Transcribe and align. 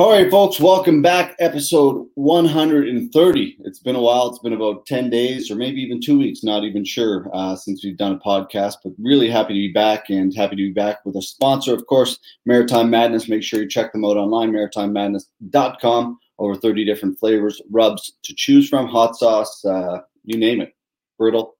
All 0.00 0.12
right, 0.12 0.30
folks, 0.30 0.58
welcome 0.58 1.02
back. 1.02 1.36
Episode 1.40 2.08
130. 2.14 3.56
It's 3.64 3.80
been 3.80 3.96
a 3.96 4.00
while. 4.00 4.30
It's 4.30 4.38
been 4.38 4.54
about 4.54 4.86
10 4.86 5.10
days 5.10 5.50
or 5.50 5.56
maybe 5.56 5.82
even 5.82 6.00
two 6.00 6.18
weeks, 6.18 6.42
not 6.42 6.64
even 6.64 6.86
sure, 6.86 7.28
uh, 7.34 7.54
since 7.54 7.84
we've 7.84 7.98
done 7.98 8.12
a 8.12 8.18
podcast, 8.18 8.76
but 8.82 8.94
really 8.98 9.28
happy 9.28 9.48
to 9.48 9.68
be 9.68 9.72
back 9.74 10.08
and 10.08 10.34
happy 10.34 10.56
to 10.56 10.62
be 10.62 10.72
back 10.72 11.04
with 11.04 11.16
a 11.16 11.22
sponsor, 11.22 11.74
of 11.74 11.84
course, 11.86 12.18
Maritime 12.46 12.88
Madness. 12.88 13.28
Make 13.28 13.42
sure 13.42 13.60
you 13.60 13.68
check 13.68 13.92
them 13.92 14.06
out 14.06 14.16
online, 14.16 14.52
maritimemadness.com. 14.52 16.18
Over 16.38 16.54
30 16.54 16.86
different 16.86 17.18
flavors, 17.18 17.60
rubs 17.70 18.10
to 18.22 18.34
choose 18.34 18.70
from, 18.70 18.88
hot 18.88 19.16
sauce, 19.16 19.62
uh, 19.66 19.98
you 20.24 20.38
name 20.38 20.62
it. 20.62 20.72
Brittle, 21.18 21.58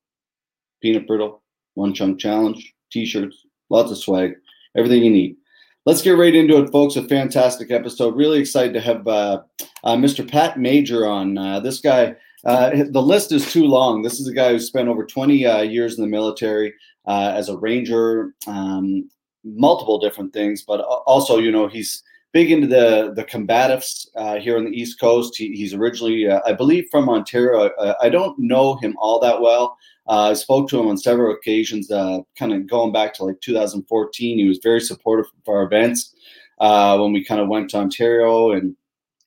peanut 0.81 1.07
brittle, 1.07 1.43
one 1.75 1.93
chunk 1.93 2.19
challenge, 2.19 2.73
t 2.91 3.05
shirts, 3.05 3.45
lots 3.69 3.91
of 3.91 3.99
swag, 3.99 4.33
everything 4.75 5.05
you 5.05 5.11
need 5.11 5.37
let's 5.87 6.03
get 6.03 6.13
right 6.13 6.35
into 6.35 6.63
it, 6.63 6.71
folks. 6.71 6.97
A 6.97 7.03
fantastic 7.05 7.71
episode. 7.71 8.17
Really 8.17 8.41
excited 8.41 8.75
to 8.75 8.81
have 8.81 9.07
uh, 9.07 9.43
uh, 9.85 9.97
Mr. 9.97 10.29
Pat 10.29 10.59
Major 10.59 11.07
on. 11.07 11.39
Uh, 11.39 11.61
this 11.61 11.81
guy, 11.81 12.15
uh, 12.45 12.71
the 12.91 13.03
list 13.03 13.33
is 13.33 13.51
too 13.51 13.65
long. 13.65 14.03
This 14.03 14.21
is 14.21 14.29
a 14.29 14.35
guy 14.35 14.53
who 14.53 14.59
spent 14.59 14.89
over 14.89 15.05
20 15.05 15.47
uh, 15.47 15.61
years 15.63 15.97
in 15.97 16.03
the 16.05 16.11
military 16.11 16.75
uh, 17.07 17.33
as 17.35 17.49
a 17.49 17.57
ranger, 17.57 18.35
um, 18.47 19.09
multiple 19.45 19.99
different 19.99 20.33
things, 20.33 20.63
but 20.63 20.81
also, 20.81 21.39
you 21.39 21.51
know, 21.51 21.67
he's 21.67 22.03
big 22.33 22.53
into 22.53 22.69
the 22.69 23.13
the 23.17 23.25
combatives 23.25 24.07
here 24.41 24.57
on 24.57 24.65
the 24.65 24.71
East 24.71 25.01
Coast. 25.01 25.35
He, 25.37 25.53
he's 25.53 25.75
originally, 25.75 26.31
I 26.31 26.53
believe, 26.53 26.87
from 26.91 27.09
Ontario. 27.09 27.71
I 28.01 28.09
don't 28.09 28.39
know 28.39 28.77
him 28.77 28.97
all 28.99 29.19
that 29.21 29.41
well. 29.41 29.77
Uh, 30.11 30.31
I 30.31 30.35
spoke 30.35 30.69
to 30.69 30.81
him 30.81 30.89
on 30.89 30.99
several 30.99 31.33
occasions, 31.33 31.89
uh, 31.89 32.19
kind 32.37 32.53
of 32.53 32.67
going 32.67 32.91
back 32.91 33.15
to 33.15 33.25
like 33.25 33.41
2014. 33.43 34.39
He 34.39 34.45
was 34.45 34.59
very 34.61 34.81
supportive 34.81 35.27
of 35.27 35.49
our 35.49 35.63
events 35.63 36.13
uh, 36.59 36.99
when 36.99 37.13
we 37.13 37.25
kind 37.25 37.41
of 37.41 37.47
went 37.47 37.71
to 37.71 37.77
Ontario 37.77 38.51
and 38.51 38.75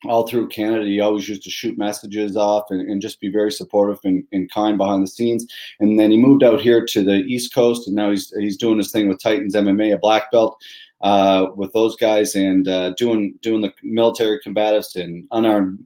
all 0.10 0.28
through 0.28 0.50
Canada. 0.50 0.86
He 0.86 1.00
always 1.00 1.30
used 1.30 1.44
to 1.44 1.50
shoot 1.50 1.78
messages 1.78 2.36
off 2.36 2.66
and, 2.70 2.82
and 2.82 3.02
just 3.02 3.22
be 3.22 3.30
very 3.30 3.50
supportive 3.50 4.00
and, 4.04 4.26
and, 4.34 4.52
kind 4.52 4.78
behind 4.78 5.04
the 5.04 5.08
scenes. 5.08 5.48
And 5.80 5.98
then 5.98 6.12
he 6.12 6.18
moved 6.18 6.44
out 6.44 6.60
here 6.60 6.86
to 6.86 7.02
the 7.02 7.20
East 7.20 7.54
Coast, 7.54 7.88
and 7.88 7.96
now 7.96 8.10
he's 8.10 8.34
he's 8.38 8.58
doing 8.58 8.78
his 8.78 8.92
thing 8.92 9.08
with 9.08 9.24
Titans 9.24 9.56
MMA, 9.56 9.94
a 9.94 9.98
black 9.98 10.32
belt. 10.32 10.62
Uh, 11.00 11.48
with 11.58 11.74
those 11.74 11.98
guys 11.98 12.34
and 12.34 12.70
uh, 12.70 12.92
doing 12.92 13.38
doing 13.42 13.60
the 13.60 13.74
military 13.84 14.40
combatives 14.40 14.96
and 14.96 15.28
unarmed 15.32 15.84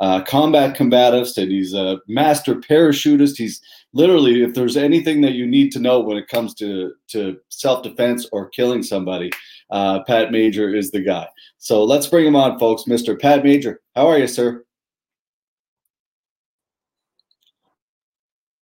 uh, 0.00 0.22
combat 0.22 0.76
combatives, 0.76 1.36
and 1.38 1.50
he's 1.50 1.74
a 1.74 1.98
master 2.06 2.54
parachutist. 2.54 3.36
He's 3.36 3.60
literally, 3.92 4.42
if 4.42 4.54
there's 4.54 4.76
anything 4.76 5.22
that 5.22 5.32
you 5.32 5.46
need 5.46 5.72
to 5.72 5.78
know 5.80 6.00
when 6.00 6.16
it 6.16 6.28
comes 6.28 6.54
to 6.54 6.92
to 7.08 7.38
self 7.48 7.82
defense 7.82 8.28
or 8.32 8.48
killing 8.50 8.82
somebody, 8.82 9.30
uh, 9.70 10.02
Pat 10.04 10.30
Major 10.30 10.74
is 10.74 10.90
the 10.90 11.00
guy. 11.00 11.26
So 11.58 11.82
let's 11.84 12.06
bring 12.06 12.26
him 12.26 12.36
on, 12.36 12.58
folks. 12.58 12.84
Mr. 12.84 13.18
Pat 13.18 13.42
Major, 13.42 13.80
how 13.94 14.06
are 14.06 14.18
you, 14.18 14.26
sir? 14.26 14.64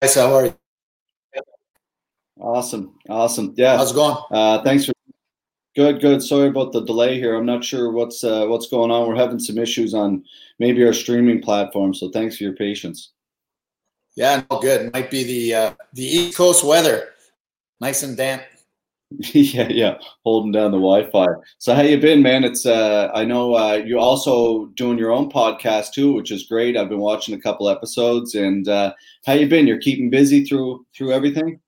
Nice. 0.02 0.16
How 0.16 0.34
are 0.34 0.46
you? 0.46 0.56
Awesome, 2.40 2.96
awesome. 3.10 3.54
Yeah. 3.56 3.78
How's 3.78 3.92
it 3.92 3.96
going? 3.96 4.18
Uh, 4.30 4.62
thanks 4.64 4.86
for 4.86 4.93
Good, 5.76 6.02
good. 6.02 6.22
Sorry 6.22 6.50
about 6.50 6.72
the 6.72 6.82
delay 6.82 7.20
here. 7.20 7.36
I'm 7.36 7.48
not 7.48 7.64
sure 7.64 7.92
what's 7.92 8.24
uh, 8.24 8.46
what's 8.46 8.68
going 8.68 8.92
on. 8.92 9.08
We're 9.08 9.16
having 9.16 9.40
some 9.40 9.58
issues 9.58 9.94
on 9.94 10.24
maybe 10.60 10.86
our 10.86 10.94
streaming 10.94 11.42
platform. 11.42 11.96
So 11.96 12.10
thanks 12.10 12.38
for 12.38 12.44
your 12.44 12.54
patience. 12.54 13.12
Yeah, 14.16 14.44
no 14.52 14.60
good. 14.60 14.94
Might 14.94 15.10
be 15.10 15.24
the 15.24 15.56
uh, 15.56 15.74
the 15.94 16.06
East 16.06 16.38
Coast 16.38 16.64
weather, 16.64 17.10
nice 17.82 18.04
and 18.04 18.16
damp. 18.16 18.44
yeah, 19.34 19.68
yeah, 19.70 19.98
holding 20.24 20.52
down 20.52 20.72
the 20.72 20.78
Wi-Fi. 20.78 21.26
So 21.58 21.74
how 21.74 21.82
you 21.82 22.00
been, 22.00 22.22
man? 22.22 22.44
It's 22.44 22.66
uh, 22.66 23.10
I 23.14 23.26
know 23.26 23.56
uh, 23.56 23.82
you're 23.84 24.00
also 24.00 24.68
doing 24.76 25.00
your 25.00 25.12
own 25.12 25.32
podcast 25.32 25.94
too, 25.94 26.14
which 26.14 26.32
is 26.32 26.44
great. 26.44 26.78
I've 26.78 26.90
been 26.90 27.00
watching 27.00 27.34
a 27.34 27.42
couple 27.42 27.70
episodes, 27.70 28.36
and 28.36 28.68
uh, 28.68 28.94
how 29.26 29.34
you 29.34 29.48
been? 29.48 29.66
You're 29.66 29.80
keeping 29.80 30.12
busy 30.12 30.46
through 30.46 30.86
through 30.96 31.14
everything. 31.14 31.60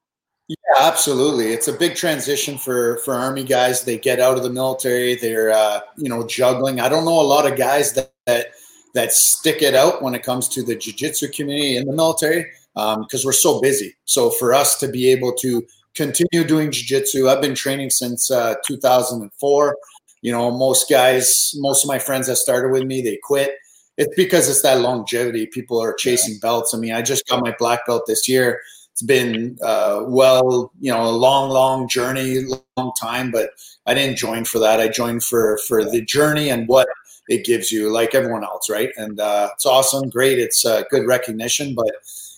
Absolutely. 0.78 1.54
It's 1.54 1.70
a 1.70 1.74
big 1.74 1.96
transition 1.96 2.58
for 2.58 2.98
for 3.00 3.14
army 3.14 3.44
guys. 3.44 3.84
They 3.84 3.98
get 3.98 4.20
out 4.20 4.38
of 4.38 4.44
the 4.44 4.50
military. 4.50 5.16
They're 5.16 5.52
uh, 5.52 5.80
you 5.98 6.10
know 6.10 6.26
juggling. 6.28 6.82
I 6.82 6.90
don't 6.90 7.06
know 7.06 7.20
a 7.20 7.24
lot 7.24 7.50
of 7.50 7.58
guys 7.58 7.94
that, 7.94 8.12
that 8.26 8.48
that 8.94 9.12
stick 9.14 9.62
it 9.62 9.74
out 9.74 10.02
when 10.02 10.16
it 10.16 10.24
comes 10.24 10.50
to 10.50 10.64
the 10.64 10.76
jiu-jitsu 10.76 11.30
community 11.30 11.78
in 11.78 11.86
the 11.86 11.94
military 11.94 12.46
because 12.74 13.24
um, 13.24 13.26
we're 13.26 13.34
so 13.34 13.60
busy. 13.62 13.96
So 14.06 14.30
for 14.32 14.54
us 14.54 14.78
to 14.80 14.88
be 14.88 15.10
able 15.10 15.34
to 15.34 15.66
continue 15.96 16.46
doing 16.46 16.72
jiu-jitsu, 16.72 17.28
I've 17.30 17.42
been 17.42 17.56
training 17.56 17.90
since 17.90 18.32
uh, 18.32 18.56
2004. 18.66 19.78
You 20.22 20.32
know, 20.32 20.50
most 20.50 20.90
guys, 20.90 21.52
most 21.58 21.84
of 21.84 21.88
my 21.90 22.00
friends 22.00 22.28
that 22.28 22.38
started 22.38 22.72
with 22.72 22.84
me, 22.84 23.02
they 23.02 23.20
quit. 23.22 23.56
It's 23.98 24.14
because 24.16 24.50
it's 24.50 24.62
that 24.64 24.82
longevity. 24.82 25.46
People 25.46 25.82
are 25.82 25.94
chasing 25.94 26.38
belts. 26.40 26.74
I 26.74 26.78
mean, 26.78 26.94
I 26.94 27.02
just 27.02 27.26
got 27.28 27.44
my 27.44 27.56
black 27.60 27.86
belt 27.86 28.04
this 28.08 28.28
year 28.28 28.62
it's 28.96 29.02
been 29.02 29.58
uh, 29.62 30.06
well, 30.08 30.72
you 30.80 30.90
know, 30.90 31.04
a 31.04 31.12
long, 31.12 31.50
long 31.50 31.86
journey, 31.90 32.46
long 32.78 32.94
time. 32.98 33.30
But 33.30 33.50
I 33.86 33.94
didn't 33.94 34.16
join 34.16 34.46
for 34.46 34.58
that. 34.60 34.80
I 34.80 34.88
joined 34.88 35.22
for 35.22 35.60
for 35.68 35.84
the 35.84 36.00
journey 36.00 36.50
and 36.50 36.66
what 36.70 36.88
it 37.28 37.46
gives 37.46 37.74
you, 37.74 37.92
like 37.92 38.16
everyone 38.16 38.46
else, 38.46 38.70
right? 38.70 38.92
And 38.96 39.20
uh, 39.20 39.50
it's 39.54 39.66
awesome, 39.66 40.10
great. 40.10 40.40
It's 40.40 40.66
uh, 40.66 40.84
good 40.90 41.06
recognition, 41.08 41.76
but 41.76 41.90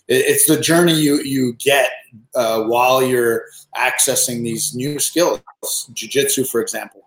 it, 0.08 0.26
it's 0.26 0.48
the 0.48 0.60
journey 0.60 0.96
you 0.96 1.22
you 1.22 1.54
get 1.60 1.92
uh, 2.34 2.64
while 2.64 3.04
you're 3.04 3.44
accessing 3.76 4.42
these 4.42 4.74
new 4.74 4.98
skills, 4.98 5.42
jiu-jitsu, 5.94 6.46
for 6.46 6.60
example. 6.60 7.04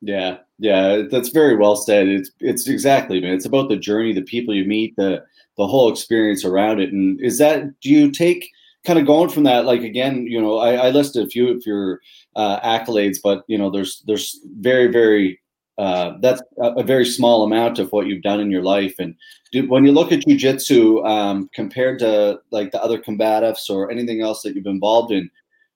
Yeah, 0.00 0.38
yeah, 0.58 1.02
that's 1.10 1.28
very 1.28 1.54
well 1.54 1.76
said. 1.76 2.08
It's 2.08 2.30
it's 2.40 2.66
exactly, 2.66 3.20
man. 3.20 3.34
It's 3.34 3.44
about 3.44 3.68
the 3.68 3.76
journey, 3.76 4.14
the 4.14 4.22
people 4.22 4.54
you 4.54 4.64
meet, 4.64 4.96
the 4.96 5.22
the 5.58 5.66
whole 5.66 5.92
experience 5.92 6.46
around 6.46 6.80
it. 6.80 6.94
And 6.94 7.20
is 7.20 7.36
that 7.36 7.78
do 7.82 7.90
you 7.90 8.10
take 8.10 8.50
kind 8.84 8.98
of 8.98 9.06
going 9.06 9.28
from 9.28 9.44
that, 9.44 9.64
like 9.64 9.82
again, 9.82 10.26
you 10.26 10.40
know, 10.40 10.58
I, 10.58 10.74
I 10.74 10.90
listed 10.90 11.26
a 11.26 11.30
few 11.30 11.48
of 11.48 11.64
your 11.66 12.00
uh, 12.36 12.60
accolades, 12.60 13.18
but 13.22 13.44
you 13.46 13.58
know, 13.58 13.70
there's 13.70 14.02
there's 14.06 14.40
very 14.58 14.88
very 14.88 15.40
uh, 15.78 16.18
that's 16.20 16.42
a, 16.58 16.82
very 16.82 17.06
small 17.06 17.42
amount 17.42 17.78
of 17.78 17.90
what 17.90 18.06
you've 18.06 18.22
done 18.22 18.38
in 18.38 18.50
your 18.50 18.62
life. 18.62 18.94
And 18.98 19.14
do, 19.50 19.66
when 19.66 19.86
you 19.86 19.92
look 19.92 20.12
at 20.12 20.20
jujitsu 20.20 21.06
um, 21.08 21.48
compared 21.54 21.98
to 22.00 22.38
like 22.50 22.70
the 22.70 22.82
other 22.82 22.98
combatives 22.98 23.70
or 23.70 23.90
anything 23.90 24.20
else 24.20 24.42
that 24.42 24.54
you've 24.54 24.64
been 24.64 24.74
involved 24.74 25.10
in, 25.10 25.30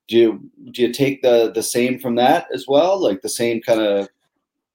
do 0.07 0.15
you 0.15 0.51
do 0.71 0.83
you 0.83 0.93
take 0.93 1.23
the 1.23 1.51
the 1.53 1.63
same 1.63 1.99
from 1.99 2.15
that 2.15 2.47
as 2.53 2.65
well, 2.67 3.01
like 3.01 3.21
the 3.21 3.29
same 3.29 3.61
kind 3.61 3.81
of? 3.81 4.07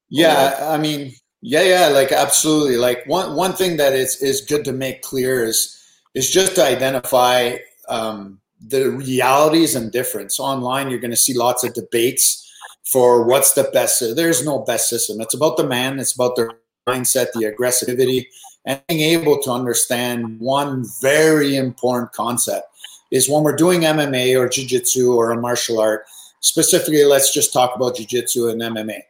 Yeah, 0.09 0.57
I 0.63 0.77
mean, 0.79 1.13
yeah, 1.41 1.63
yeah, 1.63 1.87
like 1.87 2.11
absolutely. 2.11 2.77
Like 2.77 3.05
one 3.07 3.37
one 3.37 3.53
thing 3.53 3.77
that 3.77 3.93
is 3.93 4.21
is 4.21 4.41
good 4.41 4.65
to 4.65 4.73
make 4.73 5.03
clear 5.03 5.45
is 5.45 5.81
is 6.15 6.29
just 6.29 6.57
to 6.57 6.65
identify 6.65 7.57
um, 7.91 8.41
the 8.67 8.91
realities 8.91 9.75
and 9.75 9.93
difference. 9.93 10.39
Online, 10.41 10.91
you're 10.91 11.01
going 11.01 11.11
to 11.11 11.17
see 11.17 11.35
lots 11.35 11.65
of 11.65 11.75
debates 11.75 12.47
for 12.91 13.25
what's 13.27 13.53
the 13.53 13.65
best. 13.73 14.03
There's 14.17 14.45
no 14.45 14.61
best 14.61 14.89
system. 14.89 15.21
It's 15.21 15.35
about 15.35 15.57
the 15.57 15.67
man. 15.67 15.99
It's 15.99 16.15
about 16.15 16.37
the 16.37 16.55
mindset, 16.89 17.33
the 17.33 17.53
aggressivity, 17.53 18.27
and 18.65 18.81
being 18.89 19.01
able 19.01 19.41
to 19.43 19.51
understand 19.51 20.39
one 20.41 20.85
very 21.01 21.57
important 21.57 22.13
concept 22.13 22.67
is 23.11 23.29
when 23.29 23.43
we're 23.43 23.57
doing 23.57 23.83
MMA 23.83 24.39
or 24.39 24.49
jiu-jitsu 24.49 25.13
or 25.13 25.31
a 25.31 25.41
martial 25.41 25.81
art. 25.81 26.05
Specifically, 26.41 27.05
let's 27.05 27.35
just 27.35 27.53
talk 27.53 27.75
about 27.75 27.97
jiu-jitsu 27.97 28.49
and 28.49 28.61
MMA. 28.61 29.01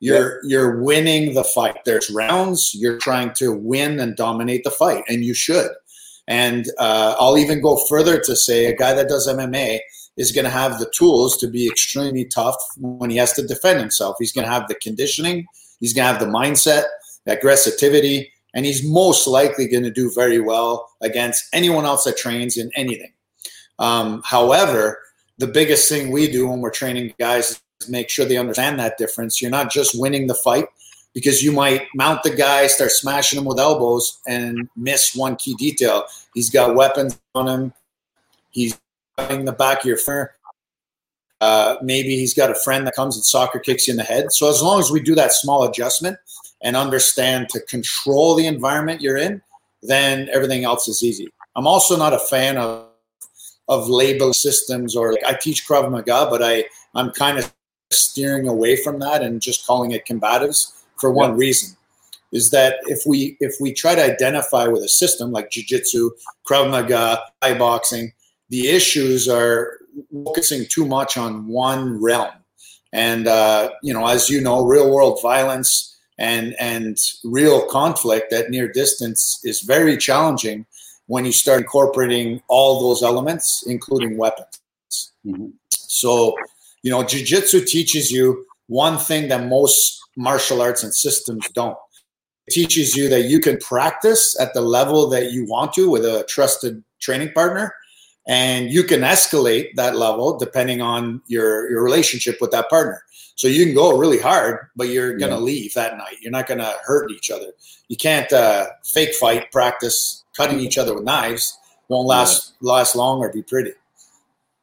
You're 0.00 0.40
yeah. 0.44 0.50
you're 0.50 0.80
winning 0.80 1.34
the 1.34 1.42
fight. 1.42 1.84
There's 1.84 2.08
rounds. 2.08 2.72
You're 2.72 2.98
trying 2.98 3.32
to 3.34 3.52
win 3.52 3.98
and 3.98 4.16
dominate 4.16 4.62
the 4.62 4.70
fight, 4.70 5.02
and 5.08 5.24
you 5.24 5.34
should. 5.34 5.70
And 6.28 6.66
uh, 6.78 7.16
I'll 7.18 7.38
even 7.38 7.62
go 7.62 7.82
further 7.88 8.20
to 8.20 8.36
say 8.36 8.66
a 8.66 8.76
guy 8.76 8.92
that 8.92 9.08
does 9.08 9.26
MMA 9.26 9.80
is 10.18 10.30
going 10.30 10.44
to 10.44 10.50
have 10.50 10.78
the 10.78 10.92
tools 10.96 11.38
to 11.38 11.48
be 11.48 11.66
extremely 11.66 12.26
tough 12.26 12.56
when 12.76 13.08
he 13.08 13.16
has 13.16 13.32
to 13.32 13.46
defend 13.46 13.80
himself. 13.80 14.16
He's 14.18 14.32
going 14.32 14.46
to 14.46 14.52
have 14.52 14.68
the 14.68 14.74
conditioning, 14.76 15.46
he's 15.80 15.94
going 15.94 16.06
to 16.06 16.12
have 16.12 16.20
the 16.20 16.30
mindset, 16.30 16.84
the 17.24 17.36
aggressivity, 17.36 18.26
and 18.54 18.66
he's 18.66 18.86
most 18.86 19.26
likely 19.26 19.68
going 19.68 19.84
to 19.84 19.90
do 19.90 20.10
very 20.14 20.40
well 20.40 20.88
against 21.00 21.44
anyone 21.52 21.86
else 21.86 22.04
that 22.04 22.16
trains 22.18 22.56
in 22.56 22.70
anything. 22.76 23.12
Um, 23.78 24.22
however, 24.24 25.00
the 25.38 25.46
biggest 25.46 25.88
thing 25.88 26.10
we 26.10 26.30
do 26.30 26.48
when 26.48 26.60
we're 26.60 26.70
training 26.70 27.14
guys 27.18 27.60
is 27.80 27.88
make 27.88 28.10
sure 28.10 28.26
they 28.26 28.36
understand 28.36 28.78
that 28.80 28.98
difference. 28.98 29.40
You're 29.40 29.50
not 29.50 29.70
just 29.70 29.98
winning 29.98 30.26
the 30.26 30.34
fight, 30.34 30.66
because 31.14 31.42
you 31.42 31.52
might 31.52 31.86
mount 31.94 32.22
the 32.22 32.30
guy, 32.30 32.66
start 32.66 32.90
smashing 32.90 33.38
him 33.38 33.44
with 33.44 33.58
elbows, 33.58 34.20
and 34.26 34.68
miss 34.76 35.14
one 35.14 35.36
key 35.36 35.54
detail. 35.54 36.04
He's 36.34 36.50
got 36.50 36.74
weapons 36.74 37.18
on 37.34 37.48
him. 37.48 37.72
He's 38.50 38.78
in 39.30 39.44
the 39.44 39.52
back 39.52 39.80
of 39.80 39.84
your 39.84 39.96
fur. 39.96 40.32
Uh, 41.40 41.76
maybe 41.82 42.16
he's 42.16 42.34
got 42.34 42.50
a 42.50 42.54
friend 42.54 42.86
that 42.86 42.94
comes 42.94 43.16
and 43.16 43.24
soccer 43.24 43.58
kicks 43.58 43.86
you 43.86 43.92
in 43.92 43.96
the 43.96 44.04
head. 44.04 44.32
So 44.32 44.48
as 44.48 44.62
long 44.62 44.80
as 44.80 44.90
we 44.90 45.00
do 45.00 45.14
that 45.14 45.32
small 45.32 45.64
adjustment 45.64 46.18
and 46.62 46.76
understand 46.76 47.48
to 47.50 47.60
control 47.60 48.34
the 48.34 48.46
environment 48.46 49.00
you're 49.00 49.16
in, 49.16 49.40
then 49.82 50.28
everything 50.32 50.64
else 50.64 50.88
is 50.88 51.02
easy. 51.04 51.28
I'm 51.54 51.66
also 51.66 51.96
not 51.96 52.12
a 52.12 52.18
fan 52.18 52.56
of 52.56 52.86
of 53.68 53.86
label 53.88 54.32
systems 54.32 54.96
or 54.96 55.12
like 55.12 55.24
I 55.26 55.34
teach 55.34 55.68
Krav 55.68 55.90
Maga, 55.90 56.26
but 56.30 56.42
I 56.42 56.64
I'm 56.94 57.10
kind 57.10 57.38
of 57.38 57.52
steering 57.90 58.48
away 58.48 58.76
from 58.76 58.98
that 59.00 59.22
and 59.22 59.40
just 59.40 59.66
calling 59.66 59.92
it 59.92 60.06
combatives 60.06 60.77
for 61.00 61.10
one 61.12 61.36
reason. 61.36 61.76
is 62.32 62.50
that 62.50 62.76
if 62.86 63.00
we 63.06 63.36
if 63.40 63.54
we 63.60 63.72
try 63.72 63.94
to 63.94 64.04
identify 64.04 64.66
with 64.66 64.82
a 64.82 64.88
system 64.88 65.32
like 65.32 65.50
jiu-jitsu 65.50 66.10
krav 66.46 66.70
maga 66.70 67.20
thai 67.40 67.56
boxing 67.56 68.12
the 68.50 68.68
issues 68.68 69.28
are 69.28 69.78
focusing 70.24 70.66
too 70.66 70.86
much 70.86 71.16
on 71.16 71.46
one 71.46 72.00
realm 72.00 72.32
and 72.92 73.26
uh, 73.26 73.70
you 73.82 73.92
know 73.92 74.06
as 74.06 74.28
you 74.30 74.40
know 74.40 74.64
real 74.64 74.92
world 74.92 75.20
violence 75.22 75.96
and 76.18 76.54
and 76.58 76.98
real 77.24 77.66
conflict 77.66 78.32
at 78.32 78.50
near 78.50 78.68
distance 78.70 79.40
is 79.44 79.60
very 79.60 79.96
challenging 79.96 80.66
when 81.06 81.24
you 81.24 81.32
start 81.32 81.60
incorporating 81.60 82.42
all 82.48 82.80
those 82.80 83.02
elements 83.02 83.64
including 83.66 84.16
weapons 84.16 84.60
mm-hmm. 85.24 85.48
so 85.70 86.34
you 86.82 86.90
know 86.90 87.02
jiu-jitsu 87.02 87.64
teaches 87.64 88.10
you 88.10 88.46
one 88.68 88.98
thing 88.98 89.28
that 89.28 89.46
most 89.46 90.00
martial 90.16 90.60
arts 90.62 90.84
and 90.84 90.94
systems 90.94 91.48
don't. 91.54 91.76
Teaches 92.50 92.96
you 92.96 93.08
that 93.10 93.22
you 93.22 93.40
can 93.40 93.58
practice 93.58 94.36
at 94.40 94.54
the 94.54 94.62
level 94.62 95.08
that 95.08 95.32
you 95.32 95.44
want 95.46 95.74
to 95.74 95.90
with 95.90 96.04
a 96.04 96.24
trusted 96.28 96.82
training 96.98 97.32
partner 97.32 97.74
and 98.26 98.70
you 98.70 98.84
can 98.84 99.00
escalate 99.00 99.74
that 99.76 99.96
level 99.96 100.38
depending 100.38 100.80
on 100.80 101.20
your 101.26 101.70
your 101.70 101.82
relationship 101.82 102.38
with 102.40 102.50
that 102.52 102.70
partner. 102.70 103.02
So 103.34 103.48
you 103.48 103.66
can 103.66 103.74
go 103.74 103.98
really 103.98 104.18
hard 104.18 104.66
but 104.76 104.88
you're 104.88 105.16
going 105.18 105.30
to 105.30 105.36
yeah. 105.36 105.42
leave 105.42 105.74
that 105.74 105.98
night. 105.98 106.16
You're 106.22 106.32
not 106.32 106.46
going 106.46 106.58
to 106.58 106.74
hurt 106.84 107.10
each 107.10 107.30
other. 107.30 107.52
You 107.88 107.96
can't 107.96 108.32
uh, 108.32 108.68
fake 108.82 109.14
fight 109.14 109.52
practice 109.52 110.24
cutting 110.34 110.58
each 110.58 110.78
other 110.78 110.94
with 110.94 111.04
knives. 111.04 111.58
Won't 111.88 112.08
last 112.08 112.54
yeah. 112.62 112.72
last 112.72 112.96
long 112.96 113.18
or 113.18 113.30
be 113.30 113.42
pretty. 113.42 113.72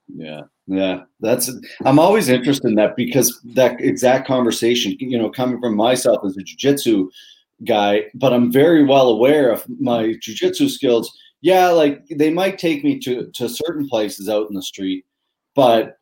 Yeah 0.08 0.42
yeah 0.68 1.02
that's 1.20 1.52
i'm 1.86 2.00
always 2.00 2.28
interested 2.28 2.68
in 2.68 2.76
that 2.76 2.96
because 2.96 3.40
that 3.44 3.80
exact 3.80 4.28
conversation 4.28 4.96
you 5.00 5.18
know 5.18 5.30
coming 5.30 5.60
from 5.60 5.76
myself 5.76 6.20
as 6.26 6.36
a 6.38 6.42
jiu-jitsu 6.42 7.10
guy, 7.64 8.04
but 8.14 8.34
I'm 8.34 8.52
very 8.52 8.84
well 8.84 9.10
aware 9.10 9.50
of 9.52 9.68
my 9.80 10.16
jujitsu 10.16 10.70
skills. 10.70 11.12
Yeah, 11.42 11.70
like 11.70 12.06
they 12.08 12.32
might 12.32 12.58
take 12.58 12.84
me 12.84 13.00
to 13.00 13.30
to 13.34 13.48
certain 13.48 13.88
places 13.88 14.28
out 14.28 14.50
in 14.50 14.56
the 14.56 14.64
street, 14.64 15.06
but 15.56 15.98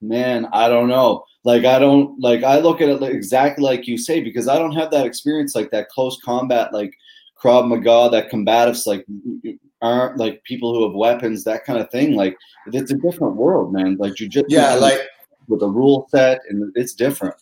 man, 0.00 0.48
I 0.52 0.68
don't 0.68 0.88
know. 0.88 1.24
Like 1.44 1.64
I 1.64 1.78
don't 1.78 2.20
like 2.20 2.42
I 2.42 2.58
look 2.58 2.80
at 2.80 2.88
it 2.88 3.02
exactly 3.02 3.64
like 3.64 3.86
you 3.86 3.96
say 3.96 4.20
because 4.22 4.48
I 4.48 4.58
don't 4.58 4.74
have 4.74 4.90
that 4.90 5.06
experience 5.06 5.54
like 5.54 5.70
that 5.70 5.88
close 5.88 6.18
combat 6.24 6.72
like 6.72 6.94
Krav 7.40 7.68
Maga, 7.68 8.08
that 8.10 8.30
combatives 8.30 8.86
like 8.86 9.06
aren't 9.82 10.16
like 10.16 10.42
people 10.44 10.72
who 10.74 10.84
have 10.84 10.94
weapons, 10.94 11.44
that 11.44 11.64
kind 11.64 11.78
of 11.78 11.90
thing. 11.90 12.14
Like 12.14 12.36
it's 12.66 12.90
a 12.90 12.96
different 12.96 13.36
world, 13.36 13.72
man. 13.72 13.96
Like 13.98 14.14
jujitsu, 14.14 14.44
yeah, 14.48 14.74
like 14.74 15.00
with 15.48 15.62
a 15.62 15.68
rule 15.68 16.06
set, 16.10 16.40
and 16.48 16.72
it's 16.74 16.94
different. 16.94 17.34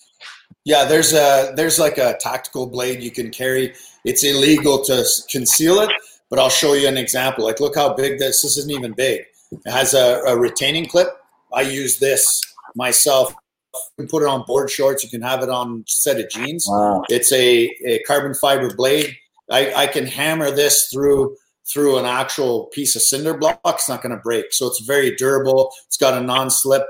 Yeah, 0.64 0.84
there's 0.84 1.12
a 1.12 1.52
there's 1.54 1.78
like 1.78 1.98
a 1.98 2.16
tactical 2.20 2.66
blade 2.66 3.02
you 3.02 3.10
can 3.10 3.30
carry. 3.30 3.74
It's 4.04 4.24
illegal 4.24 4.82
to 4.84 5.04
conceal 5.30 5.80
it, 5.80 5.90
but 6.30 6.38
I'll 6.38 6.50
show 6.50 6.72
you 6.72 6.88
an 6.88 6.96
example. 6.96 7.44
Like, 7.44 7.60
look 7.60 7.76
how 7.76 7.94
big 7.94 8.18
this. 8.18 8.42
This 8.42 8.56
isn't 8.56 8.72
even 8.72 8.92
big. 8.92 9.22
It 9.52 9.70
has 9.70 9.94
a, 9.94 10.20
a 10.26 10.38
retaining 10.38 10.86
clip. 10.86 11.08
I 11.52 11.62
use 11.62 11.98
this 11.98 12.40
myself. 12.74 13.34
You 13.74 14.04
can 14.04 14.08
put 14.08 14.22
it 14.22 14.28
on 14.28 14.44
board 14.46 14.70
shorts. 14.70 15.04
You 15.04 15.10
can 15.10 15.22
have 15.22 15.42
it 15.42 15.48
on 15.48 15.84
set 15.86 16.18
of 16.18 16.28
jeans. 16.30 16.66
Wow. 16.68 17.02
It's 17.08 17.32
a, 17.32 17.64
a 17.84 18.00
carbon 18.00 18.34
fiber 18.34 18.74
blade. 18.74 19.16
I, 19.50 19.72
I 19.74 19.86
can 19.86 20.06
hammer 20.06 20.50
this 20.50 20.88
through 20.92 21.36
through 21.72 21.98
an 21.98 22.04
actual 22.04 22.66
piece 22.66 22.96
of 22.96 23.02
cinder 23.02 23.36
block. 23.36 23.60
It's 23.64 23.88
not 23.88 24.02
going 24.02 24.14
to 24.14 24.22
break. 24.22 24.52
So 24.52 24.66
it's 24.66 24.80
very 24.80 25.14
durable. 25.16 25.72
It's 25.86 25.96
got 25.96 26.20
a 26.20 26.24
non-slip 26.24 26.84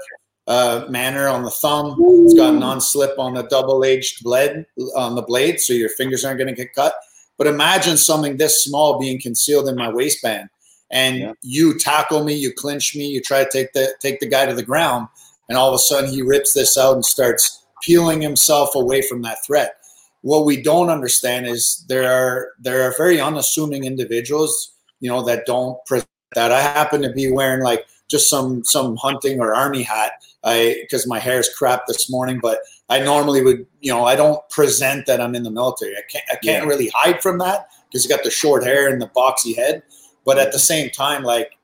uh, 0.46 0.86
manner 0.88 1.28
on 1.28 1.42
the 1.42 1.50
thumb. 1.50 1.96
It's 2.24 2.34
got 2.34 2.54
non-slip 2.54 3.18
on 3.18 3.34
the 3.34 3.42
double-edged 3.44 4.24
blade 4.24 4.64
on 4.96 5.14
the 5.14 5.22
blade, 5.22 5.60
so 5.60 5.72
your 5.72 5.90
fingers 5.90 6.24
aren't 6.24 6.38
going 6.38 6.54
to 6.54 6.54
get 6.54 6.74
cut. 6.74 6.94
But 7.38 7.46
imagine 7.46 7.96
something 7.96 8.36
this 8.36 8.64
small 8.64 8.98
being 8.98 9.20
concealed 9.20 9.68
in 9.68 9.76
my 9.76 9.88
waistband, 9.88 10.48
and 10.90 11.18
yeah. 11.18 11.32
you 11.42 11.78
tackle 11.78 12.24
me, 12.24 12.34
you 12.34 12.52
clinch 12.52 12.94
me, 12.96 13.06
you 13.06 13.20
try 13.20 13.44
to 13.44 13.50
take 13.50 13.72
the 13.72 13.94
take 14.00 14.20
the 14.20 14.26
guy 14.26 14.44
to 14.44 14.54
the 14.54 14.62
ground, 14.62 15.08
and 15.48 15.56
all 15.56 15.68
of 15.68 15.74
a 15.74 15.78
sudden 15.78 16.10
he 16.10 16.20
rips 16.20 16.52
this 16.52 16.76
out 16.76 16.94
and 16.94 17.04
starts 17.04 17.64
peeling 17.82 18.20
himself 18.20 18.74
away 18.74 19.00
from 19.00 19.22
that 19.22 19.42
threat. 19.46 19.76
What 20.22 20.44
we 20.44 20.60
don't 20.60 20.90
understand 20.90 21.46
is 21.46 21.84
there 21.88 22.10
are 22.10 22.52
there 22.58 22.82
are 22.82 22.94
very 22.96 23.20
unassuming 23.20 23.84
individuals, 23.84 24.72
you 25.00 25.08
know, 25.08 25.22
that 25.22 25.46
don't 25.46 25.82
present 25.86 26.08
that. 26.34 26.52
I 26.52 26.60
happen 26.60 27.02
to 27.02 27.10
be 27.10 27.30
wearing 27.30 27.62
like 27.62 27.86
just 28.10 28.28
some 28.28 28.64
some 28.64 28.96
hunting 28.96 29.40
or 29.40 29.54
army 29.54 29.82
hat 29.82 30.12
I 30.44 30.78
because 30.82 31.06
my 31.06 31.18
hair 31.18 31.40
is 31.40 31.48
crap 31.54 31.86
this 31.86 32.10
morning, 32.10 32.38
but 32.40 32.60
I 32.88 33.00
normally 33.00 33.42
would, 33.42 33.66
you 33.80 33.92
know, 33.92 34.04
I 34.04 34.16
don't 34.16 34.46
present 34.48 35.06
that 35.06 35.20
I'm 35.20 35.34
in 35.34 35.42
the 35.42 35.50
military. 35.50 35.96
I 35.96 36.02
can't 36.10 36.24
I 36.30 36.36
can't 36.36 36.64
yeah. 36.64 36.68
really 36.68 36.90
hide 36.94 37.22
from 37.22 37.38
that 37.38 37.68
because 37.88 38.04
you 38.04 38.10
got 38.10 38.24
the 38.24 38.30
short 38.30 38.64
hair 38.64 38.88
and 38.88 39.00
the 39.00 39.08
boxy 39.08 39.54
head. 39.54 39.82
But 40.24 40.38
at 40.38 40.52
the 40.52 40.58
same 40.58 40.90
time, 40.90 41.24
like, 41.24 41.58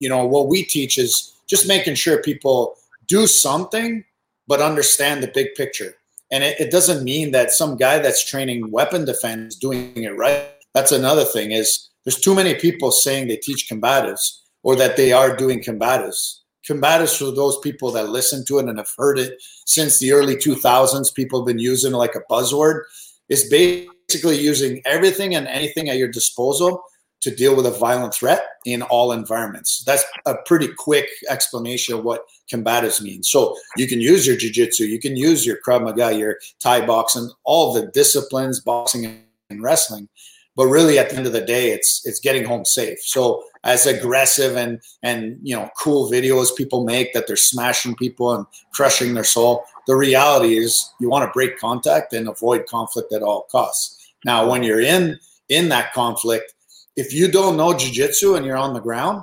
you 0.00 0.08
know, 0.08 0.26
what 0.26 0.48
we 0.48 0.64
teach 0.64 0.98
is 0.98 1.34
just 1.46 1.68
making 1.68 1.96
sure 1.96 2.22
people 2.22 2.76
do 3.06 3.26
something, 3.26 4.04
but 4.46 4.60
understand 4.60 5.22
the 5.22 5.28
big 5.28 5.54
picture. 5.54 5.94
And 6.34 6.42
it, 6.42 6.58
it 6.58 6.72
doesn't 6.72 7.04
mean 7.04 7.30
that 7.30 7.52
some 7.52 7.76
guy 7.76 8.00
that's 8.00 8.28
training 8.28 8.72
weapon 8.72 9.04
defense 9.04 9.54
doing 9.54 9.92
it 9.94 10.16
right. 10.16 10.50
That's 10.74 10.90
another 10.90 11.22
thing 11.24 11.52
is 11.52 11.90
there's 12.04 12.18
too 12.18 12.34
many 12.34 12.56
people 12.56 12.90
saying 12.90 13.28
they 13.28 13.36
teach 13.36 13.68
combatives 13.70 14.40
or 14.64 14.74
that 14.74 14.96
they 14.96 15.12
are 15.12 15.36
doing 15.36 15.62
combatives. 15.62 16.40
Combatives 16.68 17.16
for 17.16 17.30
those 17.30 17.60
people 17.60 17.92
that 17.92 18.08
listen 18.08 18.44
to 18.46 18.58
it 18.58 18.68
and 18.68 18.78
have 18.78 18.90
heard 18.98 19.16
it 19.16 19.40
since 19.64 20.00
the 20.00 20.10
early 20.10 20.34
2000s 20.34 21.14
people 21.14 21.38
have 21.38 21.46
been 21.46 21.60
using 21.60 21.92
like 21.92 22.16
a 22.16 22.32
buzzword. 22.32 22.82
Is 23.28 23.48
basically 23.48 24.38
using 24.40 24.82
everything 24.84 25.36
and 25.36 25.46
anything 25.46 25.88
at 25.88 25.98
your 25.98 26.08
disposal 26.08 26.82
to 27.20 27.32
deal 27.32 27.54
with 27.54 27.64
a 27.64 27.70
violent 27.70 28.12
threat 28.12 28.42
in 28.64 28.82
all 28.82 29.12
environments. 29.12 29.84
That's 29.84 30.04
a 30.26 30.34
pretty 30.46 30.68
quick 30.68 31.08
explanation 31.28 31.94
of 31.94 32.04
what 32.04 32.26
combatives 32.50 33.00
mean 33.00 33.22
so 33.22 33.56
you 33.76 33.88
can 33.88 34.00
use 34.00 34.26
your 34.26 34.36
jiu-jitsu 34.36 34.84
you 34.84 35.00
can 35.00 35.16
use 35.16 35.46
your 35.46 35.56
krav 35.66 35.82
maga 35.82 36.14
your 36.14 36.38
thai 36.60 36.84
boxing 36.84 37.30
all 37.44 37.72
the 37.72 37.86
disciplines 37.92 38.60
boxing 38.60 39.24
and 39.50 39.62
wrestling. 39.62 40.08
But 40.56 40.66
really 40.66 40.98
at 40.98 41.10
the 41.10 41.16
end 41.16 41.26
of 41.26 41.32
the 41.32 41.40
day 41.40 41.70
it's 41.70 42.06
it's 42.06 42.20
getting 42.20 42.44
home 42.44 42.64
safe. 42.64 43.00
So 43.00 43.42
as 43.64 43.86
aggressive 43.86 44.56
and 44.56 44.80
and 45.02 45.38
you 45.42 45.56
know 45.56 45.68
cool 45.78 46.10
videos 46.10 46.54
people 46.54 46.84
make 46.84 47.12
that 47.12 47.26
they're 47.26 47.36
smashing 47.36 47.94
people 47.96 48.34
and 48.34 48.46
crushing 48.72 49.14
their 49.14 49.24
soul 49.24 49.64
the 49.86 49.96
reality 49.96 50.56
is 50.56 50.92
you 51.00 51.08
want 51.10 51.24
to 51.24 51.32
break 51.32 51.58
contact 51.58 52.12
and 52.12 52.28
avoid 52.28 52.66
conflict 52.66 53.12
at 53.12 53.22
all 53.22 53.46
costs. 53.50 54.12
Now 54.24 54.48
when 54.48 54.62
you're 54.62 54.80
in 54.80 55.18
in 55.48 55.68
that 55.68 55.92
conflict 55.92 56.53
if 56.96 57.12
you 57.12 57.30
don't 57.30 57.56
know 57.56 57.74
jiu-jitsu 57.74 58.34
and 58.34 58.46
you're 58.46 58.56
on 58.56 58.74
the 58.74 58.80
ground 58.80 59.22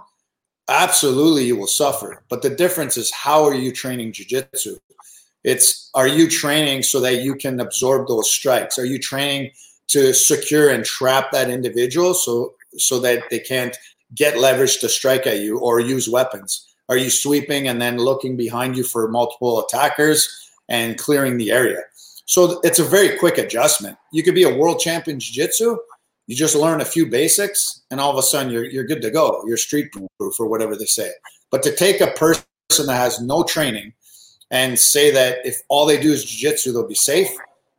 absolutely 0.69 1.43
you 1.45 1.55
will 1.55 1.67
suffer 1.67 2.23
but 2.29 2.41
the 2.41 2.49
difference 2.49 2.97
is 2.97 3.11
how 3.11 3.43
are 3.43 3.55
you 3.55 3.71
training 3.71 4.11
jiu-jitsu 4.11 4.77
it's 5.43 5.89
are 5.95 6.07
you 6.07 6.29
training 6.29 6.83
so 6.83 6.99
that 6.99 7.23
you 7.23 7.35
can 7.35 7.59
absorb 7.59 8.07
those 8.07 8.31
strikes 8.31 8.77
are 8.77 8.85
you 8.85 8.99
training 8.99 9.51
to 9.87 10.13
secure 10.13 10.69
and 10.69 10.85
trap 10.85 11.31
that 11.31 11.49
individual 11.49 12.13
so 12.13 12.53
so 12.77 12.99
that 12.99 13.23
they 13.29 13.39
can't 13.39 13.75
get 14.15 14.37
leverage 14.37 14.79
to 14.79 14.89
strike 14.89 15.27
at 15.27 15.39
you 15.39 15.59
or 15.59 15.79
use 15.79 16.09
weapons? 16.09 16.73
Are 16.89 16.97
you 16.97 17.09
sweeping 17.09 17.67
and 17.67 17.81
then 17.81 17.97
looking 17.97 18.35
behind 18.35 18.75
you 18.75 18.83
for 18.83 19.07
multiple 19.07 19.63
attackers 19.63 20.49
and 20.67 20.97
clearing 20.97 21.37
the 21.37 21.51
area? 21.51 21.79
So 22.25 22.59
it's 22.63 22.79
a 22.79 22.83
very 22.83 23.17
quick 23.17 23.37
adjustment. 23.37 23.97
You 24.11 24.23
could 24.23 24.35
be 24.35 24.43
a 24.43 24.55
world 24.55 24.79
champion 24.79 25.19
jiu-jitsu. 25.19 25.77
You 26.31 26.37
just 26.37 26.55
learn 26.55 26.79
a 26.79 26.85
few 26.85 27.07
basics, 27.07 27.81
and 27.91 27.99
all 27.99 28.09
of 28.09 28.17
a 28.17 28.21
sudden 28.21 28.53
you're 28.53 28.63
you're 28.63 28.85
good 28.85 29.01
to 29.01 29.11
go. 29.11 29.43
You're 29.45 29.57
street 29.57 29.91
proof 29.91 30.39
or 30.39 30.47
whatever 30.47 30.77
they 30.77 30.85
say. 30.85 31.11
But 31.51 31.61
to 31.63 31.75
take 31.75 31.99
a 31.99 32.11
person 32.11 32.45
that 32.85 32.95
has 32.95 33.19
no 33.19 33.43
training 33.43 33.91
and 34.49 34.79
say 34.79 35.11
that 35.11 35.45
if 35.45 35.57
all 35.67 35.85
they 35.85 35.99
do 35.99 36.13
is 36.13 36.23
jiu-jitsu, 36.23 36.71
they'll 36.71 36.87
be 36.87 36.95
safe 36.95 37.27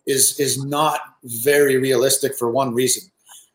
is 0.06 0.38
is 0.38 0.62
not 0.62 1.00
very 1.24 1.78
realistic 1.78 2.36
for 2.36 2.50
one 2.50 2.74
reason 2.74 3.02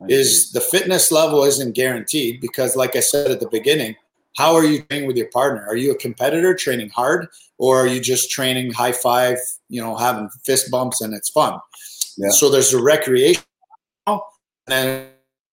is 0.09 0.51
the 0.51 0.61
fitness 0.61 1.11
level 1.11 1.43
isn't 1.43 1.75
guaranteed 1.75 2.39
because 2.39 2.75
like 2.75 2.95
i 2.95 2.99
said 2.99 3.29
at 3.29 3.39
the 3.39 3.49
beginning 3.49 3.95
how 4.37 4.55
are 4.55 4.63
you 4.63 4.81
training 4.83 5.07
with 5.07 5.17
your 5.17 5.29
partner 5.29 5.65
are 5.67 5.75
you 5.75 5.91
a 5.91 5.97
competitor 5.97 6.55
training 6.55 6.89
hard 6.91 7.27
or 7.57 7.77
are 7.79 7.87
you 7.87 7.99
just 7.99 8.31
training 8.31 8.71
high 8.71 8.93
five 8.93 9.37
you 9.67 9.81
know 9.81 9.97
having 9.97 10.29
fist 10.45 10.71
bumps 10.71 11.01
and 11.01 11.13
it's 11.13 11.29
fun 11.31 11.59
yeah. 12.15 12.29
so 12.29 12.49
there's 12.49 12.73
a 12.73 12.81
recreation 12.81 13.43
and 14.67 15.07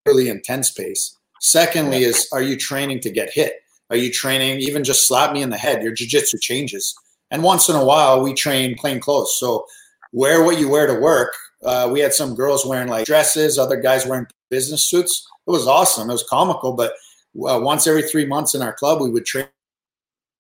really 0.07 0.29
intense 0.29 0.71
pace 0.71 1.17
secondly 1.41 2.05
is 2.05 2.29
are 2.33 2.43
you 2.43 2.57
training 2.57 3.01
to 3.01 3.11
get 3.11 3.31
hit 3.31 3.55
are 3.91 3.97
you 3.97 4.11
training 4.11 4.59
even 4.59 4.85
just 4.85 5.07
slap 5.07 5.33
me 5.33 5.43
in 5.43 5.51
the 5.51 5.57
head 5.57 5.83
your 5.83 5.93
jiu-jitsu 5.93 6.39
changes 6.39 6.95
and 7.31 7.43
once 7.43 7.69
in 7.69 7.77
a 7.77 7.85
while 7.85 8.23
we 8.23 8.35
train 8.35 8.77
plain 8.77 9.01
clothes 9.01 9.37
so 9.39 9.67
wear 10.13 10.43
what 10.43 10.59
you 10.59 10.69
wear 10.69 10.87
to 10.87 10.95
work 10.95 11.35
uh, 11.65 11.89
we 11.91 12.01
had 12.01 12.13
some 12.13 12.35
girls 12.35 12.67
wearing 12.67 12.89
like 12.89 13.07
dresses, 13.07 13.59
other 13.59 13.81
guys 13.81 14.07
wearing 14.07 14.27
business 14.51 14.89
suits. 14.89 15.27
It 15.47 15.51
was 15.51 15.67
awesome. 15.67 16.11
It 16.11 16.13
was 16.13 16.25
comical, 16.29 16.75
but 16.75 16.93
uh, 16.93 17.59
once 17.61 17.87
every 17.87 18.03
three 18.03 18.27
months 18.27 18.55
in 18.55 18.63
our 18.63 18.73
club, 18.73 19.01
we 19.01 19.11
would 19.11 19.25
train. 19.25 19.47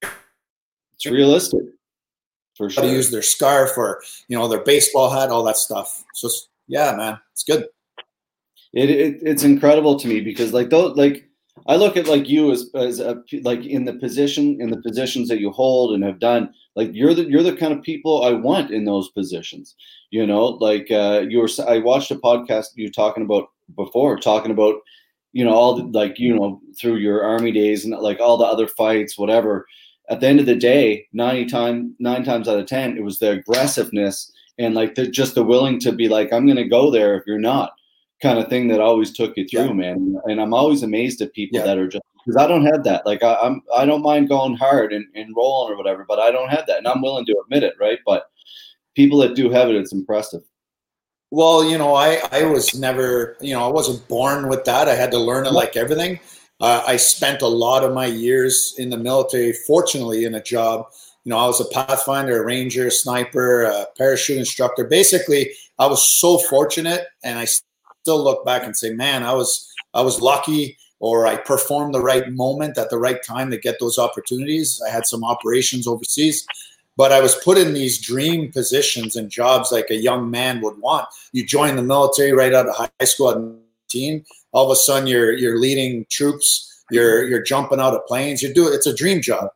It's 0.02 1.07
realistic, 1.07 1.62
for 2.57 2.71
sure. 2.71 2.85
To 2.85 2.90
use 2.90 3.11
their 3.11 3.23
scarf 3.23 3.76
or 3.76 4.02
you 4.28 4.38
know 4.38 4.49
their 4.49 4.62
baseball 4.62 5.11
hat, 5.11 5.31
all 5.31 5.43
that 5.45 5.57
stuff. 5.57 6.04
So 6.14 6.28
yeah, 6.69 6.95
man, 6.95 7.19
it's 7.33 7.43
good. 7.43 7.66
It, 8.75 8.90
it 8.90 9.19
it's 9.23 9.45
incredible 9.45 9.99
to 9.99 10.09
me 10.09 10.21
because 10.21 10.52
like 10.52 10.71
those 10.71 10.97
like 10.97 11.28
I 11.66 11.76
look 11.76 11.97
at 11.97 12.09
like 12.09 12.28
you 12.28 12.50
as 12.50 12.71
as 12.75 13.00
a, 13.00 13.23
like 13.43 13.64
in 13.64 13.85
the 13.85 13.95
position 13.95 14.61
in 14.61 14.71
the 14.71 14.83
positions 14.83 15.28
that 15.28 15.40
you 15.40 15.50
hold 15.50 15.95
and 15.95 16.02
have 16.04 16.19
done 16.19 16.52
like 16.76 16.90
you're 16.93 17.14
the 17.14 17.25
you're 17.25 17.43
the 17.43 17.57
kind 17.57 17.73
of 17.73 17.83
people 17.83 18.25
I 18.25 18.33
want 18.33 18.71
in 18.71 18.85
those 18.85 19.11
positions. 19.11 19.76
You 20.11 20.26
know, 20.26 20.47
like 20.47 20.90
uh, 20.90 21.25
you 21.28 21.38
were 21.40 21.49
I 21.66 21.78
watched 21.78 22.11
a 22.11 22.16
podcast 22.16 22.69
you 22.75 22.87
were 22.87 22.93
talking 22.93 23.25
about 23.25 23.49
before 23.76 24.19
talking 24.19 24.50
about 24.50 24.76
you 25.33 25.45
know 25.45 25.52
all 25.52 25.75
the, 25.75 25.85
like 25.85 26.19
you 26.19 26.35
know 26.35 26.61
through 26.78 26.97
your 26.97 27.23
army 27.23 27.52
days 27.52 27.85
and 27.85 27.95
like 27.95 28.21
all 28.21 28.37
the 28.37 28.45
other 28.45 28.66
fights 28.66 29.19
whatever 29.19 29.66
at 30.11 30.21
the 30.21 30.26
end 30.26 30.38
of 30.38 30.47
the 30.47 30.54
day 30.54 31.07
90 31.12 31.47
time 31.47 31.95
nine 31.99 32.25
times 32.25 32.47
out 32.47 32.59
of 32.59 32.66
ten 32.66 32.97
it 32.97 33.02
was 33.02 33.19
the 33.19 33.31
aggressiveness 33.31 34.31
and 34.59 34.75
like 34.75 34.95
the, 34.95 35.07
just 35.09 35.35
the 35.35 35.43
willing 35.43 35.81
to 35.81 35.93
be 35.93 36.09
like 36.09 36.33
i'm 36.33 36.47
gonna 36.47 36.69
go 36.69 36.90
there 36.90 37.16
if 37.16 37.25
you're 37.26 37.38
not 37.38 37.73
kind 38.25 38.38
of 38.38 38.49
thing 38.49 38.69
that 38.69 38.81
always 38.81 39.12
took 39.12 39.37
you 39.37 39.47
through, 39.47 39.66
yeah. 39.66 39.73
man. 39.73 40.21
And 40.25 40.40
I'm 40.40 40.54
always 40.54 40.83
amazed 40.83 41.21
at 41.21 41.35
people 41.35 41.61
yeah. 41.61 41.66
that 41.66 41.78
are 41.78 41.87
just 41.87 42.02
because 42.25 42.43
I 42.43 42.49
don't 42.49 42.64
have 42.64 42.83
that. 42.85 43.04
Like 43.04 43.23
I, 43.23 43.35
I'm, 43.35 43.62
I 43.76 43.85
don't 43.85 44.02
mind 44.02 44.31
going 44.31 44.57
hard 44.57 44.95
and, 44.95 45.04
and 45.14 45.37
rolling 45.37 45.73
or 45.73 45.76
whatever, 45.76 46.07
but 46.09 46.19
I 46.19 46.31
don't 46.31 46.49
have 46.49 46.66
that, 46.66 46.78
and 46.78 46.88
I'm 46.88 47.02
willing 47.02 47.26
to 47.26 47.37
admit 47.45 47.62
it, 47.62 47.75
right? 47.78 47.99
But 48.07 48.31
people 48.97 49.19
that 49.19 49.37
do 49.37 49.50
have 49.50 49.69
it, 49.69 49.76
it's 49.76 49.93
impressive. 49.93 50.43
Well, 51.31 51.69
you 51.69 51.76
know, 51.76 51.95
I, 51.95 52.21
I 52.33 52.45
was 52.45 52.75
never, 52.78 53.37
you 53.40 53.54
know, 53.54 53.64
I 53.69 53.73
wasn't 53.73 54.07
born 54.09 54.49
with 54.49 54.64
that. 54.64 54.88
I 54.88 54.95
had 54.95 55.11
to 55.11 55.19
learn 55.19 55.47
it 55.47 55.52
like 55.52 55.76
everything. 55.76 56.19
Uh, 56.61 56.83
I 56.87 56.97
spent 56.97 57.43
a 57.43 57.49
lot 57.49 57.85
of 57.85 57.93
my 57.93 58.07
years 58.07 58.75
in 58.78 58.88
the 58.88 58.97
military, 58.97 59.52
fortunately, 59.66 60.25
in 60.25 60.35
a 60.35 60.43
job. 60.43 60.87
You 61.25 61.31
know, 61.31 61.38
I 61.38 61.47
was 61.47 61.61
a 61.61 61.75
pathfinder, 61.75 62.40
a 62.40 62.47
ranger, 62.47 62.88
sniper, 62.88 63.64
a 63.64 63.87
parachute 63.99 64.38
instructor. 64.38 64.85
Basically, 64.85 65.50
I 65.78 65.87
was 65.88 66.19
so 66.21 66.38
fortunate, 66.38 67.02
and 67.25 67.38
I 67.38 67.47
still 68.04 68.23
look 68.23 68.44
back 68.44 68.64
and 68.64 68.76
say, 68.76 68.90
man, 68.90 69.23
I 69.23 69.32
was 69.32 69.73
I 69.94 70.02
was 70.02 70.20
lucky 70.20 70.76
or 71.00 71.26
I 71.26 71.37
performed 71.37 71.94
the 71.94 72.02
right 72.02 72.30
moment 72.30 72.76
at 72.76 72.90
the 72.90 72.99
right 72.99 73.23
time 73.23 73.50
to 73.50 73.56
get 73.56 73.80
those 73.80 73.99
opportunities. 73.99 74.78
I 74.87 74.90
had 74.90 75.06
some 75.06 75.25
operations 75.25 75.87
overseas, 75.87 76.46
but 76.99 77.12
I 77.12 77.20
was 77.20 77.34
put 77.37 77.56
in 77.56 77.73
these 77.73 77.99
dream 77.99 78.52
positions 78.52 79.16
and 79.16 79.30
jobs 79.30 79.73
like 79.73 79.88
a 79.88 79.96
young 79.96 80.30
man 80.30 80.61
would 80.61 80.76
want. 80.78 81.06
You 81.32 81.46
join 81.46 81.76
the 81.76 81.82
military 81.82 82.32
right 82.32 82.52
out 82.52 82.68
of 82.68 82.76
high 82.76 83.06
school 83.06 83.30
at 83.30 83.38
19. 83.38 84.26
All 84.52 84.66
of 84.66 84.70
a 84.70 84.76
sudden, 84.76 85.08
you're 85.08 85.32
you're 85.32 85.58
leading 85.58 86.04
troops. 86.11 86.84
You're 86.90 87.26
you're 87.26 87.42
jumping 87.42 87.80
out 87.80 87.94
of 87.94 88.06
planes. 88.06 88.42
You 88.42 88.52
do 88.52 88.68
it, 88.68 88.75
it's 88.75 88.87
a 88.87 88.94
dream 88.94 89.23
job, 89.23 89.49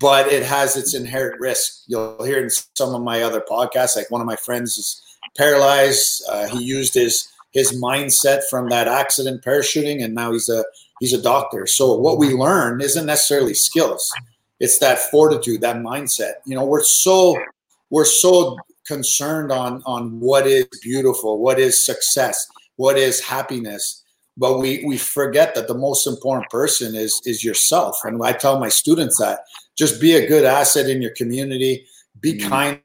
but 0.00 0.26
it 0.26 0.42
has 0.42 0.76
its 0.76 0.96
inherent 0.96 1.38
risk. 1.38 1.84
You'll 1.86 2.24
hear 2.24 2.42
in 2.42 2.50
some 2.50 2.92
of 2.92 3.02
my 3.02 3.22
other 3.22 3.40
podcasts. 3.40 3.94
Like 3.94 4.10
one 4.10 4.20
of 4.20 4.26
my 4.26 4.36
friends 4.36 4.76
is 4.76 5.00
paralyzed. 5.36 6.24
Uh, 6.28 6.48
he 6.48 6.64
used 6.64 6.94
his 6.94 7.28
his 7.58 7.80
mindset 7.80 8.42
from 8.48 8.68
that 8.68 8.88
accident 8.88 9.42
parachuting, 9.42 10.02
and 10.02 10.14
now 10.14 10.32
he's 10.32 10.48
a 10.48 10.64
he's 11.00 11.12
a 11.12 11.20
doctor. 11.20 11.66
So 11.66 11.94
what 11.94 12.18
we 12.18 12.32
learn 12.32 12.80
isn't 12.80 13.06
necessarily 13.06 13.54
skills; 13.54 14.08
it's 14.60 14.78
that 14.78 14.98
fortitude, 15.10 15.60
that 15.62 15.76
mindset. 15.76 16.34
You 16.46 16.54
know, 16.54 16.64
we're 16.64 16.84
so 16.84 17.36
we're 17.90 18.04
so 18.04 18.56
concerned 18.86 19.50
on 19.52 19.82
on 19.84 20.20
what 20.20 20.46
is 20.46 20.66
beautiful, 20.82 21.38
what 21.38 21.58
is 21.58 21.84
success, 21.84 22.46
what 22.76 22.96
is 22.96 23.20
happiness, 23.20 24.04
but 24.36 24.58
we 24.58 24.84
we 24.86 24.96
forget 24.96 25.54
that 25.54 25.68
the 25.68 25.74
most 25.74 26.06
important 26.06 26.48
person 26.50 26.94
is 26.94 27.20
is 27.26 27.44
yourself. 27.44 27.96
And 28.04 28.22
I 28.22 28.32
tell 28.32 28.60
my 28.60 28.68
students 28.68 29.18
that 29.18 29.40
just 29.76 30.00
be 30.00 30.14
a 30.14 30.26
good 30.26 30.44
asset 30.44 30.88
in 30.88 31.02
your 31.02 31.12
community, 31.12 31.86
be 32.20 32.34
mm-hmm. 32.34 32.48
kind 32.48 32.80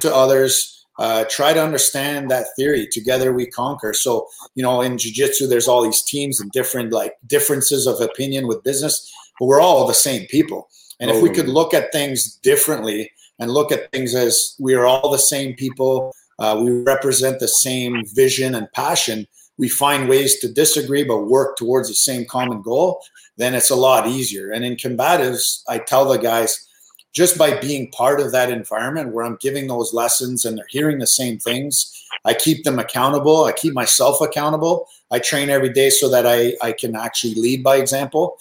to 0.00 0.14
others 0.14 0.81
uh, 0.98 1.24
try 1.30 1.52
to 1.52 1.62
understand 1.62 2.30
that 2.30 2.46
theory. 2.56 2.86
Together 2.86 3.32
we 3.32 3.46
conquer. 3.46 3.92
So, 3.92 4.28
you 4.54 4.62
know, 4.62 4.80
in 4.82 4.96
jujitsu, 4.96 5.48
there's 5.48 5.68
all 5.68 5.82
these 5.82 6.02
teams 6.02 6.40
and 6.40 6.50
different 6.52 6.92
like 6.92 7.14
differences 7.26 7.86
of 7.86 8.00
opinion 8.00 8.46
with 8.46 8.62
business, 8.62 9.10
but 9.38 9.46
we're 9.46 9.60
all 9.60 9.86
the 9.86 9.94
same 9.94 10.26
people. 10.26 10.68
And 11.00 11.10
oh. 11.10 11.16
if 11.16 11.22
we 11.22 11.30
could 11.30 11.48
look 11.48 11.74
at 11.74 11.92
things 11.92 12.36
differently 12.36 13.10
and 13.38 13.50
look 13.50 13.72
at 13.72 13.90
things 13.90 14.14
as 14.14 14.54
we 14.58 14.74
are 14.74 14.86
all 14.86 15.10
the 15.10 15.18
same 15.18 15.54
people, 15.54 16.14
uh, 16.38 16.60
we 16.62 16.70
represent 16.70 17.40
the 17.40 17.48
same 17.48 18.02
vision 18.14 18.54
and 18.54 18.70
passion. 18.72 19.26
We 19.58 19.68
find 19.68 20.08
ways 20.08 20.38
to 20.40 20.52
disagree 20.52 21.04
but 21.04 21.26
work 21.26 21.56
towards 21.56 21.88
the 21.88 21.94
same 21.94 22.24
common 22.26 22.62
goal. 22.62 23.02
Then 23.36 23.54
it's 23.54 23.70
a 23.70 23.76
lot 23.76 24.06
easier. 24.06 24.50
And 24.50 24.64
in 24.64 24.76
combatives, 24.76 25.62
I 25.68 25.78
tell 25.78 26.04
the 26.06 26.18
guys 26.18 26.68
just 27.12 27.36
by 27.36 27.58
being 27.58 27.90
part 27.90 28.20
of 28.20 28.32
that 28.32 28.50
environment 28.50 29.12
where 29.12 29.24
I'm 29.24 29.36
giving 29.40 29.66
those 29.66 29.92
lessons 29.92 30.44
and 30.44 30.56
they're 30.56 30.66
hearing 30.70 30.98
the 30.98 31.06
same 31.06 31.38
things, 31.38 31.92
I 32.24 32.34
keep 32.34 32.64
them 32.64 32.78
accountable. 32.78 33.44
I 33.44 33.52
keep 33.52 33.74
myself 33.74 34.20
accountable. 34.20 34.88
I 35.10 35.18
train 35.18 35.50
every 35.50 35.72
day 35.72 35.90
so 35.90 36.08
that 36.08 36.26
I, 36.26 36.54
I 36.62 36.72
can 36.72 36.96
actually 36.96 37.34
lead 37.34 37.62
by 37.62 37.76
example. 37.76 38.38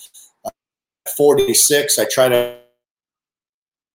46, 1.18 2.00
I 2.00 2.06
try 2.06 2.30
to 2.30 2.58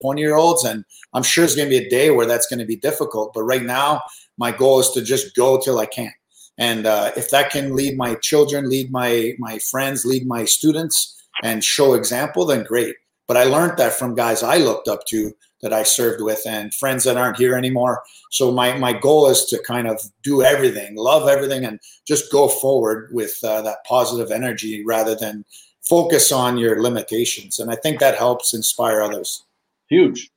20 0.02 0.20
year 0.20 0.34
olds, 0.34 0.64
and 0.64 0.84
I'm 1.14 1.22
sure 1.22 1.44
it's 1.44 1.56
going 1.56 1.70
to 1.70 1.78
be 1.78 1.86
a 1.86 1.88
day 1.88 2.10
where 2.10 2.26
that's 2.26 2.46
going 2.46 2.58
to 2.58 2.66
be 2.66 2.76
difficult. 2.76 3.32
But 3.32 3.44
right 3.44 3.62
now, 3.62 4.02
my 4.36 4.52
goal 4.52 4.80
is 4.80 4.90
to 4.90 5.02
just 5.02 5.34
go 5.34 5.58
till 5.58 5.78
I 5.78 5.86
can. 5.86 6.12
And 6.58 6.86
uh, 6.86 7.12
if 7.16 7.30
that 7.30 7.50
can 7.50 7.74
lead 7.74 7.96
my 7.96 8.14
children, 8.16 8.68
lead 8.68 8.90
my 8.90 9.34
my 9.38 9.58
friends, 9.58 10.04
lead 10.04 10.26
my 10.26 10.44
students, 10.44 11.22
and 11.42 11.62
show 11.62 11.94
example, 11.94 12.46
then 12.46 12.64
great. 12.64 12.96
But 13.28 13.36
I 13.36 13.44
learned 13.44 13.78
that 13.78 13.92
from 13.92 14.14
guys 14.14 14.42
I 14.42 14.58
looked 14.58 14.88
up 14.88 15.04
to 15.06 15.32
that 15.62 15.72
I 15.72 15.82
served 15.82 16.22
with 16.22 16.40
and 16.46 16.72
friends 16.74 17.04
that 17.04 17.16
aren't 17.16 17.38
here 17.38 17.56
anymore. 17.56 18.02
So 18.30 18.52
my, 18.52 18.76
my 18.78 18.92
goal 18.92 19.28
is 19.28 19.46
to 19.46 19.58
kind 19.66 19.88
of 19.88 20.00
do 20.22 20.42
everything, 20.42 20.96
love 20.96 21.28
everything, 21.28 21.64
and 21.64 21.80
just 22.06 22.30
go 22.30 22.48
forward 22.48 23.10
with 23.12 23.36
uh, 23.42 23.62
that 23.62 23.78
positive 23.86 24.30
energy 24.30 24.84
rather 24.84 25.14
than 25.14 25.44
focus 25.88 26.30
on 26.30 26.58
your 26.58 26.82
limitations. 26.82 27.58
And 27.58 27.70
I 27.70 27.76
think 27.76 28.00
that 28.00 28.18
helps 28.18 28.54
inspire 28.54 29.00
others. 29.00 29.44
Huge. 29.88 30.30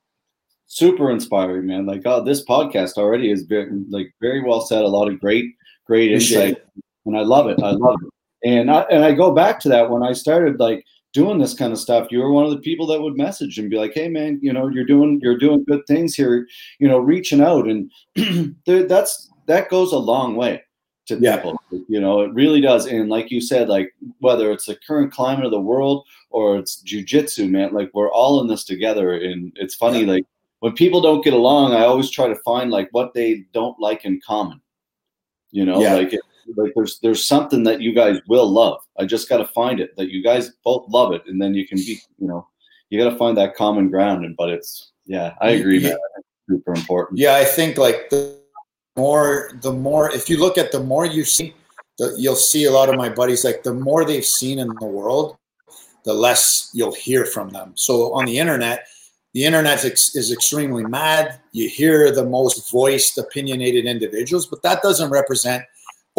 Super 0.67 1.11
inspiring, 1.11 1.65
man. 1.65 1.85
Like 1.85 2.05
uh, 2.05 2.21
this 2.21 2.45
podcast 2.45 2.97
already 2.97 3.31
is 3.31 3.43
been 3.43 3.85
like 3.89 4.13
very 4.21 4.43
well 4.43 4.61
said. 4.61 4.83
A 4.83 4.87
lot 4.87 5.11
of 5.11 5.19
great, 5.19 5.45
great 5.85 6.11
insight, 6.11 6.61
and 7.05 7.17
I 7.17 7.21
love 7.21 7.47
it. 7.47 7.61
I 7.61 7.71
love 7.71 7.97
it. 8.03 8.47
And 8.47 8.69
I, 8.69 8.81
and 8.81 9.03
I 9.03 9.13
go 9.13 9.33
back 9.33 9.59
to 9.61 9.69
that 9.69 9.89
when 9.89 10.03
I 10.03 10.13
started 10.13 10.59
like 10.59 10.85
doing 11.13 11.39
this 11.39 11.53
kind 11.53 11.73
of 11.73 11.79
stuff 11.79 12.07
you 12.11 12.19
were 12.19 12.31
one 12.31 12.45
of 12.45 12.51
the 12.51 12.59
people 12.59 12.85
that 12.85 13.01
would 13.01 13.17
message 13.17 13.57
and 13.57 13.69
be 13.69 13.77
like 13.77 13.93
hey 13.93 14.07
man 14.07 14.39
you 14.41 14.53
know 14.53 14.67
you're 14.67 14.85
doing 14.85 15.19
you're 15.23 15.37
doing 15.37 15.63
good 15.63 15.85
things 15.87 16.15
here 16.15 16.47
you 16.79 16.87
know 16.87 16.99
reaching 16.99 17.41
out 17.41 17.67
and 17.67 17.91
that's 18.65 19.29
that 19.47 19.69
goes 19.69 19.91
a 19.91 19.97
long 19.97 20.35
way 20.35 20.61
to 21.07 21.17
yeah. 21.19 21.37
people 21.37 21.59
you 21.87 21.99
know 21.99 22.21
it 22.21 22.31
really 22.33 22.61
does 22.61 22.85
and 22.85 23.09
like 23.09 23.31
you 23.31 23.41
said 23.41 23.67
like 23.67 23.91
whether 24.19 24.51
it's 24.51 24.65
the 24.65 24.77
current 24.87 25.11
climate 25.11 25.45
of 25.45 25.51
the 25.51 25.59
world 25.59 26.05
or 26.29 26.57
it's 26.57 26.83
jujitsu 26.83 27.49
man 27.49 27.73
like 27.73 27.89
we're 27.93 28.11
all 28.11 28.41
in 28.41 28.47
this 28.47 28.63
together 28.63 29.13
and 29.13 29.51
it's 29.55 29.75
funny 29.75 30.01
yeah. 30.01 30.13
like 30.13 30.25
when 30.59 30.73
people 30.73 31.01
don't 31.01 31.23
get 31.23 31.33
along 31.33 31.73
i 31.73 31.81
always 31.81 32.11
try 32.11 32.27
to 32.27 32.35
find 32.45 32.69
like 32.69 32.87
what 32.91 33.13
they 33.15 33.43
don't 33.53 33.79
like 33.79 34.05
in 34.05 34.21
common 34.25 34.61
you 35.51 35.65
know 35.65 35.81
yeah. 35.81 35.95
like 35.95 36.13
like 36.55 36.73
there's 36.75 36.99
there's 36.99 37.25
something 37.25 37.63
that 37.63 37.81
you 37.81 37.93
guys 37.93 38.19
will 38.27 38.49
love. 38.49 38.79
I 38.99 39.05
just 39.05 39.29
got 39.29 39.37
to 39.37 39.47
find 39.47 39.79
it 39.79 39.95
that 39.97 40.09
you 40.09 40.23
guys 40.23 40.51
both 40.63 40.85
love 40.89 41.13
it, 41.13 41.23
and 41.27 41.41
then 41.41 41.53
you 41.53 41.67
can 41.67 41.77
be, 41.77 41.99
you 42.17 42.27
know, 42.27 42.47
you 42.89 43.01
got 43.01 43.09
to 43.09 43.17
find 43.17 43.37
that 43.37 43.55
common 43.55 43.89
ground. 43.89 44.25
And 44.25 44.35
but 44.35 44.49
it's 44.49 44.91
yeah, 45.05 45.35
I 45.41 45.51
agree, 45.51 45.79
yeah. 45.79 45.89
man. 45.89 45.97
Super 46.49 46.73
important. 46.73 47.19
Yeah, 47.19 47.35
I 47.35 47.45
think 47.45 47.77
like 47.77 48.09
the 48.09 48.37
more 48.97 49.51
the 49.61 49.71
more 49.71 50.11
if 50.11 50.29
you 50.29 50.37
look 50.37 50.57
at 50.57 50.71
the 50.71 50.79
more 50.79 51.05
you 51.05 51.23
see, 51.23 51.53
the, 51.97 52.15
you'll 52.17 52.35
see 52.35 52.65
a 52.65 52.71
lot 52.71 52.89
of 52.89 52.95
my 52.95 53.09
buddies 53.09 53.43
like 53.43 53.63
the 53.63 53.73
more 53.73 54.05
they've 54.05 54.25
seen 54.25 54.59
in 54.59 54.67
the 54.79 54.85
world, 54.85 55.37
the 56.05 56.13
less 56.13 56.69
you'll 56.73 56.93
hear 56.93 57.25
from 57.25 57.49
them. 57.49 57.73
So 57.75 58.13
on 58.13 58.25
the 58.25 58.39
internet, 58.39 58.87
the 59.33 59.45
internet 59.45 59.85
is 59.85 60.31
extremely 60.31 60.83
mad. 60.83 61.39
You 61.51 61.69
hear 61.69 62.11
the 62.11 62.25
most 62.25 62.71
voiced, 62.71 63.17
opinionated 63.17 63.85
individuals, 63.85 64.47
but 64.47 64.63
that 64.63 64.81
doesn't 64.81 65.11
represent 65.11 65.63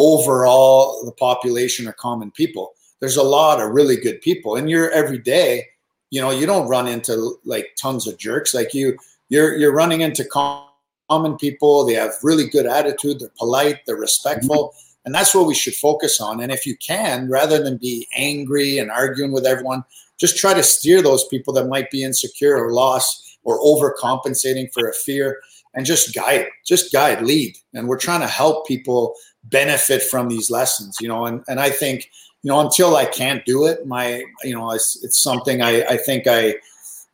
overall 0.01 1.05
the 1.05 1.11
population 1.11 1.87
or 1.87 1.93
common 1.93 2.31
people. 2.31 2.73
There's 2.99 3.17
a 3.17 3.23
lot 3.23 3.61
of 3.61 3.71
really 3.71 3.95
good 3.95 4.21
people 4.21 4.55
in 4.55 4.67
your 4.67 4.89
everyday. 4.91 5.65
You 6.09 6.21
know, 6.21 6.31
you 6.31 6.45
don't 6.45 6.67
run 6.67 6.87
into 6.87 7.35
like 7.45 7.75
tons 7.79 8.07
of 8.07 8.17
jerks. 8.17 8.53
Like 8.53 8.73
you, 8.73 8.97
you're 9.29 9.55
you're 9.57 9.73
running 9.73 10.01
into 10.01 10.25
common 10.25 11.37
people. 11.37 11.85
They 11.85 11.93
have 11.93 12.13
really 12.23 12.49
good 12.49 12.65
attitude. 12.65 13.19
They're 13.19 13.31
polite. 13.37 13.85
They're 13.85 13.95
respectful. 13.95 14.69
Mm-hmm. 14.69 14.87
And 15.05 15.15
that's 15.15 15.33
what 15.33 15.47
we 15.47 15.55
should 15.55 15.73
focus 15.73 16.21
on. 16.21 16.41
And 16.41 16.51
if 16.51 16.67
you 16.67 16.75
can, 16.77 17.27
rather 17.27 17.63
than 17.63 17.77
be 17.77 18.07
angry 18.15 18.77
and 18.77 18.91
arguing 18.91 19.31
with 19.31 19.47
everyone, 19.47 19.83
just 20.19 20.37
try 20.37 20.53
to 20.53 20.61
steer 20.61 21.01
those 21.01 21.27
people 21.27 21.53
that 21.53 21.67
might 21.67 21.89
be 21.89 22.03
insecure 22.03 22.55
or 22.55 22.71
lost 22.71 23.39
or 23.43 23.59
overcompensating 23.59 24.71
for 24.71 24.87
a 24.87 24.93
fear 24.93 25.39
and 25.73 25.85
just 25.85 26.13
guide, 26.13 26.47
just 26.65 26.91
guide, 26.91 27.23
lead. 27.23 27.57
And 27.73 27.87
we're 27.87 27.97
trying 27.97 28.21
to 28.21 28.27
help 28.27 28.67
people 28.67 29.15
benefit 29.45 30.03
from 30.03 30.29
these 30.29 30.49
lessons, 30.49 30.97
you 31.01 31.07
know, 31.07 31.25
and, 31.25 31.43
and 31.47 31.59
I 31.59 31.69
think, 31.69 32.09
you 32.43 32.49
know, 32.49 32.59
until 32.59 32.95
I 32.95 33.05
can't 33.05 33.45
do 33.45 33.65
it, 33.65 33.85
my, 33.85 34.23
you 34.43 34.53
know, 34.53 34.71
it's, 34.71 35.03
it's 35.03 35.21
something 35.21 35.61
I, 35.61 35.83
I 35.83 35.97
think 35.97 36.27
I, 36.27 36.55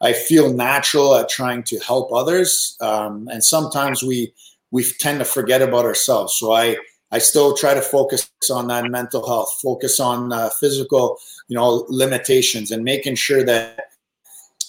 I 0.02 0.14
feel 0.14 0.54
natural 0.54 1.16
at 1.16 1.30
trying 1.30 1.64
to 1.64 1.80
help 1.80 2.12
others. 2.14 2.78
Um, 2.82 3.28
and 3.32 3.44
sometimes 3.44 4.04
we, 4.04 4.34
we 4.72 4.84
tend 4.84 5.20
to 5.20 5.26
forget 5.26 5.62
about 5.62 5.86
ourselves. 5.86 6.36
So 6.38 6.54
I 6.54 6.78
I 7.12 7.20
still 7.20 7.56
try 7.56 7.74
to 7.74 7.82
focus 7.82 8.30
on 8.52 8.68
that 8.68 8.90
mental 8.90 9.26
health, 9.26 9.60
focus 9.62 10.00
on 10.00 10.34
uh, 10.34 10.50
physical, 10.60 11.18
you 11.48 11.56
know, 11.56 11.86
limitations, 11.88 12.72
and 12.72 12.84
making 12.84 13.16
sure 13.16 13.44
that 13.44 13.92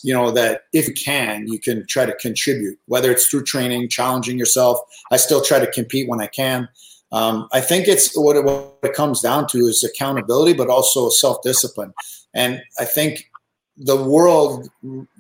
you 0.05 0.15
know 0.15 0.31
that 0.31 0.63
if 0.73 0.87
you 0.87 0.95
can, 0.95 1.49
you 1.49 1.59
can 1.59 1.85
try 1.89 2.07
to 2.07 2.15
contribute, 2.15 2.79
whether 2.87 3.11
it's 3.11 3.27
through 3.27 3.43
training, 3.43 3.89
challenging 3.89 4.39
yourself. 4.39 4.79
I 5.11 5.17
still 5.17 5.43
try 5.43 5.59
to 5.59 5.71
compete 5.71 6.09
when 6.09 6.21
I 6.21 6.29
can. 6.29 6.69
Um, 7.11 7.49
I 7.53 7.61
think 7.61 7.89
it's 7.89 8.17
what 8.17 8.37
it, 8.37 8.45
what 8.45 8.79
it 8.83 8.95
comes 8.95 9.21
down 9.21 9.47
to 9.49 9.59
is 9.59 9.83
accountability, 9.83 10.53
but 10.53 10.69
also 10.69 11.09
self 11.09 11.43
discipline. 11.43 11.93
And 12.35 12.61
I 12.79 12.85
think 12.85 13.31
the 13.77 13.97
world 13.97 14.69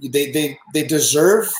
they 0.02 0.30
they 0.30 0.58
they 0.74 0.84
deserve 0.84 1.50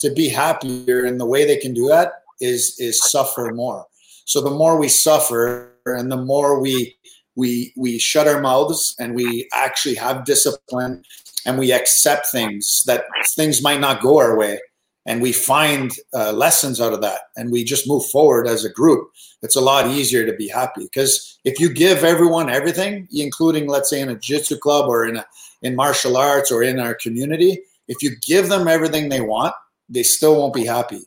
to 0.00 0.10
be 0.12 0.28
happier, 0.28 1.04
and 1.04 1.20
the 1.20 1.26
way 1.26 1.44
they 1.44 1.56
can 1.56 1.74
do 1.74 1.88
that 1.88 2.22
is 2.40 2.74
is 2.78 2.98
suffer 3.10 3.52
more. 3.54 3.86
So 4.24 4.40
the 4.40 4.50
more 4.50 4.78
we 4.78 4.88
suffer 4.88 5.72
and 5.86 6.10
the 6.10 6.16
more 6.16 6.60
we 6.60 6.96
we 7.36 7.72
we 7.76 7.98
shut 7.98 8.28
our 8.28 8.40
mouths 8.40 8.94
and 8.98 9.14
we 9.14 9.48
actually 9.52 9.94
have 9.94 10.24
discipline 10.24 11.02
and 11.46 11.58
we 11.58 11.72
accept 11.72 12.26
things 12.26 12.82
that 12.86 13.04
things 13.34 13.62
might 13.62 13.80
not 13.80 14.02
go 14.02 14.18
our 14.18 14.36
way 14.36 14.60
and 15.06 15.22
we 15.22 15.32
find 15.32 15.92
uh, 16.14 16.32
lessons 16.32 16.80
out 16.80 16.92
of 16.92 17.00
that 17.00 17.20
and 17.36 17.50
we 17.50 17.64
just 17.64 17.88
move 17.88 18.04
forward 18.06 18.46
as 18.46 18.64
a 18.64 18.72
group 18.72 19.10
it's 19.42 19.56
a 19.56 19.60
lot 19.60 19.86
easier 19.86 20.26
to 20.26 20.32
be 20.34 20.48
happy 20.48 20.84
because 20.84 21.38
if 21.44 21.58
you 21.58 21.72
give 21.72 22.04
everyone 22.04 22.50
everything 22.50 23.08
including 23.12 23.68
let's 23.68 23.90
say 23.90 24.00
in 24.00 24.08
a 24.08 24.14
jiu-jitsu 24.14 24.56
club 24.58 24.88
or 24.88 25.06
in 25.06 25.16
a 25.16 25.26
in 25.62 25.74
martial 25.74 26.16
arts 26.16 26.52
or 26.52 26.62
in 26.62 26.78
our 26.78 26.94
community 26.94 27.60
if 27.88 28.02
you 28.02 28.12
give 28.22 28.48
them 28.48 28.68
everything 28.68 29.08
they 29.08 29.20
want 29.20 29.54
they 29.88 30.02
still 30.02 30.36
won't 30.38 30.54
be 30.54 30.64
happy 30.64 31.00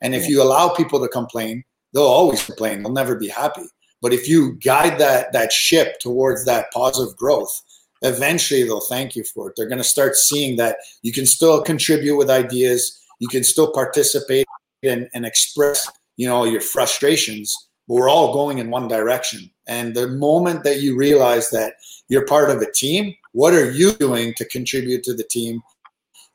and 0.00 0.14
if 0.14 0.28
you 0.28 0.42
allow 0.42 0.68
people 0.68 1.00
to 1.00 1.08
complain 1.08 1.64
they'll 1.94 2.02
always 2.02 2.44
complain. 2.44 2.82
They'll 2.82 2.92
never 2.92 3.14
be 3.14 3.28
happy. 3.28 3.64
But 4.02 4.12
if 4.12 4.28
you 4.28 4.56
guide 4.56 4.98
that 4.98 5.32
that 5.32 5.52
ship 5.52 5.98
towards 6.00 6.44
that 6.44 6.70
positive 6.72 7.16
growth, 7.16 7.62
eventually 8.02 8.64
they'll 8.64 8.80
thank 8.80 9.16
you 9.16 9.24
for 9.24 9.48
it. 9.48 9.54
They're 9.56 9.68
going 9.68 9.78
to 9.78 9.84
start 9.84 10.16
seeing 10.16 10.56
that 10.56 10.76
you 11.02 11.12
can 11.12 11.24
still 11.24 11.62
contribute 11.62 12.16
with 12.16 12.28
ideas, 12.28 13.00
you 13.20 13.28
can 13.28 13.44
still 13.44 13.72
participate 13.72 14.46
and, 14.82 15.08
and 15.14 15.24
express, 15.24 15.90
you 16.16 16.28
know, 16.28 16.44
your 16.44 16.60
frustrations. 16.60 17.54
But 17.86 17.94
we're 17.94 18.08
all 18.08 18.32
going 18.32 18.58
in 18.58 18.70
one 18.70 18.88
direction. 18.88 19.50
And 19.66 19.94
the 19.94 20.08
moment 20.08 20.64
that 20.64 20.80
you 20.80 20.96
realize 20.96 21.50
that 21.50 21.74
you're 22.08 22.26
part 22.26 22.50
of 22.50 22.60
a 22.62 22.70
team, 22.72 23.14
what 23.32 23.54
are 23.54 23.70
you 23.70 23.92
doing 23.92 24.34
to 24.34 24.44
contribute 24.46 25.04
to 25.04 25.14
the 25.14 25.24
team? 25.24 25.62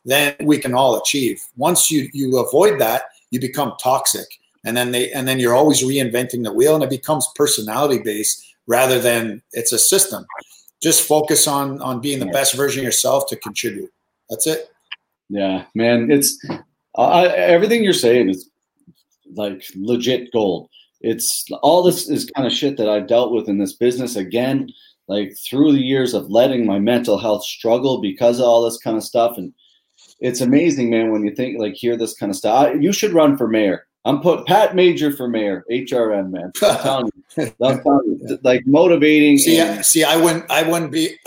Then 0.06 0.36
we 0.42 0.58
can 0.60 0.74
all 0.74 1.00
achieve. 1.00 1.42
Once 1.58 1.92
you 1.92 2.10
you 2.14 2.38
avoid 2.38 2.80
that, 2.80 3.04
you 3.32 3.40
become 3.40 3.74
toxic 3.82 4.28
and 4.66 4.76
then 4.76 4.92
they 4.92 5.12
and 5.12 5.28
then 5.28 5.40
you're 5.40 5.56
always 5.56 5.84
reinventing 5.84 6.44
the 6.44 6.54
wheel 6.54 6.76
and 6.76 6.84
it 6.84 6.90
becomes 6.90 7.28
personality 7.36 8.02
based 8.04 8.56
rather 8.68 9.00
than 9.00 9.42
it's 9.54 9.72
a 9.72 9.80
system 9.80 10.26
just 10.82 11.08
focus 11.08 11.48
on 11.48 11.82
on 11.82 12.02
being 12.02 12.20
the 12.20 12.26
best 12.28 12.56
version 12.56 12.82
of 12.82 12.86
yourself 12.86 13.28
to 13.28 13.36
contribute 13.38 13.92
that's 14.30 14.48
it 14.48 14.72
yeah 15.30 15.66
man 15.76 16.12
it's 16.12 16.44
uh, 16.96 17.32
everything 17.36 17.84
you're 17.84 17.94
saying 17.94 18.30
is 18.30 18.50
like 19.36 19.64
legit 19.76 20.32
gold 20.32 20.70
it's 21.02 21.46
all 21.62 21.84
this 21.84 22.10
is 22.10 22.30
kind 22.36 22.48
of 22.48 22.54
shit 22.54 22.78
that 22.78 22.90
i've 22.90 23.08
dealt 23.08 23.32
with 23.32 23.48
in 23.48 23.58
this 23.58 23.74
business 23.74 24.16
again 24.16 24.68
like 25.08 25.32
through 25.50 25.72
the 25.72 25.82
years 25.82 26.14
of 26.14 26.30
letting 26.30 26.66
my 26.66 26.80
mental 26.80 27.18
health 27.18 27.44
struggle 27.44 28.02
because 28.02 28.40
of 28.40 28.46
all 28.46 28.64
this 28.64 28.78
kind 28.78 28.98
of 28.98 29.04
stuff 29.04 29.38
and 29.38 29.54
it's 30.20 30.42
amazing 30.42 30.90
man 30.90 31.12
when 31.12 31.24
you 31.24 31.34
think 31.36 31.60
like 31.60 31.74
hear 31.74 31.96
this 31.96 32.16
kind 32.16 32.30
of 32.32 32.36
stuff 32.36 32.68
I, 32.68 32.74
you 32.74 32.92
should 32.92 33.14
run 33.14 33.38
for 33.38 33.48
mayor 33.48 33.86
I'm 34.06 34.22
put 34.22 34.48
Pat 34.48 34.76
Major 34.76 35.12
for 35.12 35.28
mayor, 35.28 35.66
HRM 35.70 36.32
man. 36.32 36.52
I'm 36.64 36.78
telling 36.82 37.12
you, 37.38 37.44
I'm 37.62 37.82
telling 37.84 38.20
you 38.22 38.40
like 38.44 38.66
motivating. 38.66 39.38
See, 39.38 39.60
and- 39.60 39.80
I, 39.80 39.82
see, 39.82 40.04
I 40.04 40.16
wouldn't, 40.16 40.50
I 40.50 40.64
wouldn't 40.64 40.92
be. 40.92 41.18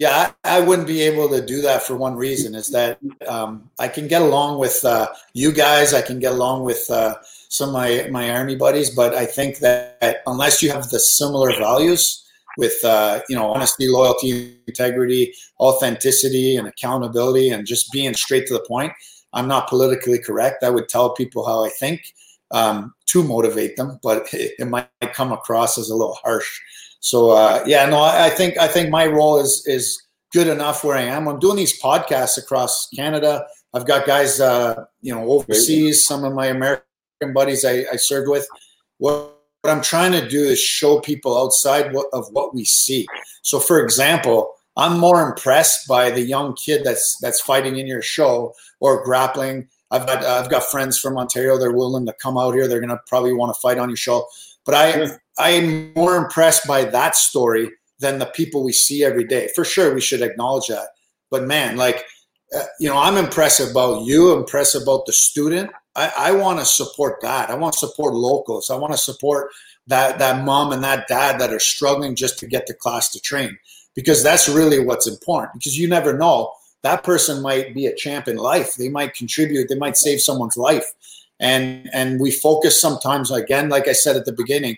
Yeah, 0.00 0.32
I, 0.44 0.58
I, 0.58 0.60
wouldn't 0.60 0.86
be 0.86 1.02
able 1.02 1.28
to 1.30 1.44
do 1.44 1.60
that 1.62 1.82
for 1.82 1.96
one 1.96 2.16
reason 2.16 2.54
is 2.54 2.68
that 2.68 2.98
um, 3.26 3.70
I 3.78 3.88
can 3.88 4.08
get 4.08 4.22
along 4.22 4.58
with 4.58 4.84
uh, 4.84 5.08
you 5.34 5.52
guys. 5.52 5.94
I 5.94 6.02
can 6.02 6.18
get 6.18 6.32
along 6.32 6.64
with 6.64 6.90
uh, 6.90 7.16
some 7.48 7.70
of 7.70 7.74
my 7.74 8.08
my 8.10 8.30
army 8.30 8.56
buddies, 8.56 8.90
but 8.90 9.14
I 9.14 9.26
think 9.26 9.58
that 9.58 10.22
unless 10.26 10.62
you 10.62 10.70
have 10.70 10.88
the 10.90 11.00
similar 11.00 11.50
values 11.56 12.22
with 12.58 12.74
uh, 12.84 13.20
you 13.28 13.36
know 13.36 13.52
honesty, 13.52 13.88
loyalty, 13.88 14.58
integrity, 14.66 15.34
authenticity, 15.60 16.56
and 16.56 16.68
accountability, 16.68 17.50
and 17.50 17.66
just 17.66 17.90
being 17.92 18.14
straight 18.14 18.46
to 18.46 18.54
the 18.54 18.64
point, 18.68 18.92
I'm 19.32 19.48
not 19.48 19.68
politically 19.68 20.18
correct. 20.18 20.62
I 20.62 20.70
would 20.70 20.88
tell 20.88 21.14
people 21.14 21.46
how 21.46 21.64
I 21.64 21.70
think 21.70 22.02
um, 22.52 22.94
to 23.06 23.22
motivate 23.22 23.76
them, 23.76 23.98
but 24.02 24.32
it, 24.32 24.52
it, 24.58 24.66
might 24.66 24.88
come 25.12 25.32
across 25.32 25.78
as 25.78 25.88
a 25.90 25.94
little 25.94 26.18
harsh. 26.22 26.60
So 27.02 27.30
uh, 27.30 27.64
yeah, 27.66 27.84
no, 27.86 27.98
I, 27.98 28.26
I, 28.26 28.30
think 28.30 28.56
I 28.58 28.68
think 28.68 28.88
my 28.88 29.06
role 29.06 29.38
is 29.38 29.64
is 29.66 30.00
good 30.32 30.46
enough 30.46 30.84
where 30.84 30.96
I 30.96 31.02
am. 31.02 31.26
I'm 31.28 31.40
doing 31.40 31.56
these 31.56 31.80
podcasts 31.80 32.38
across 32.38 32.88
Canada. 32.90 33.44
I've 33.74 33.86
got 33.86 34.06
guys, 34.06 34.40
uh, 34.40 34.84
you 35.00 35.12
know, 35.12 35.28
overseas. 35.30 36.06
Some 36.06 36.24
of 36.24 36.32
my 36.32 36.46
American 36.46 37.32
buddies 37.34 37.64
I, 37.64 37.84
I 37.92 37.96
served 37.96 38.28
with. 38.28 38.46
What, 38.98 39.36
what 39.62 39.70
I'm 39.70 39.82
trying 39.82 40.12
to 40.12 40.28
do 40.28 40.42
is 40.42 40.60
show 40.60 41.00
people 41.00 41.36
outside 41.36 41.92
what, 41.92 42.06
of 42.12 42.28
what 42.30 42.54
we 42.54 42.64
see. 42.64 43.06
So, 43.42 43.58
for 43.58 43.82
example, 43.82 44.54
I'm 44.76 44.98
more 44.98 45.28
impressed 45.28 45.88
by 45.88 46.10
the 46.10 46.22
young 46.22 46.54
kid 46.54 46.82
that's 46.84 47.18
that's 47.20 47.40
fighting 47.40 47.78
in 47.78 47.86
your 47.88 48.02
show 48.02 48.54
or 48.80 49.04
grappling. 49.04 49.68
I've 49.90 50.06
got 50.06 50.24
I've 50.24 50.50
got 50.50 50.62
friends 50.64 51.00
from 51.00 51.18
Ontario. 51.18 51.58
They're 51.58 51.72
willing 51.72 52.06
to 52.06 52.14
come 52.14 52.38
out 52.38 52.54
here. 52.54 52.68
They're 52.68 52.80
gonna 52.80 53.00
probably 53.08 53.32
want 53.32 53.52
to 53.52 53.60
fight 53.60 53.78
on 53.78 53.90
your 53.90 53.96
show. 53.96 54.26
But 54.64 54.74
I 54.76 54.92
sure. 54.92 55.21
I 55.38 55.50
am 55.50 55.92
more 55.94 56.16
impressed 56.16 56.66
by 56.66 56.84
that 56.84 57.16
story 57.16 57.70
than 57.98 58.18
the 58.18 58.26
people 58.26 58.64
we 58.64 58.72
see 58.72 59.04
every 59.04 59.24
day. 59.24 59.48
For 59.54 59.64
sure, 59.64 59.94
we 59.94 60.00
should 60.00 60.22
acknowledge 60.22 60.66
that. 60.66 60.88
But 61.30 61.44
man, 61.44 61.76
like 61.76 62.04
uh, 62.54 62.64
you 62.78 62.88
know, 62.88 62.98
I'm 62.98 63.16
impressed 63.16 63.60
about 63.60 64.04
you. 64.04 64.36
Impressed 64.36 64.74
about 64.74 65.06
the 65.06 65.12
student. 65.12 65.70
I, 65.94 66.12
I 66.16 66.32
want 66.32 66.58
to 66.58 66.64
support 66.64 67.20
that. 67.22 67.50
I 67.50 67.54
want 67.54 67.74
to 67.74 67.78
support 67.78 68.14
locals. 68.14 68.70
I 68.70 68.76
want 68.76 68.92
to 68.92 68.98
support 68.98 69.50
that 69.86 70.18
that 70.18 70.44
mom 70.44 70.72
and 70.72 70.84
that 70.84 71.08
dad 71.08 71.40
that 71.40 71.52
are 71.52 71.58
struggling 71.58 72.14
just 72.14 72.38
to 72.38 72.46
get 72.46 72.66
to 72.66 72.74
class 72.74 73.10
to 73.10 73.20
train 73.20 73.58
because 73.94 74.22
that's 74.22 74.48
really 74.48 74.78
what's 74.78 75.08
important 75.08 75.54
because 75.54 75.78
you 75.78 75.88
never 75.88 76.16
know 76.16 76.52
that 76.82 77.04
person 77.04 77.42
might 77.42 77.74
be 77.74 77.86
a 77.86 77.94
champ 77.94 78.28
in 78.28 78.36
life 78.36 78.76
they 78.76 78.88
might 78.88 79.14
contribute 79.14 79.68
they 79.68 79.74
might 79.74 79.96
save 79.96 80.20
someone's 80.20 80.56
life 80.56 80.92
and 81.40 81.90
and 81.92 82.20
we 82.20 82.30
focus 82.30 82.80
sometimes 82.80 83.30
again 83.30 83.68
like 83.68 83.88
i 83.88 83.92
said 83.92 84.16
at 84.16 84.24
the 84.24 84.32
beginning 84.32 84.76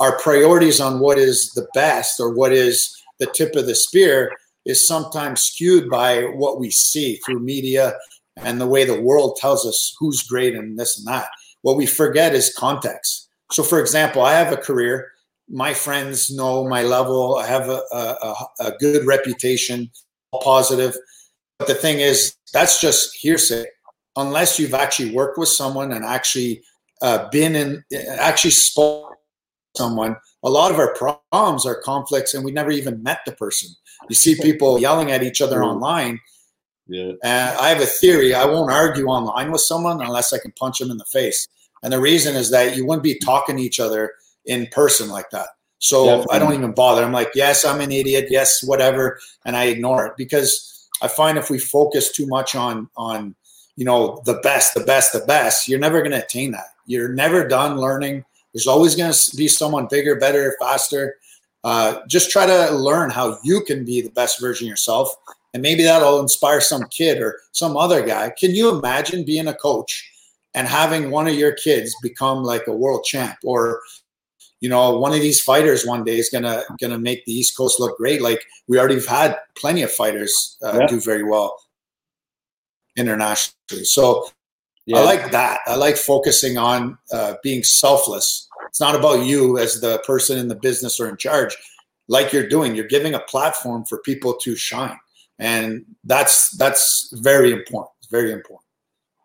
our 0.00 0.18
priorities 0.18 0.80
on 0.80 0.98
what 1.00 1.18
is 1.18 1.52
the 1.52 1.68
best 1.74 2.18
or 2.18 2.34
what 2.34 2.52
is 2.52 2.96
the 3.18 3.26
tip 3.26 3.54
of 3.54 3.66
the 3.66 3.74
spear 3.74 4.32
is 4.64 4.86
sometimes 4.86 5.42
skewed 5.42 5.88
by 5.88 6.22
what 6.22 6.58
we 6.58 6.70
see 6.70 7.16
through 7.16 7.38
media 7.38 7.94
and 8.36 8.60
the 8.60 8.66
way 8.66 8.84
the 8.84 9.00
world 9.00 9.36
tells 9.36 9.66
us 9.66 9.94
who's 9.98 10.22
great 10.22 10.54
and 10.54 10.78
this 10.78 10.98
and 10.98 11.06
that 11.06 11.28
what 11.62 11.76
we 11.76 11.86
forget 11.86 12.34
is 12.34 12.54
context 12.56 13.28
so 13.52 13.62
for 13.62 13.80
example 13.80 14.22
i 14.22 14.32
have 14.32 14.52
a 14.52 14.56
career 14.56 15.12
my 15.50 15.74
friends 15.74 16.30
know 16.30 16.66
my 16.66 16.82
level. 16.82 17.36
I 17.36 17.46
have 17.46 17.68
a, 17.68 17.82
a, 17.92 18.34
a 18.60 18.72
good 18.78 19.06
reputation, 19.06 19.90
positive. 20.42 20.96
But 21.58 21.68
the 21.68 21.74
thing 21.74 22.00
is, 22.00 22.36
that's 22.52 22.80
just 22.80 23.14
hearsay. 23.16 23.66
Unless 24.16 24.58
you've 24.58 24.74
actually 24.74 25.12
worked 25.12 25.38
with 25.38 25.48
someone 25.48 25.92
and 25.92 26.04
actually 26.04 26.62
uh, 27.02 27.28
been 27.30 27.56
in, 27.56 27.84
actually 28.18 28.52
spoke 28.52 29.09
someone, 29.76 30.16
a 30.42 30.50
lot 30.50 30.70
of 30.70 30.78
our 30.78 30.94
problems 30.94 31.66
are 31.66 31.80
conflicts 31.82 32.34
and 32.34 32.44
we 32.44 32.52
never 32.52 32.70
even 32.70 33.02
met 33.02 33.20
the 33.26 33.32
person. 33.32 33.70
You 34.08 34.14
see 34.14 34.36
people 34.42 34.80
yelling 34.80 35.10
at 35.10 35.22
each 35.22 35.40
other 35.40 35.62
online. 35.62 36.20
Yeah. 36.86 37.12
Uh, 37.22 37.56
I 37.60 37.68
have 37.68 37.80
a 37.80 37.86
theory. 37.86 38.34
I 38.34 38.44
won't 38.44 38.72
argue 38.72 39.06
online 39.06 39.52
with 39.52 39.60
someone 39.60 40.00
unless 40.00 40.32
I 40.32 40.38
can 40.38 40.52
punch 40.52 40.78
them 40.78 40.90
in 40.90 40.96
the 40.96 41.04
face. 41.04 41.46
And 41.82 41.92
the 41.92 42.00
reason 42.00 42.34
is 42.34 42.50
that 42.50 42.76
you 42.76 42.86
wouldn't 42.86 43.04
be 43.04 43.18
talking 43.18 43.56
to 43.56 43.62
each 43.62 43.80
other 43.80 44.12
in 44.44 44.66
person 44.68 45.08
like 45.08 45.30
that. 45.30 45.48
So 45.78 46.04
Definitely. 46.04 46.36
I 46.36 46.38
don't 46.38 46.54
even 46.54 46.72
bother. 46.72 47.02
I'm 47.02 47.12
like, 47.12 47.30
yes, 47.34 47.64
I'm 47.64 47.80
an 47.80 47.90
idiot. 47.90 48.26
Yes, 48.28 48.62
whatever, 48.62 49.18
and 49.46 49.56
I 49.56 49.64
ignore 49.64 50.06
it 50.06 50.12
because 50.16 50.88
I 51.00 51.08
find 51.08 51.38
if 51.38 51.48
we 51.48 51.58
focus 51.58 52.12
too 52.12 52.26
much 52.26 52.54
on 52.54 52.88
on 52.96 53.34
you 53.76 53.86
know 53.86 54.20
the 54.26 54.40
best, 54.42 54.74
the 54.74 54.84
best, 54.84 55.14
the 55.14 55.20
best, 55.20 55.68
you're 55.68 55.78
never 55.78 56.00
going 56.00 56.12
to 56.12 56.22
attain 56.22 56.50
that. 56.52 56.66
You're 56.84 57.12
never 57.14 57.48
done 57.48 57.78
learning. 57.78 58.24
There's 58.52 58.66
always 58.66 58.94
going 58.94 59.12
to 59.12 59.36
be 59.36 59.48
someone 59.48 59.86
bigger, 59.90 60.16
better, 60.16 60.56
faster. 60.60 61.16
Uh, 61.62 62.00
just 62.08 62.30
try 62.30 62.46
to 62.46 62.72
learn 62.72 63.10
how 63.10 63.38
you 63.44 63.62
can 63.62 63.84
be 63.84 64.00
the 64.00 64.10
best 64.10 64.40
version 64.40 64.66
of 64.66 64.70
yourself, 64.70 65.14
and 65.52 65.62
maybe 65.62 65.82
that'll 65.82 66.20
inspire 66.20 66.60
some 66.60 66.84
kid 66.90 67.20
or 67.20 67.40
some 67.52 67.76
other 67.76 68.04
guy. 68.04 68.32
Can 68.38 68.54
you 68.54 68.76
imagine 68.76 69.24
being 69.24 69.48
a 69.48 69.54
coach 69.54 70.10
and 70.54 70.66
having 70.66 71.10
one 71.10 71.28
of 71.28 71.34
your 71.34 71.52
kids 71.52 71.94
become 72.02 72.42
like 72.42 72.66
a 72.66 72.72
world 72.72 73.04
champ 73.04 73.36
or 73.44 73.80
you 74.60 74.68
know, 74.68 74.98
one 74.98 75.14
of 75.14 75.20
these 75.20 75.40
fighters 75.40 75.86
one 75.86 76.04
day 76.04 76.18
is 76.18 76.28
gonna 76.28 76.62
gonna 76.78 76.98
make 76.98 77.24
the 77.24 77.32
East 77.32 77.56
Coast 77.56 77.80
look 77.80 77.96
great. 77.96 78.20
Like 78.20 78.44
we 78.68 78.78
already 78.78 78.96
have 78.96 79.06
had 79.06 79.38
plenty 79.56 79.82
of 79.82 79.90
fighters 79.90 80.58
uh, 80.62 80.80
yeah. 80.80 80.86
do 80.86 81.00
very 81.00 81.24
well 81.24 81.58
internationally. 82.96 83.84
So 83.84 84.28
Yeah. 84.86 84.98
I 84.98 85.04
like 85.04 85.30
that. 85.30 85.60
I 85.66 85.76
like 85.76 85.96
focusing 85.96 86.58
on 86.58 86.98
uh, 87.12 87.34
being 87.42 87.62
selfless. 87.62 88.48
It's 88.68 88.80
not 88.80 88.94
about 88.94 89.24
you 89.24 89.58
as 89.58 89.80
the 89.80 89.98
person 90.06 90.38
in 90.38 90.48
the 90.48 90.54
business 90.54 90.98
or 90.98 91.08
in 91.08 91.16
charge. 91.16 91.56
Like 92.08 92.32
you're 92.32 92.48
doing, 92.48 92.74
you're 92.74 92.86
giving 92.86 93.14
a 93.14 93.20
platform 93.20 93.84
for 93.84 93.98
people 93.98 94.34
to 94.34 94.56
shine, 94.56 94.98
and 95.38 95.84
that's 96.04 96.56
that's 96.56 97.12
very 97.20 97.52
important. 97.52 97.92
It's 98.00 98.10
very 98.10 98.32
important. 98.32 98.66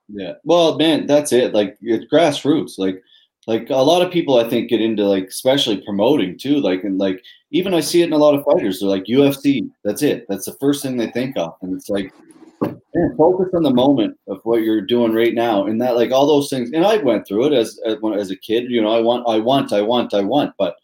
Yeah. 0.08 0.34
Well, 0.44 0.78
man, 0.78 1.08
that's 1.08 1.34
it. 1.34 1.54
Like 1.54 1.78
it's 1.82 2.12
grassroots. 2.14 2.78
Like 2.78 3.02
like 3.48 3.70
a 3.70 3.76
lot 3.76 4.02
of 4.02 4.12
people 4.12 4.40
I 4.40 4.50
think 4.50 4.70
get 4.70 4.82
into 4.82 5.04
like 5.04 5.26
especially 5.26 5.82
promoting 5.82 6.38
too. 6.38 6.60
Like 6.60 6.84
and 6.84 6.98
like 6.98 7.24
even 7.52 7.74
I 7.74 7.80
see 7.80 8.02
it 8.02 8.08
in 8.08 8.14
a 8.14 8.18
lot 8.18 8.36
of 8.36 8.46
fighters. 8.46 8.80
They're 8.80 8.90
like 8.90 9.06
UFC. 9.06 9.70
That's 9.84 10.04
it. 10.04 10.26
That's 10.28 10.46
the 10.46 10.54
first 10.54 10.84
thing 10.84 10.98
they 10.98 11.12
think 11.12 11.38
of, 11.38 11.56
and 11.62 11.74
it's 11.76 11.90
like 11.90 12.14
focus 13.18 13.48
on 13.54 13.64
the 13.64 13.74
moment 13.74 14.18
of 14.28 14.40
what 14.44 14.62
you're 14.62 14.82
doing 14.82 15.14
right 15.14 15.34
now, 15.34 15.66
and 15.66 15.82
that 15.82 15.96
like 15.96 16.12
all 16.12 16.28
those 16.28 16.50
things. 16.50 16.72
And 16.72 16.86
I 16.86 16.98
went 16.98 17.28
through 17.28 17.48
it 17.48 17.54
as 17.54 17.80
as, 17.86 17.98
as 18.18 18.32
a 18.32 18.36
kid. 18.36 18.70
You 18.70 18.82
know, 18.82 18.96
I 18.96 19.02
want, 19.02 19.28
I 19.28 19.40
want, 19.40 19.74
I 19.74 19.82
want, 19.82 20.14
I 20.14 20.22
want, 20.22 20.54
but 20.58 20.76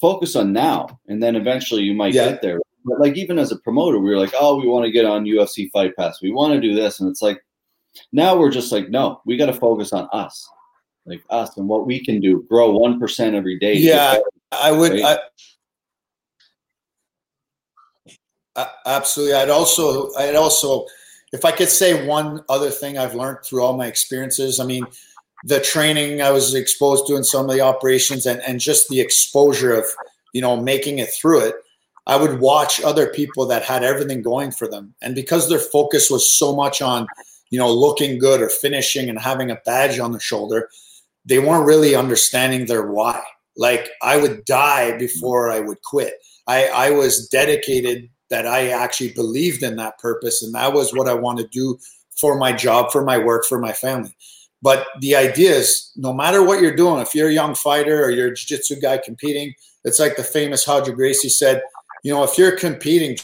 focus 0.00 0.36
on 0.36 0.52
now, 0.52 1.00
and 1.08 1.22
then 1.22 1.36
eventually 1.36 1.82
you 1.82 1.94
might 1.94 2.14
yeah. 2.14 2.30
get 2.30 2.42
there. 2.42 2.60
But 2.84 3.00
like 3.00 3.16
even 3.16 3.38
as 3.38 3.52
a 3.52 3.58
promoter, 3.58 3.98
we 3.98 4.10
were 4.10 4.18
like, 4.18 4.34
oh, 4.38 4.56
we 4.56 4.66
want 4.66 4.84
to 4.86 4.92
get 4.92 5.04
on 5.04 5.24
UFC 5.24 5.70
Fight 5.70 5.94
Pass. 5.96 6.22
We 6.22 6.32
want 6.32 6.54
to 6.54 6.60
do 6.60 6.74
this, 6.74 7.00
and 7.00 7.10
it's 7.10 7.22
like 7.22 7.42
now 8.12 8.36
we're 8.36 8.50
just 8.50 8.72
like, 8.72 8.88
no, 8.88 9.20
we 9.26 9.36
got 9.36 9.46
to 9.46 9.52
focus 9.52 9.92
on 9.92 10.08
us, 10.12 10.48
like 11.06 11.22
us 11.30 11.56
and 11.56 11.68
what 11.68 11.86
we 11.86 12.04
can 12.04 12.20
do. 12.20 12.44
Grow 12.48 12.70
one 12.70 12.98
percent 12.98 13.34
every 13.34 13.58
day. 13.58 13.74
Yeah, 13.74 14.18
I 14.52 14.72
would. 14.72 15.00
I, 15.00 15.18
absolutely. 18.86 19.34
I'd 19.34 19.50
also. 19.50 20.12
I'd 20.14 20.36
also. 20.36 20.86
If 21.32 21.44
I 21.44 21.52
could 21.52 21.68
say 21.68 22.06
one 22.06 22.44
other 22.48 22.70
thing 22.70 22.96
I've 22.96 23.14
learned 23.14 23.38
through 23.44 23.62
all 23.62 23.76
my 23.76 23.86
experiences, 23.86 24.60
I 24.60 24.64
mean, 24.64 24.86
the 25.44 25.60
training 25.60 26.22
I 26.22 26.30
was 26.30 26.54
exposed 26.54 27.06
to 27.06 27.16
in 27.16 27.24
some 27.24 27.48
of 27.48 27.54
the 27.54 27.60
operations, 27.60 28.26
and 28.26 28.40
and 28.42 28.60
just 28.60 28.88
the 28.88 29.00
exposure 29.00 29.72
of 29.72 29.84
you 30.32 30.40
know 30.40 30.56
making 30.56 30.98
it 30.98 31.10
through 31.12 31.40
it. 31.40 31.54
I 32.06 32.16
would 32.16 32.40
watch 32.40 32.80
other 32.82 33.08
people 33.08 33.44
that 33.46 33.64
had 33.64 33.84
everything 33.84 34.22
going 34.22 34.50
for 34.50 34.66
them, 34.66 34.94
and 35.02 35.14
because 35.14 35.48
their 35.48 35.58
focus 35.58 36.10
was 36.10 36.34
so 36.34 36.56
much 36.56 36.80
on 36.80 37.06
you 37.50 37.58
know, 37.58 37.72
looking 37.72 38.18
good 38.18 38.42
or 38.42 38.48
finishing 38.48 39.08
and 39.08 39.18
having 39.18 39.50
a 39.50 39.60
badge 39.64 39.98
on 39.98 40.12
the 40.12 40.20
shoulder, 40.20 40.68
they 41.24 41.38
weren't 41.38 41.66
really 41.66 41.94
understanding 41.94 42.66
their 42.66 42.90
why. 42.90 43.22
Like 43.56 43.90
I 44.02 44.16
would 44.16 44.44
die 44.44 44.96
before 44.98 45.50
I 45.50 45.60
would 45.60 45.82
quit. 45.82 46.14
I, 46.46 46.66
I 46.68 46.90
was 46.90 47.28
dedicated 47.28 48.08
that 48.30 48.46
I 48.46 48.68
actually 48.68 49.12
believed 49.12 49.62
in 49.62 49.76
that 49.76 49.98
purpose. 49.98 50.42
And 50.42 50.54
that 50.54 50.72
was 50.72 50.92
what 50.92 51.08
I 51.08 51.14
want 51.14 51.38
to 51.38 51.48
do 51.48 51.78
for 52.18 52.36
my 52.36 52.52
job, 52.52 52.90
for 52.90 53.04
my 53.04 53.18
work, 53.18 53.44
for 53.46 53.58
my 53.58 53.72
family. 53.72 54.14
But 54.60 54.86
the 55.00 55.14
idea 55.14 55.52
is 55.52 55.92
no 55.96 56.12
matter 56.12 56.42
what 56.42 56.60
you're 56.60 56.74
doing, 56.74 57.00
if 57.00 57.14
you're 57.14 57.28
a 57.28 57.32
young 57.32 57.54
fighter 57.54 58.04
or 58.04 58.10
you're 58.10 58.28
a 58.28 58.34
jiu-jitsu 58.34 58.80
guy 58.80 58.98
competing, 58.98 59.54
it's 59.84 60.00
like 60.00 60.16
the 60.16 60.24
famous 60.24 60.66
Roger 60.66 60.92
Gracie 60.92 61.28
said, 61.28 61.62
you 62.02 62.12
know, 62.12 62.24
if 62.24 62.36
you're 62.36 62.56
competing 62.56 63.16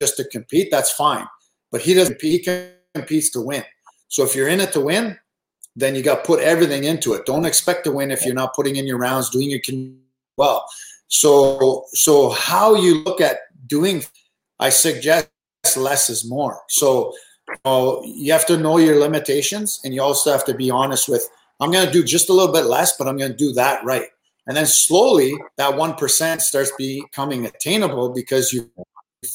just 0.00 0.16
to 0.16 0.24
compete, 0.24 0.70
that's 0.70 0.90
fine. 0.90 1.26
But 1.70 1.82
he 1.82 1.94
doesn't 1.94 2.20
he 2.20 2.44
competes 2.94 3.30
to 3.30 3.40
win. 3.40 3.64
So 4.08 4.24
if 4.24 4.34
you're 4.34 4.48
in 4.48 4.60
it 4.60 4.72
to 4.72 4.80
win, 4.80 5.18
then 5.76 5.94
you 5.94 6.02
got 6.02 6.16
to 6.16 6.26
put 6.26 6.40
everything 6.40 6.84
into 6.84 7.14
it. 7.14 7.26
Don't 7.26 7.44
expect 7.44 7.84
to 7.84 7.92
win 7.92 8.10
if 8.10 8.24
you're 8.24 8.34
not 8.34 8.54
putting 8.54 8.76
in 8.76 8.86
your 8.86 8.98
rounds, 8.98 9.30
doing 9.30 9.50
your 9.50 9.60
well. 10.36 10.66
So 11.08 11.84
so 11.88 12.30
how 12.30 12.74
you 12.74 13.02
look 13.04 13.20
at 13.20 13.38
doing, 13.76 14.02
I 14.66 14.70
suggest 14.70 15.30
less 15.76 16.10
is 16.14 16.22
more. 16.36 16.56
So 16.68 17.12
you, 17.64 18.02
you 18.04 18.32
have 18.36 18.46
to 18.46 18.56
know 18.64 18.76
your 18.78 18.98
limitations, 19.06 19.80
and 19.82 19.90
you 19.94 20.02
also 20.02 20.30
have 20.30 20.44
to 20.50 20.54
be 20.54 20.70
honest 20.70 21.08
with. 21.08 21.24
I'm 21.60 21.72
going 21.72 21.86
to 21.86 21.92
do 21.98 22.02
just 22.14 22.30
a 22.30 22.32
little 22.32 22.52
bit 22.52 22.66
less, 22.66 22.96
but 22.96 23.06
I'm 23.06 23.16
going 23.16 23.34
to 23.36 23.44
do 23.46 23.52
that 23.52 23.84
right. 23.84 24.08
And 24.46 24.56
then 24.56 24.66
slowly, 24.66 25.32
that 25.56 25.76
one 25.76 25.94
percent 25.94 26.42
starts 26.42 26.72
becoming 26.76 27.46
attainable 27.46 28.08
because 28.20 28.52
you 28.52 28.70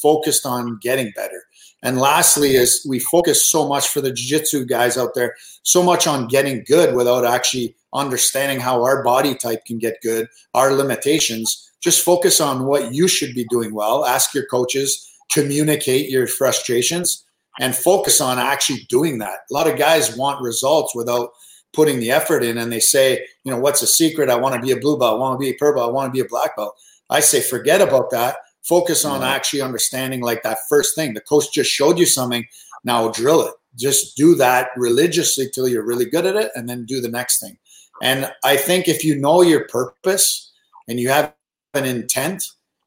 focused 0.01 0.45
on 0.45 0.77
getting 0.81 1.11
better. 1.15 1.41
And 1.81 1.97
lastly, 1.97 2.51
is 2.55 2.85
we 2.87 2.99
focus 2.99 3.49
so 3.49 3.67
much 3.67 3.87
for 3.87 4.01
the 4.01 4.11
jiu-jitsu 4.11 4.65
guys 4.65 4.97
out 4.97 5.15
there, 5.15 5.33
so 5.63 5.81
much 5.81 6.07
on 6.07 6.27
getting 6.27 6.63
good 6.67 6.95
without 6.95 7.25
actually 7.25 7.75
understanding 7.93 8.59
how 8.59 8.83
our 8.83 9.03
body 9.03 9.35
type 9.35 9.65
can 9.65 9.77
get 9.77 10.01
good, 10.01 10.27
our 10.53 10.73
limitations. 10.73 11.71
Just 11.81 12.03
focus 12.03 12.41
on 12.41 12.65
what 12.65 12.93
you 12.93 13.07
should 13.07 13.33
be 13.33 13.45
doing 13.45 13.73
well. 13.73 14.05
Ask 14.05 14.33
your 14.33 14.45
coaches, 14.45 15.09
communicate 15.31 16.09
your 16.09 16.27
frustrations, 16.27 17.25
and 17.59 17.75
focus 17.75 18.21
on 18.21 18.37
actually 18.37 18.85
doing 18.89 19.17
that. 19.19 19.39
A 19.49 19.53
lot 19.53 19.69
of 19.69 19.77
guys 19.77 20.15
want 20.15 20.41
results 20.41 20.95
without 20.95 21.31
putting 21.73 21.99
the 21.99 22.11
effort 22.11 22.43
in, 22.43 22.57
and 22.57 22.71
they 22.71 22.79
say, 22.79 23.25
you 23.43 23.51
know, 23.51 23.59
what's 23.59 23.81
the 23.81 23.87
secret? 23.87 24.29
I 24.29 24.35
want 24.35 24.55
to 24.55 24.61
be 24.61 24.71
a 24.71 24.79
blue 24.79 24.97
belt, 24.97 25.15
I 25.15 25.19
want 25.19 25.39
to 25.39 25.43
be 25.43 25.51
a 25.51 25.57
purple, 25.57 25.83
I 25.83 25.87
want 25.87 26.07
to 26.07 26.17
be 26.17 26.25
a 26.25 26.29
black 26.29 26.55
belt. 26.55 26.75
I 27.09 27.19
say, 27.19 27.41
forget 27.41 27.81
about 27.81 28.11
that 28.11 28.37
focus 28.69 29.03
on 29.03 29.23
actually 29.23 29.61
understanding 29.61 30.21
like 30.21 30.43
that 30.43 30.59
first 30.69 30.95
thing. 30.95 31.13
The 31.13 31.21
coach 31.21 31.51
just 31.51 31.71
showed 31.71 31.97
you 31.97 32.05
something. 32.05 32.45
Now 32.83 33.09
drill 33.09 33.41
it. 33.41 33.53
Just 33.75 34.15
do 34.15 34.35
that 34.35 34.69
religiously 34.77 35.49
till 35.49 35.67
you're 35.67 35.85
really 35.85 36.05
good 36.05 36.25
at 36.25 36.35
it 36.35 36.51
and 36.55 36.69
then 36.69 36.85
do 36.85 37.01
the 37.01 37.09
next 37.09 37.39
thing. 37.39 37.57
And 38.01 38.31
I 38.43 38.57
think 38.57 38.87
if 38.87 39.03
you 39.03 39.15
know 39.15 39.41
your 39.41 39.67
purpose 39.67 40.51
and 40.87 40.99
you 40.99 41.09
have 41.09 41.33
an 41.73 41.85
intent, 41.85 42.43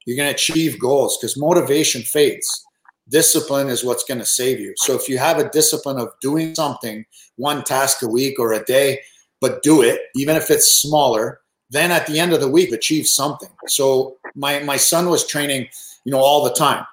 you're 0.06 0.16
going 0.16 0.28
to 0.28 0.34
achieve 0.34 0.80
goals 0.80 1.18
because 1.18 1.36
motivation 1.36 2.02
fades. 2.02 2.66
Discipline 3.08 3.68
is 3.68 3.84
what's 3.84 4.04
going 4.04 4.20
to 4.20 4.26
save 4.26 4.58
you. 4.58 4.74
So 4.76 4.94
if 4.94 5.08
you 5.08 5.18
have 5.18 5.38
a 5.38 5.50
discipline 5.50 5.98
of 5.98 6.08
doing 6.20 6.54
something, 6.54 7.04
one 7.36 7.62
task 7.62 8.02
a 8.02 8.08
week 8.08 8.38
or 8.38 8.52
a 8.52 8.64
day, 8.64 9.00
but 9.40 9.62
do 9.62 9.82
it, 9.82 10.00
even 10.14 10.36
if 10.36 10.50
it's 10.50 10.80
smaller, 10.80 11.40
then 11.70 11.90
at 11.90 12.06
the 12.06 12.20
end 12.20 12.32
of 12.32 12.40
the 12.40 12.48
week 12.48 12.72
achieve 12.72 13.06
something. 13.06 13.48
So 13.66 14.16
my 14.34 14.60
my 14.60 14.76
son 14.76 15.08
was 15.08 15.26
training, 15.26 15.68
you 16.04 16.12
know, 16.12 16.20
all 16.20 16.44
the 16.44 16.52
time, 16.52 16.86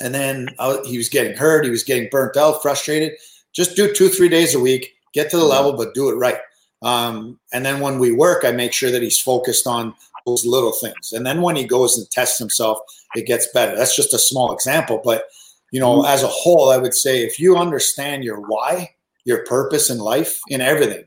and 0.00 0.14
then 0.14 0.48
uh, 0.58 0.84
he 0.84 0.98
was 0.98 1.08
getting 1.08 1.36
hurt, 1.36 1.64
he 1.64 1.70
was 1.70 1.84
getting 1.84 2.08
burnt 2.10 2.36
out, 2.36 2.60
frustrated. 2.60 3.12
Just 3.52 3.76
do 3.76 3.92
two 3.92 4.08
three 4.08 4.28
days 4.28 4.54
a 4.54 4.60
week, 4.60 4.94
get 5.14 5.30
to 5.30 5.38
the 5.38 5.44
level, 5.44 5.72
but 5.72 5.94
do 5.94 6.10
it 6.10 6.14
right. 6.14 6.38
Um, 6.82 7.40
and 7.52 7.64
then 7.64 7.80
when 7.80 7.98
we 7.98 8.12
work, 8.12 8.44
I 8.44 8.52
make 8.52 8.72
sure 8.72 8.90
that 8.90 9.02
he's 9.02 9.20
focused 9.20 9.66
on 9.66 9.94
those 10.26 10.46
little 10.46 10.72
things. 10.72 11.12
And 11.12 11.26
then 11.26 11.42
when 11.42 11.56
he 11.56 11.64
goes 11.64 11.98
and 11.98 12.08
tests 12.10 12.38
himself, 12.38 12.78
it 13.16 13.26
gets 13.26 13.48
better. 13.52 13.74
That's 13.74 13.96
just 13.96 14.14
a 14.14 14.18
small 14.18 14.52
example, 14.52 15.00
but 15.04 15.24
you 15.70 15.80
know, 15.80 15.98
mm-hmm. 15.98 16.12
as 16.12 16.22
a 16.22 16.28
whole, 16.28 16.70
I 16.70 16.78
would 16.78 16.94
say 16.94 17.24
if 17.24 17.38
you 17.38 17.56
understand 17.56 18.24
your 18.24 18.40
why, 18.40 18.94
your 19.24 19.44
purpose 19.44 19.90
in 19.90 19.98
life, 19.98 20.38
in 20.48 20.60
everything, 20.60 21.04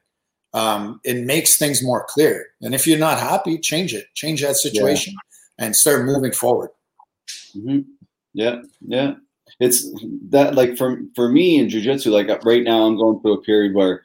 um, 0.54 1.00
it 1.04 1.26
makes 1.26 1.58
things 1.58 1.84
more 1.84 2.06
clear. 2.08 2.48
And 2.62 2.76
if 2.76 2.86
you're 2.86 3.00
not 3.00 3.20
happy, 3.20 3.58
change 3.58 3.94
it, 3.94 4.06
change 4.14 4.42
that 4.42 4.58
situation, 4.58 5.14
yeah. 5.14 5.66
and 5.66 5.76
start 5.76 6.06
moving 6.06 6.32
forward. 6.32 6.70
Mm-hmm. 7.56 7.80
Yeah, 8.34 8.62
yeah. 8.82 9.16
It's 9.60 9.90
that 10.30 10.56
like 10.56 10.78
for 10.78 11.02
for 11.16 11.30
me 11.30 11.60
in 11.60 11.68
jujitsu, 11.68 12.12
like 12.12 12.44
right 12.44 12.64
now, 12.64 12.84
I'm 12.84 12.98
going 12.98 13.20
through 13.22 13.34
a 13.34 13.42
period 13.42 13.74
where, 13.74 14.04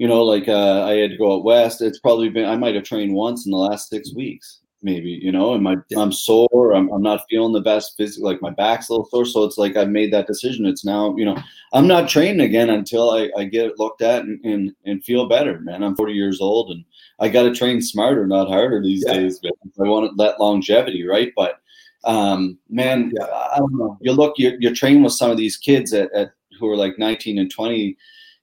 you 0.00 0.08
know, 0.08 0.24
like 0.24 0.48
uh, 0.48 0.86
I 0.86 0.94
had 0.94 1.10
to 1.10 1.18
go 1.18 1.36
out 1.36 1.44
west. 1.44 1.82
It's 1.82 2.00
probably 2.00 2.30
been 2.30 2.46
I 2.46 2.56
might 2.56 2.74
have 2.74 2.84
trained 2.84 3.12
once 3.12 3.44
in 3.44 3.52
the 3.52 3.58
last 3.58 3.90
six 3.90 4.14
weeks 4.14 4.60
maybe 4.82 5.10
you 5.10 5.30
know 5.30 5.52
and 5.52 5.62
my 5.62 5.76
i'm 5.98 6.10
sore. 6.10 6.72
I'm, 6.72 6.90
I'm 6.90 7.02
not 7.02 7.26
feeling 7.28 7.52
the 7.52 7.60
best 7.60 7.98
physically 7.98 8.32
like 8.32 8.40
my 8.40 8.48
back's 8.48 8.88
a 8.88 8.92
little 8.92 9.06
sore. 9.10 9.26
So 9.26 9.44
it's 9.44 9.58
like 9.58 9.76
i've 9.76 9.90
made 9.90 10.10
that 10.14 10.26
decision. 10.26 10.64
It's 10.64 10.86
now 10.86 11.14
you 11.16 11.24
know 11.26 11.36
i'm 11.74 11.86
not 11.86 12.08
training 12.08 12.40
again 12.40 12.70
until 12.70 13.10
i, 13.10 13.30
I 13.36 13.44
get 13.44 13.66
it 13.66 13.78
looked 13.78 14.00
at 14.00 14.24
and, 14.24 14.42
and, 14.42 14.72
and 14.86 15.04
feel 15.04 15.28
better 15.28 15.60
man. 15.60 15.82
I'm 15.82 15.96
40 15.96 16.14
years 16.14 16.40
old 16.40 16.70
and 16.70 16.82
i 17.18 17.28
got 17.28 17.42
to 17.42 17.54
train 17.54 17.82
smarter 17.82 18.26
not 18.26 18.48
harder 18.48 18.82
these 18.82 19.04
yeah. 19.06 19.14
days 19.14 19.38
but 19.38 19.52
i 19.84 19.88
want 19.88 20.16
that 20.16 20.40
longevity 20.40 21.06
right? 21.06 21.32
But 21.36 21.60
um 22.04 22.58
man 22.70 23.12
yeah. 23.14 23.26
i 23.26 23.58
don't 23.58 23.74
know. 23.74 23.98
You 24.00 24.12
look 24.12 24.38
you, 24.38 24.56
you 24.60 24.74
train 24.74 25.02
with 25.02 25.12
some 25.12 25.30
of 25.30 25.36
these 25.36 25.58
kids 25.58 25.92
at, 25.92 26.10
at 26.14 26.32
who 26.58 26.70
are 26.70 26.76
like 26.76 26.98
19 26.98 27.38
and 27.38 27.50
20 27.50 27.98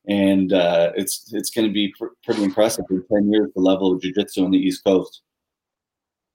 and 0.08 0.54
uh, 0.54 0.92
it's 0.96 1.32
it's 1.34 1.50
going 1.50 1.68
to 1.68 1.74
be 1.74 1.94
pr- 1.98 2.08
pretty 2.24 2.44
impressive 2.44 2.86
in 2.90 3.04
10 3.12 3.32
years 3.32 3.50
the 3.56 3.62
level 3.62 3.92
of 3.92 4.02
jiu-jitsu 4.02 4.44
on 4.44 4.52
the 4.52 4.58
east 4.58 4.84
coast 4.84 5.22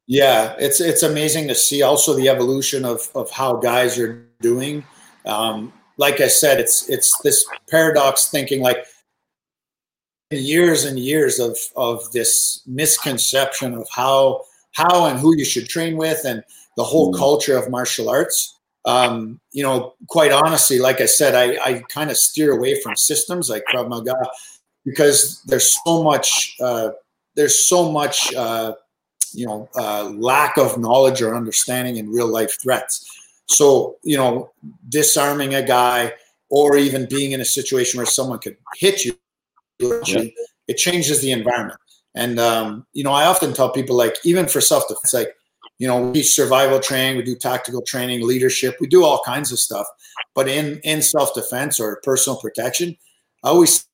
yeah, 0.07 0.55
it's 0.59 0.81
it's 0.81 1.03
amazing 1.03 1.49
to 1.49 1.55
see 1.55 1.83
also 1.83 2.15
the 2.15 2.29
evolution 2.29 2.85
of 2.85 3.09
of 3.15 3.31
how 3.31 3.57
guys 3.57 3.99
are 3.99 4.27
doing. 4.41 4.85
Um, 5.27 5.73
like 5.97 6.21
I 6.21 6.29
said, 6.29 6.59
it's 6.59 6.89
it's 6.89 7.17
this 7.23 7.45
paradox 7.71 8.29
thinking 8.29 8.63
like 8.63 8.85
years 10.31 10.85
and 10.85 10.99
years 10.99 11.39
of 11.39 11.57
of 11.77 12.11
this 12.13 12.63
misconception 12.67 13.75
of 13.75 13.87
how 13.91 14.43
how 14.73 15.07
and 15.07 15.19
who 15.19 15.37
you 15.37 15.45
should 15.45 15.69
train 15.69 15.97
with 15.97 16.25
and 16.25 16.43
the 16.77 16.85
whole 16.85 17.13
mm. 17.13 17.19
culture 17.19 17.57
of 17.57 17.71
martial 17.71 18.09
arts. 18.09 18.59
Um, 18.85 19.41
you 19.53 19.63
know, 19.63 19.95
quite 20.09 20.33
honestly, 20.33 20.79
like 20.79 21.01
I 21.01 21.07
said, 21.07 21.35
I, 21.35 21.65
I 21.65 21.83
kind 21.89 22.11
of 22.11 22.17
steer 22.17 22.53
away 22.53 22.81
from 22.81 22.97
systems 22.97 23.49
like 23.49 23.65
Krav 23.73 23.89
Maga 23.89 24.15
because 24.85 25.43
there's 25.45 25.79
so 25.85 26.03
much 26.03 26.57
uh, 26.61 26.91
there's 27.37 27.69
so 27.69 27.91
much 27.91 28.35
uh, 28.35 28.75
you 29.33 29.47
know 29.47 29.69
uh, 29.77 30.11
lack 30.17 30.57
of 30.57 30.79
knowledge 30.79 31.23
or 31.23 31.35
understanding 31.35 31.97
in 31.97 32.11
real 32.11 32.29
life 32.29 32.61
threats. 32.61 33.09
So 33.47 33.99
you 34.03 34.17
know, 34.17 34.53
disarming 34.89 35.55
a 35.55 35.63
guy 35.63 36.15
or 36.51 36.77
even 36.77 37.07
being 37.09 37.33
in 37.33 37.41
a 37.41 37.45
situation 37.45 37.99
where 37.99 38.07
someone 38.07 38.39
could 38.39 38.57
hit 38.79 39.05
you 39.05 39.17
yeah. 39.83 40.25
it 40.69 40.77
changes 40.77 41.21
the 41.21 41.33
environment. 41.33 41.79
And 42.15 42.39
um, 42.39 42.87
you 42.93 43.05
know, 43.05 43.13
I 43.13 43.25
often 43.25 43.53
tell 43.53 43.71
people 43.71 43.97
like 43.97 44.17
even 44.25 44.47
for 44.47 44.61
self 44.61 44.87
defense, 44.89 45.15
like 45.15 45.35
you 45.83 45.89
know, 45.89 46.01
we 46.01 46.23
survival 46.23 46.79
training, 46.79 47.17
we 47.17 47.25
do 47.25 47.35
tactical 47.35 47.83
training, 47.83 48.25
leadership, 48.25 48.77
we 48.81 48.87
do 48.87 49.03
all 49.03 49.21
kinds 49.27 49.51
of 49.51 49.59
stuff. 49.59 49.85
But 50.33 50.49
in 50.49 50.79
in 50.85 51.03
self 51.03 51.35
defense 51.35 51.81
or 51.81 52.01
personal 52.05 52.39
protection, 52.39 52.97
I 53.43 53.49
always 53.49 53.89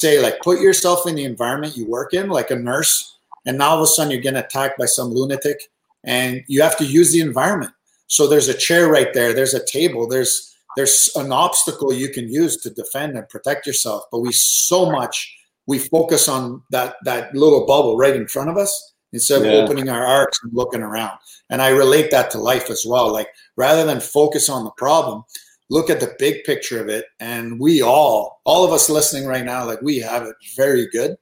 say 0.00 0.20
like 0.20 0.40
put 0.40 0.58
yourself 0.60 1.06
in 1.06 1.14
the 1.14 1.22
environment 1.22 1.76
you 1.76 1.86
work 1.86 2.14
in, 2.14 2.30
like 2.30 2.50
a 2.50 2.56
nurse, 2.56 3.16
and 3.46 3.58
now 3.58 3.70
all 3.70 3.76
of 3.76 3.84
a 3.84 3.86
sudden 3.86 4.10
you're 4.10 4.20
getting 4.20 4.40
attacked 4.40 4.76
by 4.76 4.86
some 4.86 5.10
lunatic, 5.10 5.70
and 6.02 6.42
you 6.48 6.62
have 6.62 6.76
to 6.78 6.84
use 6.84 7.12
the 7.12 7.20
environment. 7.20 7.70
So 8.08 8.26
there's 8.26 8.48
a 8.48 8.54
chair 8.66 8.88
right 8.88 9.14
there, 9.14 9.32
there's 9.32 9.54
a 9.54 9.64
table, 9.64 10.08
there's 10.08 10.52
there's 10.76 11.10
an 11.14 11.30
obstacle 11.30 11.92
you 11.92 12.08
can 12.08 12.28
use 12.28 12.56
to 12.62 12.70
defend 12.70 13.16
and 13.16 13.28
protect 13.28 13.68
yourself. 13.68 14.02
But 14.10 14.18
we 14.18 14.32
so 14.32 14.90
much 14.90 15.32
we 15.68 15.78
focus 15.78 16.28
on 16.28 16.64
that 16.70 16.96
that 17.04 17.32
little 17.36 17.66
bubble 17.68 17.96
right 17.96 18.16
in 18.16 18.26
front 18.26 18.50
of 18.50 18.56
us 18.56 18.89
instead 19.12 19.42
of 19.42 19.46
yeah. 19.46 19.58
opening 19.58 19.88
our 19.88 20.04
arcs 20.04 20.38
and 20.42 20.52
looking 20.52 20.82
around. 20.82 21.18
And 21.50 21.60
I 21.60 21.70
relate 21.70 22.10
that 22.10 22.30
to 22.32 22.38
life 22.38 22.70
as 22.70 22.84
well. 22.86 23.12
Like 23.12 23.28
rather 23.56 23.84
than 23.84 24.00
focus 24.00 24.48
on 24.48 24.64
the 24.64 24.70
problem, 24.72 25.24
look 25.68 25.90
at 25.90 26.00
the 26.00 26.14
big 26.18 26.44
picture 26.44 26.80
of 26.80 26.88
it. 26.88 27.06
And 27.18 27.58
we 27.58 27.82
all, 27.82 28.40
all 28.44 28.64
of 28.64 28.72
us 28.72 28.88
listening 28.88 29.26
right 29.26 29.44
now, 29.44 29.66
like 29.66 29.82
we 29.82 29.98
have 29.98 30.24
it 30.24 30.36
very 30.56 30.86
good. 30.88 31.16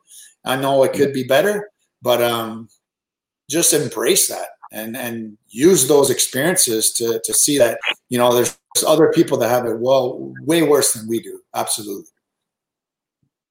I 0.45 0.57
know 0.57 0.83
it 0.85 0.93
could 0.93 1.13
be 1.13 1.25
better, 1.25 1.71
but 2.03 2.23
um, 2.23 2.69
just 3.49 3.73
embrace 3.73 4.29
that 4.29 4.49
and 4.73 4.97
and 4.97 5.37
use 5.49 5.89
those 5.89 6.11
experiences 6.11 6.93
to 6.93 7.21
to 7.25 7.35
see 7.35 7.59
that 7.59 7.79
you 8.09 8.19
know 8.19 8.33
there's 8.33 8.59
other 8.87 9.11
people 9.13 9.39
that 9.39 9.49
have 9.49 9.67
it 9.67 9.79
well 9.79 10.33
way 10.43 10.63
worse 10.63 10.93
than 10.93 11.09
we 11.09 11.21
do. 11.21 11.41
Absolutely. 11.55 12.11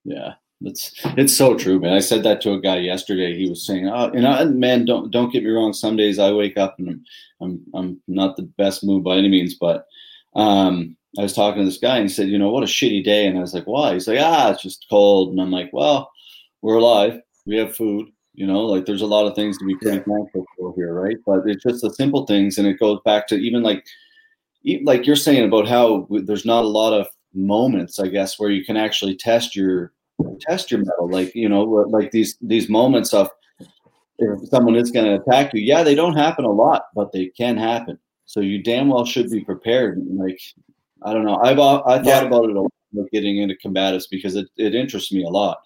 Yeah, 0.06 0.34
it's 0.62 0.92
it's 1.18 1.38
so 1.38 1.56
true, 1.56 1.80
man. 1.80 1.94
I 1.94 2.00
said 2.00 2.24
that 2.24 2.42
to 2.42 2.54
a 2.54 2.62
guy 2.62 2.78
yesterday. 2.78 3.38
He 3.38 3.50
was 3.50 3.66
saying, 3.66 3.88
"Oh, 3.88 4.12
you 4.14 4.22
know, 4.22 4.46
man, 4.50 4.86
don't 4.86 5.12
don't 5.12 5.32
get 5.32 5.44
me 5.44 5.52
wrong. 5.52 5.74
Some 5.74 5.96
days 5.96 6.18
I 6.18 6.32
wake 6.32 6.58
up 6.58 6.76
and 6.80 6.90
I'm 6.90 7.06
I'm, 7.42 7.66
I'm 7.74 8.02
not 8.08 8.36
the 8.36 8.44
best 8.58 8.84
mood 8.84 9.04
by 9.04 9.18
any 9.18 9.30
means, 9.30 9.54
but 9.54 9.86
um, 10.36 10.96
I 11.18 11.22
was 11.22 11.34
talking 11.34 11.62
to 11.62 11.66
this 11.66 11.80
guy 11.80 11.98
and 11.98 12.10
he 12.10 12.14
said, 12.14 12.30
you 12.30 12.38
know, 12.38 12.50
what 12.50 12.64
a 12.64 12.68
shitty 12.68 13.04
day. 13.04 13.28
And 13.28 13.38
I 13.38 13.42
was 13.42 13.54
like, 13.54 13.66
why? 13.66 13.94
He's 13.94 14.08
like, 14.08 14.20
ah, 14.22 14.52
it's 14.52 14.62
just 14.62 14.86
cold. 14.90 15.30
And 15.30 15.42
I'm 15.42 15.52
like, 15.52 15.70
well, 15.74 16.12
we're 16.62 16.76
alive. 16.76 17.20
We 17.46 17.58
have 17.58 17.76
food. 17.76 18.10
You 18.34 18.46
know, 18.46 18.66
like 18.66 18.86
there's 18.86 19.02
a 19.02 19.08
lot 19.08 19.26
of 19.26 19.34
things 19.36 19.58
to 19.58 19.66
be 19.66 19.76
pretty 19.76 19.98
thankful 19.98 20.46
for 20.58 20.74
here, 20.76 20.94
right? 20.94 21.18
But 21.26 21.42
it's 21.48 21.64
just 21.64 21.82
the 21.82 21.92
simple 21.92 22.28
things, 22.28 22.60
and 22.60 22.68
it 22.68 22.80
goes 22.80 23.00
back 23.04 23.28
to 23.28 23.36
even 23.36 23.64
like, 23.64 23.84
like 24.84 25.08
you're 25.08 25.16
saying 25.16 25.44
about 25.44 25.68
how 25.68 26.08
there's 26.10 26.46
not 26.46 26.64
a 26.64 26.68
lot 26.68 26.94
of 26.94 27.08
moments, 27.34 27.98
I 28.00 28.10
guess, 28.10 28.38
where 28.38 28.52
you 28.52 28.64
can 28.64 28.78
actually 28.78 29.16
test 29.16 29.56
your 29.56 29.92
test 30.40 30.72
your 30.72 30.80
mettle. 30.80 31.10
Like 31.10 31.34
you 31.36 31.50
know 31.50 31.64
like 31.64 32.12
these 32.12 32.38
these 32.42 32.70
moments 32.70 33.14
of 33.14 33.30
if 34.20 34.50
someone 34.50 34.76
is 34.76 34.92
going 34.92 35.06
to 35.06 35.22
attack 35.22 35.54
you 35.54 35.62
yeah 35.62 35.84
they 35.84 35.94
don't 35.94 36.16
happen 36.16 36.44
a 36.44 36.52
lot 36.52 36.86
but 36.96 37.12
they 37.12 37.28
can 37.28 37.58
happen. 37.58 37.98
So 38.26 38.40
you 38.42 38.62
damn 38.62 38.90
well 38.90 39.06
should 39.06 39.30
be 39.30 39.44
prepared. 39.44 40.00
Like 40.10 40.40
i 41.04 41.14
don't 41.14 41.26
know. 41.26 41.38
I've 41.38 41.60
uh, 41.60 41.82
i 41.86 41.98
thought 41.98 42.06
yeah. 42.06 42.22
about 42.22 42.50
it 42.50 42.56
a 42.56 42.62
lot 42.62 42.72
getting 43.12 43.38
into 43.38 43.56
combatives 43.64 44.06
because 44.10 44.36
it, 44.36 44.48
it 44.58 44.74
interests 44.74 45.12
me 45.12 45.24
a 45.24 45.30
lot. 45.30 45.60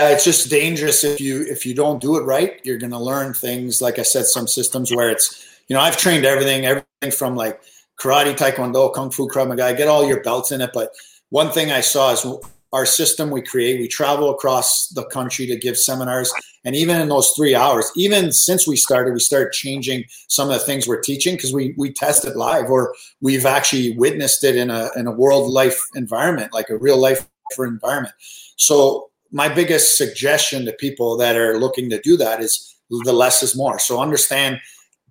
Uh, 0.00 0.10
it's 0.10 0.24
just 0.24 0.50
dangerous 0.50 1.04
if 1.04 1.20
you 1.20 1.42
if 1.42 1.64
you 1.64 1.72
don't 1.72 2.00
do 2.00 2.16
it 2.16 2.22
right 2.22 2.60
you're 2.64 2.78
going 2.78 2.90
to 2.90 2.98
learn 2.98 3.32
things. 3.32 3.80
Like 3.80 3.98
i 3.98 4.02
said 4.02 4.26
some 4.26 4.48
systems 4.48 4.92
where 4.92 5.10
it's 5.10 5.46
you 5.68 5.74
know 5.74 5.80
i've 5.80 5.96
trained 5.96 6.24
everything 6.26 6.66
everything 6.66 7.10
from 7.10 7.36
like 7.36 7.60
karate 8.00 8.36
taekwondo 8.36 8.92
kung 8.92 9.10
fu 9.10 9.28
krav 9.28 9.48
maga 9.48 9.74
get 9.74 9.88
all 9.88 10.06
your 10.06 10.22
belts 10.22 10.50
in 10.52 10.60
it 10.60 10.70
but 10.74 10.90
one 11.30 11.50
thing 11.50 11.70
i 11.70 11.80
saw 11.80 12.12
is 12.12 12.26
our 12.74 12.84
system 12.84 13.30
we 13.30 13.40
create. 13.40 13.80
We 13.80 13.86
travel 13.86 14.30
across 14.30 14.88
the 14.88 15.04
country 15.04 15.46
to 15.46 15.56
give 15.56 15.78
seminars. 15.78 16.32
And 16.64 16.74
even 16.74 17.00
in 17.00 17.08
those 17.08 17.30
three 17.30 17.54
hours, 17.54 17.88
even 17.96 18.32
since 18.32 18.66
we 18.66 18.74
started, 18.74 19.14
we 19.14 19.20
started 19.20 19.52
changing 19.52 20.06
some 20.26 20.50
of 20.50 20.54
the 20.54 20.66
things 20.66 20.88
we're 20.88 21.00
teaching 21.00 21.36
because 21.36 21.52
we, 21.54 21.72
we 21.78 21.92
test 21.92 22.24
it 22.24 22.36
live 22.36 22.68
or 22.68 22.92
we've 23.20 23.46
actually 23.46 23.96
witnessed 23.96 24.42
it 24.42 24.56
in 24.56 24.70
a, 24.70 24.90
in 24.96 25.06
a 25.06 25.12
world 25.12 25.52
life 25.52 25.80
environment, 25.94 26.52
like 26.52 26.68
a 26.68 26.76
real 26.76 26.98
life 26.98 27.28
environment. 27.56 28.14
So 28.56 29.08
my 29.30 29.48
biggest 29.48 29.96
suggestion 29.96 30.64
to 30.64 30.72
people 30.72 31.16
that 31.18 31.36
are 31.36 31.56
looking 31.58 31.88
to 31.90 32.00
do 32.00 32.16
that 32.16 32.40
is 32.40 32.74
the 32.90 33.12
less 33.12 33.40
is 33.44 33.56
more. 33.56 33.78
So 33.78 34.00
understand, 34.00 34.58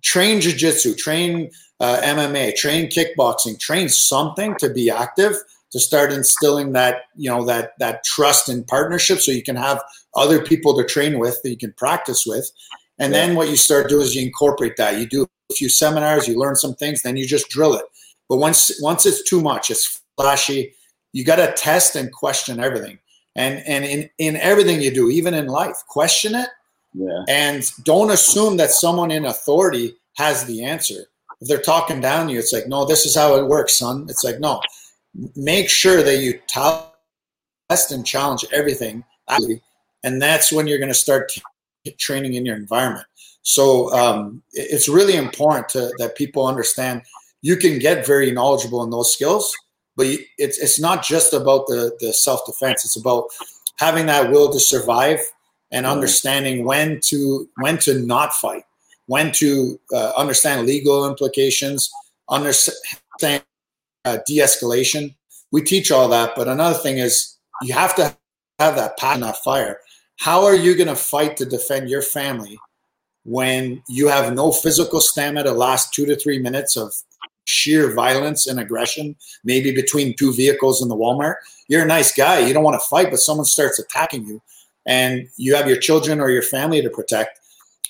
train 0.02 0.42
jujitsu, 0.42 0.98
train 0.98 1.50
uh, 1.80 1.98
MMA, 2.02 2.56
train 2.56 2.90
kickboxing, 2.90 3.58
train 3.58 3.88
something 3.88 4.54
to 4.56 4.68
be 4.68 4.90
active– 4.90 5.36
to 5.74 5.80
start 5.80 6.12
instilling 6.12 6.70
that 6.70 7.02
you 7.16 7.28
know 7.28 7.44
that 7.44 7.72
that 7.80 8.04
trust 8.04 8.48
and 8.48 8.64
partnership 8.68 9.18
so 9.18 9.32
you 9.32 9.42
can 9.42 9.56
have 9.56 9.82
other 10.14 10.40
people 10.40 10.76
to 10.76 10.84
train 10.84 11.18
with 11.18 11.42
that 11.42 11.50
you 11.50 11.56
can 11.56 11.72
practice 11.72 12.24
with. 12.24 12.48
And 13.00 13.12
yeah. 13.12 13.26
then 13.26 13.36
what 13.36 13.48
you 13.48 13.56
start 13.56 13.88
doing 13.88 14.02
is 14.02 14.14
you 14.14 14.24
incorporate 14.24 14.76
that. 14.76 15.00
You 15.00 15.06
do 15.06 15.24
a 15.24 15.54
few 15.54 15.68
seminars 15.68 16.28
you 16.28 16.38
learn 16.38 16.54
some 16.54 16.74
things 16.74 17.02
then 17.02 17.16
you 17.16 17.26
just 17.26 17.48
drill 17.48 17.74
it. 17.74 17.84
But 18.28 18.36
once 18.36 18.80
once 18.80 19.04
it's 19.04 19.28
too 19.28 19.40
much 19.40 19.68
it's 19.68 20.00
flashy 20.16 20.72
you 21.12 21.24
got 21.24 21.36
to 21.36 21.52
test 21.52 21.96
and 21.96 22.12
question 22.12 22.60
everything. 22.60 23.00
And 23.34 23.58
and 23.66 23.84
in 23.84 24.10
in 24.18 24.36
everything 24.36 24.80
you 24.80 24.94
do 24.94 25.10
even 25.10 25.34
in 25.34 25.48
life 25.48 25.76
question 25.88 26.36
it 26.36 26.50
yeah. 26.94 27.24
and 27.28 27.68
don't 27.82 28.12
assume 28.12 28.58
that 28.58 28.70
someone 28.70 29.10
in 29.10 29.24
authority 29.24 29.96
has 30.18 30.44
the 30.44 30.62
answer. 30.62 31.08
If 31.40 31.48
they're 31.48 31.58
talking 31.58 32.00
down 32.00 32.28
to 32.28 32.32
you 32.32 32.38
it's 32.38 32.52
like 32.52 32.68
no 32.68 32.84
this 32.84 33.06
is 33.06 33.16
how 33.16 33.34
it 33.34 33.48
works 33.48 33.76
son. 33.76 34.06
It's 34.08 34.22
like 34.22 34.38
no 34.38 34.60
make 35.36 35.68
sure 35.68 36.02
that 36.02 36.18
you 36.18 36.40
test 36.48 37.92
and 37.92 38.04
challenge 38.04 38.44
everything 38.52 39.04
and 40.02 40.20
that's 40.20 40.52
when 40.52 40.66
you're 40.66 40.78
going 40.78 40.88
to 40.88 40.94
start 40.94 41.32
training 41.98 42.34
in 42.34 42.44
your 42.44 42.56
environment. 42.56 43.06
So 43.42 43.92
um, 43.92 44.42
it's 44.52 44.88
really 44.88 45.16
important 45.16 45.68
to, 45.70 45.92
that 45.98 46.16
people 46.16 46.46
understand 46.46 47.02
you 47.42 47.56
can 47.56 47.78
get 47.78 48.06
very 48.06 48.30
knowledgeable 48.30 48.82
in 48.82 48.90
those 48.90 49.12
skills 49.12 49.54
but 49.96 50.06
it's, 50.38 50.58
it's 50.58 50.80
not 50.80 51.04
just 51.04 51.32
about 51.32 51.66
the, 51.66 51.96
the 52.00 52.12
self-defense. 52.12 52.84
It's 52.84 52.96
about 52.96 53.26
having 53.76 54.06
that 54.06 54.30
will 54.30 54.52
to 54.52 54.60
survive 54.60 55.20
and 55.70 55.86
understanding 55.86 56.64
when 56.64 57.00
to 57.06 57.48
when 57.56 57.78
to 57.78 58.00
not 58.00 58.32
fight 58.34 58.62
when 59.06 59.32
to 59.32 59.78
uh, 59.92 60.12
understand 60.16 60.66
legal 60.66 61.08
implications 61.08 61.90
understand 62.28 63.42
uh, 64.04 64.18
de-escalation. 64.26 65.14
We 65.50 65.62
teach 65.62 65.90
all 65.90 66.08
that, 66.08 66.34
but 66.36 66.48
another 66.48 66.78
thing 66.78 66.98
is 66.98 67.36
you 67.62 67.74
have 67.74 67.94
to 67.96 68.16
have 68.58 68.76
that 68.76 68.96
passion, 68.96 69.22
that 69.22 69.36
fire. 69.38 69.80
How 70.18 70.44
are 70.44 70.54
you 70.54 70.76
going 70.76 70.88
to 70.88 70.96
fight 70.96 71.36
to 71.38 71.44
defend 71.44 71.88
your 71.88 72.02
family 72.02 72.58
when 73.24 73.82
you 73.88 74.08
have 74.08 74.34
no 74.34 74.52
physical 74.52 75.00
stamina 75.00 75.44
to 75.44 75.52
last 75.52 75.92
two 75.92 76.06
to 76.06 76.16
three 76.16 76.38
minutes 76.38 76.76
of 76.76 76.92
sheer 77.46 77.92
violence 77.94 78.46
and 78.46 78.58
aggression, 78.60 79.16
maybe 79.44 79.72
between 79.72 80.14
two 80.16 80.32
vehicles 80.32 80.82
in 80.82 80.88
the 80.88 80.96
Walmart? 80.96 81.36
You're 81.68 81.82
a 81.82 81.86
nice 81.86 82.14
guy. 82.14 82.40
You 82.40 82.52
don't 82.52 82.64
want 82.64 82.80
to 82.80 82.88
fight, 82.88 83.10
but 83.10 83.20
someone 83.20 83.46
starts 83.46 83.78
attacking 83.78 84.26
you 84.26 84.40
and 84.86 85.28
you 85.36 85.54
have 85.54 85.68
your 85.68 85.78
children 85.78 86.20
or 86.20 86.30
your 86.30 86.42
family 86.42 86.82
to 86.82 86.90
protect. 86.90 87.40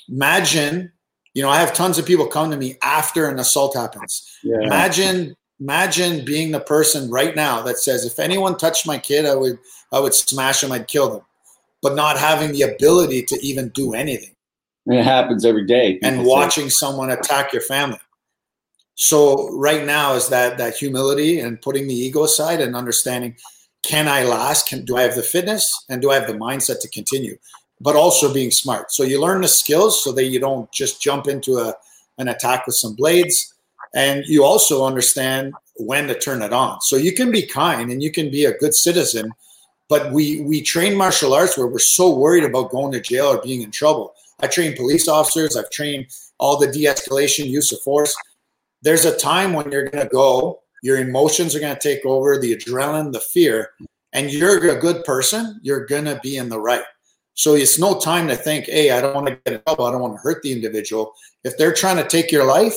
Imagine, 0.09 0.93
you 1.35 1.43
know, 1.43 1.51
I 1.51 1.59
have 1.59 1.75
tons 1.75 1.99
of 1.99 2.07
people 2.07 2.27
come 2.27 2.51
to 2.51 2.57
me 2.57 2.77
after 2.83 3.29
an 3.29 3.39
assault 3.39 3.77
happens. 3.77 4.39
Yeah. 4.43 4.61
Imagine 4.63 5.37
imagine 5.61 6.25
being 6.25 6.51
the 6.51 6.61
person 6.61 7.11
right 7.11 7.37
now 7.37 7.63
that 7.63 7.79
says 7.79 8.05
if 8.05 8.19
anyone 8.19 8.57
touched 8.57 8.87
my 8.87 8.99
kid 8.99 9.25
i 9.25 9.35
would 9.35 9.59
i 9.93 10.01
would 10.01 10.15
smash 10.15 10.61
them 10.61 10.73
i'd 10.73 10.89
kill 10.89 11.11
them. 11.11 11.23
But 11.83 11.95
not 11.95 12.19
having 12.19 12.53
the 12.53 12.63
ability 12.63 13.25
to 13.25 13.39
even 13.45 13.69
do 13.69 13.93
anything. 13.93 14.35
And 14.87 14.97
it 14.97 15.05
happens 15.05 15.45
every 15.45 15.67
day. 15.67 15.99
And 16.03 16.25
watching 16.25 16.71
say. 16.71 16.77
someone 16.77 17.11
attack 17.11 17.53
your 17.53 17.61
family. 17.61 17.99
So 18.95 19.51
right 19.51 19.85
now 19.85 20.15
is 20.15 20.29
that 20.29 20.57
that 20.57 20.77
humility 20.77 21.41
and 21.41 21.61
putting 21.61 21.87
the 21.87 21.95
ego 21.95 22.25
aside 22.25 22.61
and 22.61 22.75
understanding 22.75 23.37
can 23.83 24.09
i 24.09 24.23
last? 24.23 24.67
Can 24.67 24.85
do 24.85 24.97
i 24.97 25.03
have 25.03 25.15
the 25.15 25.23
fitness? 25.23 25.85
And 25.91 26.01
do 26.01 26.11
i 26.11 26.15
have 26.15 26.27
the 26.27 26.35
mindset 26.35 26.81
to 26.81 26.89
continue? 26.89 27.37
But 27.81 27.97
also 27.97 28.33
being 28.33 28.51
smart. 28.51 28.91
So 28.93 29.03
you 29.03 29.21
learn 29.21 29.43
the 29.43 29.49
skills 29.49 30.03
so 30.03 30.11
that 30.13 30.25
you 30.25 30.41
don't 30.41 30.71
just 30.73 31.03
jump 31.03 31.27
into 31.29 31.59
a 31.59 31.75
an 32.17 32.29
attack 32.29 32.67
with 32.67 32.77
some 32.77 32.95
blades 32.95 33.54
and 33.95 34.25
you 34.27 34.45
also 34.45 34.85
understand 34.85 35.55
when 35.77 36.09
to 36.09 36.19
turn 36.19 36.43
it 36.43 36.53
on. 36.53 36.81
So 36.83 36.97
you 36.97 37.13
can 37.13 37.31
be 37.31 37.43
kind 37.43 37.91
and 37.91 38.03
you 38.03 38.11
can 38.11 38.31
be 38.31 38.45
a 38.45 38.57
good 38.59 38.75
citizen, 38.75 39.33
but 39.89 40.13
we 40.13 40.43
we 40.43 40.61
train 40.63 40.97
martial 40.97 41.35
arts 41.35 41.57
where 41.57 41.67
we're 41.67 41.79
so 41.79 42.15
worried 42.15 42.45
about 42.45 42.71
going 42.71 42.93
to 42.93 43.01
jail 43.01 43.27
or 43.27 43.43
being 43.43 43.63
in 43.63 43.71
trouble. 43.71 44.15
I 44.41 44.49
train 44.49 44.77
police 44.77 45.09
officers. 45.09 45.57
I've 45.57 45.71
trained 45.71 46.07
all 46.39 46.59
the 46.59 46.71
de-escalation, 46.71 47.47
use 47.47 47.73
of 47.73 47.81
force. 47.83 48.15
There's 48.83 49.05
a 49.05 49.17
time 49.17 49.53
when 49.53 49.71
you're 49.71 49.89
going 49.89 50.05
to 50.05 50.11
go. 50.13 50.61
Your 50.83 50.99
emotions 50.99 51.55
are 51.55 51.61
going 51.61 51.75
to 51.75 51.81
take 51.81 52.05
over, 52.05 52.37
the 52.37 52.55
adrenaline, 52.55 53.13
the 53.13 53.21
fear, 53.21 53.71
and 54.13 54.31
you're 54.31 54.69
a 54.69 54.79
good 54.79 55.05
person. 55.05 55.59
You're 55.63 55.87
going 55.87 56.05
to 56.05 56.21
be 56.23 56.37
in 56.37 56.49
the 56.49 56.61
right. 56.61 56.85
So 57.35 57.55
it's 57.55 57.79
no 57.79 57.99
time 57.99 58.29
to 58.29 58.37
think, 58.37 58.67
hey, 58.67 58.91
I 58.91 59.01
don't 59.01 59.15
want 59.15 59.29
to 59.29 59.37
get 59.37 59.55
in 59.55 59.63
trouble. 59.63 59.87
I 59.87 59.93
don't 59.93 60.03
want 60.03 60.15
to 60.15 60.21
hurt 60.21 60.43
the 60.43 60.53
individual. 60.53 61.15
If 61.43 61.57
they're 61.57 61.73
trying 61.73 61.97
to 61.97 62.09
take 62.09 62.31
your 62.31 62.45
life, 62.45 62.77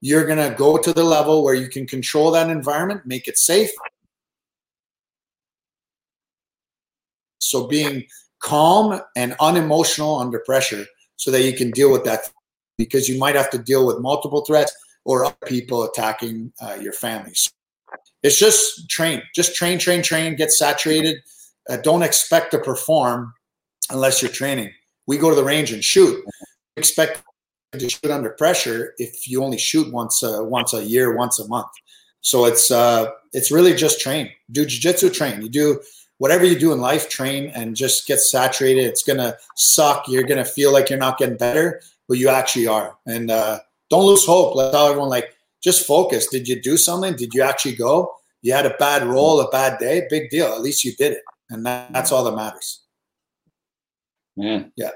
you're 0.00 0.26
going 0.26 0.38
to 0.38 0.56
go 0.56 0.78
to 0.78 0.92
the 0.92 1.04
level 1.04 1.42
where 1.42 1.54
you 1.54 1.68
can 1.68 1.86
control 1.86 2.30
that 2.30 2.50
environment, 2.50 3.02
make 3.04 3.26
it 3.28 3.38
safe. 3.38 3.70
So 7.40 7.66
being 7.66 8.04
calm 8.40 9.00
and 9.16 9.34
unemotional 9.40 10.18
under 10.18 10.38
pressure 10.40 10.86
so 11.16 11.30
that 11.30 11.42
you 11.42 11.52
can 11.54 11.70
deal 11.70 11.90
with 11.90 12.04
that 12.04 12.30
because 12.76 13.08
you 13.08 13.18
might 13.18 13.34
have 13.34 13.50
to 13.50 13.58
deal 13.58 13.86
with 13.86 13.98
multiple 13.98 14.44
threats 14.44 14.72
or 15.04 15.24
other 15.24 15.36
people 15.46 15.84
attacking 15.84 16.52
uh, 16.60 16.76
your 16.80 16.92
family. 16.92 17.32
So 17.34 17.50
it's 18.22 18.38
just 18.38 18.88
train, 18.88 19.22
just 19.34 19.54
train, 19.54 19.78
train, 19.78 20.02
train, 20.02 20.36
get 20.36 20.52
saturated. 20.52 21.16
Uh, 21.68 21.78
don't 21.78 22.02
expect 22.02 22.52
to 22.52 22.58
perform 22.58 23.32
unless 23.90 24.22
you're 24.22 24.30
training. 24.30 24.70
We 25.06 25.18
go 25.18 25.30
to 25.30 25.36
the 25.36 25.44
range 25.44 25.72
and 25.72 25.82
shoot. 25.82 26.22
Expect 26.76 27.22
to 27.72 27.88
shoot 27.88 28.10
under 28.10 28.30
pressure 28.30 28.94
if 28.98 29.28
you 29.28 29.42
only 29.42 29.58
shoot 29.58 29.92
once 29.92 30.22
a, 30.22 30.42
once 30.42 30.72
a 30.72 30.84
year, 30.84 31.16
once 31.16 31.38
a 31.38 31.46
month. 31.48 31.68
So 32.20 32.46
it's 32.46 32.70
uh, 32.70 33.10
it's 33.32 33.50
really 33.50 33.74
just 33.74 34.00
train. 34.00 34.30
Do 34.50 34.66
jujitsu, 34.66 35.12
train. 35.12 35.42
You 35.42 35.48
do 35.48 35.80
whatever 36.18 36.44
you 36.44 36.58
do 36.58 36.72
in 36.72 36.80
life, 36.80 37.08
train 37.08 37.50
and 37.54 37.76
just 37.76 38.06
get 38.06 38.20
saturated. 38.20 38.84
It's 38.84 39.02
gonna 39.02 39.36
suck. 39.56 40.08
You're 40.08 40.24
gonna 40.24 40.44
feel 40.44 40.72
like 40.72 40.90
you're 40.90 40.98
not 40.98 41.18
getting 41.18 41.36
better, 41.36 41.80
but 42.08 42.18
you 42.18 42.28
actually 42.28 42.66
are. 42.66 42.96
And 43.06 43.30
uh, 43.30 43.60
don't 43.90 44.06
lose 44.06 44.26
hope. 44.26 44.56
Let 44.56 44.72
tell 44.72 44.88
everyone 44.88 45.10
like 45.10 45.34
just 45.62 45.86
focus. 45.86 46.26
Did 46.26 46.48
you 46.48 46.60
do 46.60 46.76
something? 46.76 47.14
Did 47.14 47.34
you 47.34 47.42
actually 47.42 47.76
go? 47.76 48.14
You 48.42 48.52
had 48.52 48.66
a 48.66 48.76
bad 48.78 49.04
roll, 49.04 49.40
a 49.40 49.48
bad 49.50 49.78
day. 49.78 50.06
Big 50.10 50.30
deal. 50.30 50.46
At 50.46 50.60
least 50.60 50.84
you 50.84 50.94
did 50.94 51.12
it, 51.12 51.22
and 51.50 51.64
that, 51.66 51.92
that's 51.92 52.12
all 52.12 52.24
that 52.24 52.36
matters. 52.36 52.82
Man, 54.36 54.72
yeah, 54.76 54.90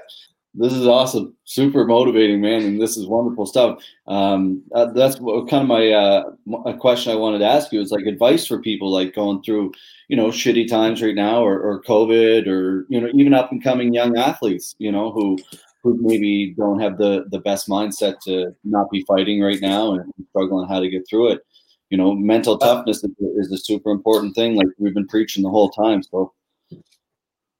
this 0.55 0.73
is 0.73 0.85
awesome, 0.85 1.35
super 1.45 1.85
motivating, 1.85 2.39
man, 2.39 2.63
and 2.63 2.81
this 2.81 2.95
is 2.95 3.07
wonderful 3.07 3.45
stuff. 3.45 3.83
Um, 4.07 4.61
uh, 4.75 4.85
that's 4.93 5.19
what, 5.19 5.49
kind 5.49 5.63
of 5.63 5.67
my 5.67 5.91
uh, 5.91 6.23
a 6.65 6.77
question 6.77 7.11
I 7.11 7.15
wanted 7.15 7.39
to 7.39 7.47
ask 7.47 7.71
you 7.71 7.81
is 7.81 7.91
like 7.91 8.05
advice 8.05 8.45
for 8.45 8.61
people 8.61 8.91
like 8.91 9.15
going 9.15 9.41
through, 9.41 9.71
you 10.09 10.15
know, 10.15 10.27
shitty 10.27 10.67
times 10.67 11.01
right 11.01 11.15
now, 11.15 11.43
or, 11.43 11.59
or 11.59 11.81
COVID, 11.83 12.47
or 12.47 12.85
you 12.89 13.01
know, 13.01 13.09
even 13.15 13.33
up 13.33 13.51
and 13.51 13.63
coming 13.63 13.93
young 13.93 14.17
athletes, 14.17 14.75
you 14.77 14.91
know, 14.91 15.11
who 15.11 15.39
who 15.81 15.97
maybe 15.99 16.53
don't 16.55 16.79
have 16.79 16.97
the 16.99 17.25
the 17.31 17.39
best 17.39 17.67
mindset 17.67 18.19
to 18.25 18.55
not 18.63 18.91
be 18.91 19.03
fighting 19.07 19.41
right 19.41 19.61
now 19.61 19.93
and 19.95 20.13
struggling 20.29 20.67
how 20.67 20.79
to 20.79 20.89
get 20.89 21.07
through 21.09 21.31
it. 21.31 21.41
You 21.89 21.97
know, 21.97 22.13
mental 22.13 22.57
toughness 22.57 23.03
is 23.03 23.51
a 23.51 23.57
super 23.57 23.91
important 23.91 24.35
thing, 24.35 24.55
like 24.55 24.67
we've 24.77 24.93
been 24.93 25.07
preaching 25.07 25.43
the 25.43 25.49
whole 25.49 25.69
time. 25.69 26.01
So 26.03 26.31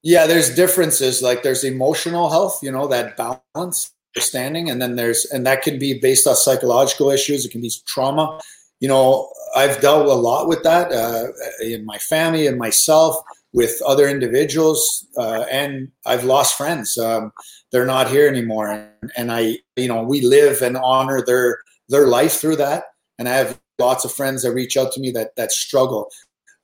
yeah, 0.04 0.28
there's 0.28 0.54
differences. 0.54 1.22
Like 1.22 1.44
there's 1.44 1.64
emotional 1.64 2.30
health, 2.30 2.60
you 2.62 2.72
know, 2.72 2.88
that 2.88 3.18
balance, 3.18 3.92
understanding, 4.16 4.70
and 4.70 4.82
then 4.82 4.96
there's 4.98 5.26
and 5.26 5.46
that 5.46 5.64
can 5.64 5.80
be 5.80 6.00
based 6.00 6.28
on 6.28 6.36
psychological 6.36 7.10
issues. 7.10 7.46
It 7.46 7.52
can 7.52 7.62
be 7.62 7.72
trauma. 7.88 8.40
You 8.82 8.90
know, 8.90 9.32
I've 9.56 9.80
dealt 9.80 10.08
a 10.08 10.14
lot 10.14 10.50
with 10.50 10.62
that 10.64 10.92
uh, 10.92 11.28
in 11.66 11.86
my 11.86 11.98
family 11.98 12.48
and 12.48 12.58
myself 12.58 13.16
with 13.54 13.82
other 13.86 14.10
individuals, 14.10 15.08
uh, 15.18 15.46
and 15.50 15.90
I've 16.06 16.26
lost 16.26 16.58
friends. 16.58 16.98
Um, 16.98 17.32
they're 17.72 17.86
not 17.86 18.10
here 18.10 18.28
anymore, 18.28 18.68
and, 18.68 19.12
and 19.16 19.32
I, 19.32 19.60
you 19.78 19.88
know, 19.88 20.04
we 20.04 20.22
live 20.22 20.62
and 20.62 20.76
honor 20.76 21.24
their 21.26 21.60
their 21.88 22.08
life 22.08 22.34
through 22.34 22.58
that. 22.58 22.86
And 23.20 23.30
I 23.30 23.36
have 23.36 23.60
lots 23.80 24.04
of 24.04 24.12
friends 24.12 24.44
that 24.44 24.52
reach 24.52 24.76
out 24.76 24.92
to 24.94 25.00
me 25.00 25.12
that 25.12 25.36
that 25.38 25.54
struggle. 25.54 26.10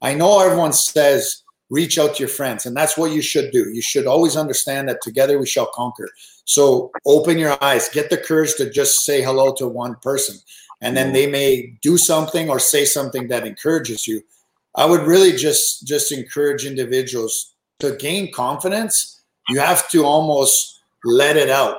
I 0.01 0.13
know 0.13 0.41
everyone 0.41 0.73
says 0.73 1.41
reach 1.69 1.97
out 1.97 2.15
to 2.15 2.19
your 2.19 2.29
friends. 2.29 2.65
And 2.65 2.75
that's 2.75 2.97
what 2.97 3.11
you 3.11 3.21
should 3.21 3.51
do. 3.51 3.69
You 3.69 3.81
should 3.81 4.07
always 4.07 4.35
understand 4.35 4.89
that 4.89 5.01
together 5.01 5.39
we 5.39 5.45
shall 5.45 5.67
conquer. 5.67 6.09
So 6.45 6.91
open 7.05 7.37
your 7.37 7.61
eyes, 7.63 7.89
get 7.89 8.09
the 8.09 8.17
courage 8.17 8.55
to 8.55 8.69
just 8.69 9.05
say 9.05 9.21
hello 9.21 9.53
to 9.55 9.67
one 9.67 9.95
person. 10.01 10.37
And 10.81 10.95
then 10.95 11.13
they 11.13 11.27
may 11.27 11.73
do 11.81 11.97
something 11.97 12.49
or 12.49 12.57
say 12.57 12.85
something 12.85 13.27
that 13.27 13.45
encourages 13.45 14.07
you. 14.07 14.23
I 14.75 14.85
would 14.85 15.01
really 15.01 15.35
just 15.35 15.85
just 15.85 16.11
encourage 16.11 16.65
individuals 16.65 17.53
to 17.79 17.95
gain 17.97 18.31
confidence. 18.31 19.21
You 19.49 19.59
have 19.59 19.89
to 19.89 20.05
almost 20.05 20.79
let 21.03 21.37
it 21.37 21.49
out. 21.49 21.77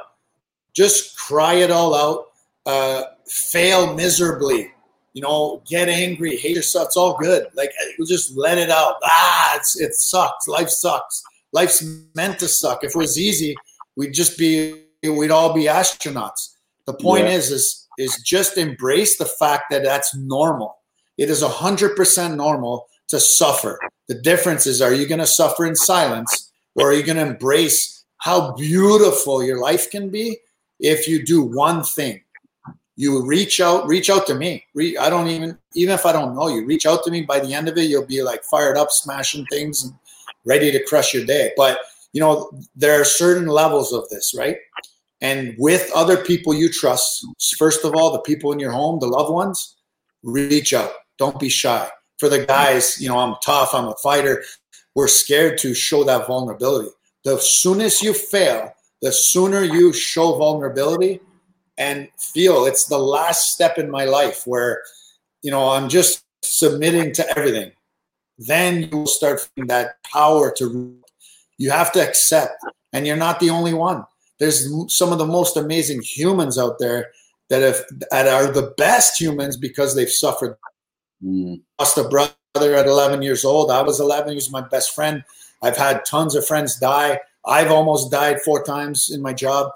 Just 0.75 1.17
cry 1.17 1.55
it 1.55 1.71
all 1.71 1.95
out. 1.95 2.27
Uh, 2.67 3.05
fail 3.27 3.95
miserably 3.95 4.71
you 5.13 5.23
know, 5.23 5.63
get 5.69 5.89
angry, 5.89 6.37
hate 6.37 6.57
yourself. 6.57 6.87
It's 6.87 6.97
all 6.97 7.17
good. 7.19 7.47
Like 7.55 7.73
just 8.07 8.37
let 8.37 8.59
it 8.59 8.71
out. 8.71 8.97
Ah, 9.03 9.57
it's 9.57 9.81
it 9.81 9.95
sucks. 9.95 10.47
Life 10.47 10.69
sucks. 10.69 11.23
Life's 11.53 11.85
meant 12.15 12.39
to 12.39 12.49
suck. 12.49 12.85
If 12.85 12.91
it 12.95 12.99
was 12.99 13.19
easy, 13.19 13.57
we'd 13.97 14.15
just 14.15 14.39
be 14.39 14.83
we'd 15.03 15.31
all 15.31 15.53
be 15.53 15.65
astronauts. 15.65 16.55
The 16.87 16.95
point 16.95 17.25
yeah. 17.25 17.35
is 17.35 17.51
is 17.51 17.89
is 17.99 18.23
just 18.25 18.57
embrace 18.57 19.19
the 19.19 19.27
fact 19.27 19.65
that 19.71 19.83
that's 19.83 20.15
normal. 20.17 20.79
It 21.19 21.29
is 21.29 21.43
a 21.43 21.49
hundred 21.49 21.97
percent 21.97 22.37
normal 22.37 22.87
to 23.09 23.21
suffer. 23.21 23.79
The 24.09 24.15
difference 24.15 24.67
is, 24.67 24.81
are 24.81 24.95
you 24.95 25.07
going 25.07 25.19
to 25.19 25.27
suffer 25.27 25.67
in 25.67 25.75
silence, 25.75 26.53
or 26.77 26.91
are 26.91 26.95
you 26.95 27.03
going 27.03 27.19
to 27.19 27.27
embrace 27.27 28.05
how 28.19 28.53
beautiful 28.53 29.43
your 29.43 29.61
life 29.61 29.91
can 29.91 30.11
be 30.11 30.39
if 30.79 31.09
you 31.09 31.25
do 31.25 31.43
one 31.43 31.83
thing? 31.83 32.23
You 33.01 33.25
reach 33.25 33.63
out 33.63 33.87
reach 33.87 34.11
out 34.11 34.27
to 34.27 34.35
me. 34.35 34.63
Re- 34.75 34.99
i 34.99 35.09
don't 35.09 35.29
even 35.29 35.57
even 35.75 35.95
if 35.95 36.05
i 36.05 36.13
don't 36.13 36.35
know 36.35 36.49
you 36.49 36.67
reach 36.67 36.85
out 36.85 37.03
to 37.05 37.11
me. 37.11 37.23
By 37.23 37.41
the 37.41 37.55
end 37.55 37.67
of 37.67 37.79
it 37.79 37.89
you'll 37.89 38.05
be 38.05 38.23
like 38.23 38.45
fired 38.45 38.77
up 38.77 38.91
smashing 38.91 39.47
things 39.47 39.85
and 39.85 39.95
ready 40.45 40.71
to 40.71 40.85
crush 40.85 41.15
your 41.15 41.25
day. 41.25 41.53
But 41.57 41.79
you 42.13 42.21
know 42.21 42.53
there 42.77 43.01
are 43.01 43.05
certain 43.05 43.47
levels 43.47 43.95
of 43.95 44.07
this 44.11 44.35
right? 44.37 44.59
And 45.23 45.55
with 45.57 45.91
other 45.95 46.19
people 46.23 46.53
you 46.53 46.69
trust 46.69 47.27
first 47.57 47.87
of 47.87 47.95
all 47.95 48.13
the 48.13 48.21
people 48.21 48.53
in 48.53 48.59
your 48.59 48.73
home 48.73 48.99
the 49.01 49.07
loved 49.07 49.33
ones 49.33 49.77
reach 50.23 50.75
out. 50.75 50.93
Don't 51.17 51.41
be 51.41 51.49
shy. 51.49 51.89
For 52.19 52.29
the 52.29 52.45
guys 52.45 53.01
you 53.01 53.09
know 53.09 53.19
i'm 53.19 53.37
tough 53.43 53.71
i'm 53.73 53.89
a 53.89 53.95
fighter. 54.03 54.45
We're 54.95 55.09
scared 55.09 55.57
to 55.59 55.73
show 55.73 56.05
that 56.05 56.27
vulnerability. 56.27 56.91
The 57.25 57.39
soonest 57.39 58.03
you 58.03 58.13
fail 58.13 58.75
the 59.01 59.11
sooner 59.11 59.65
you 59.65 59.95
show 59.95 60.37
vulnerability 60.37 61.21
and 61.81 62.09
feel 62.17 62.67
it's 62.67 62.87
the 62.87 62.99
last 62.99 63.47
step 63.49 63.77
in 63.79 63.91
my 63.91 64.05
life 64.05 64.43
where 64.47 64.83
you 65.43 65.51
know 65.51 65.71
i'm 65.71 65.89
just 65.89 66.25
submitting 66.43 67.13
to 67.15 67.39
everything. 67.39 67.73
Then 68.39 68.83
you 68.83 68.99
will 68.99 69.07
start 69.07 69.41
feeling 69.41 69.69
that 69.69 70.03
power 70.05 70.53
to 70.59 70.97
you 71.59 71.71
have 71.71 71.93
to 71.93 72.07
accept 72.07 72.55
and 72.93 73.07
you're 73.07 73.17
not 73.17 73.41
the 73.41 73.51
only 73.51 73.75
one. 73.75 74.05
There's 74.39 74.67
some 74.89 75.13
of 75.13 75.19
the 75.19 75.27
most 75.27 75.57
amazing 75.57 76.03
humans 76.03 76.59
out 76.59 76.79
there 76.79 77.11
that 77.51 77.63
have 77.63 77.85
that 78.11 78.27
are 78.27 78.51
the 78.51 78.73
best 78.77 79.21
humans 79.21 79.57
because 79.57 79.95
they've 79.95 80.11
suffered. 80.11 80.57
Mm. 81.23 81.61
lost 81.79 81.99
a 81.99 82.05
brother 82.05 82.35
at 82.55 82.87
11 82.87 83.21
years 83.21 83.45
old. 83.45 83.71
I 83.71 83.83
was 83.83 84.01
11 84.01 84.31
he 84.31 84.35
was 84.35 84.51
my 84.51 84.63
best 84.63 84.95
friend. 84.95 85.23
I've 85.63 85.77
had 85.77 86.07
tons 86.07 86.35
of 86.35 86.47
friends 86.47 86.79
die. 86.79 87.21
I've 87.45 87.71
almost 87.71 88.11
died 88.11 88.41
four 88.41 88.65
times 88.65 89.11
in 89.11 89.21
my 89.21 89.35
job 89.35 89.71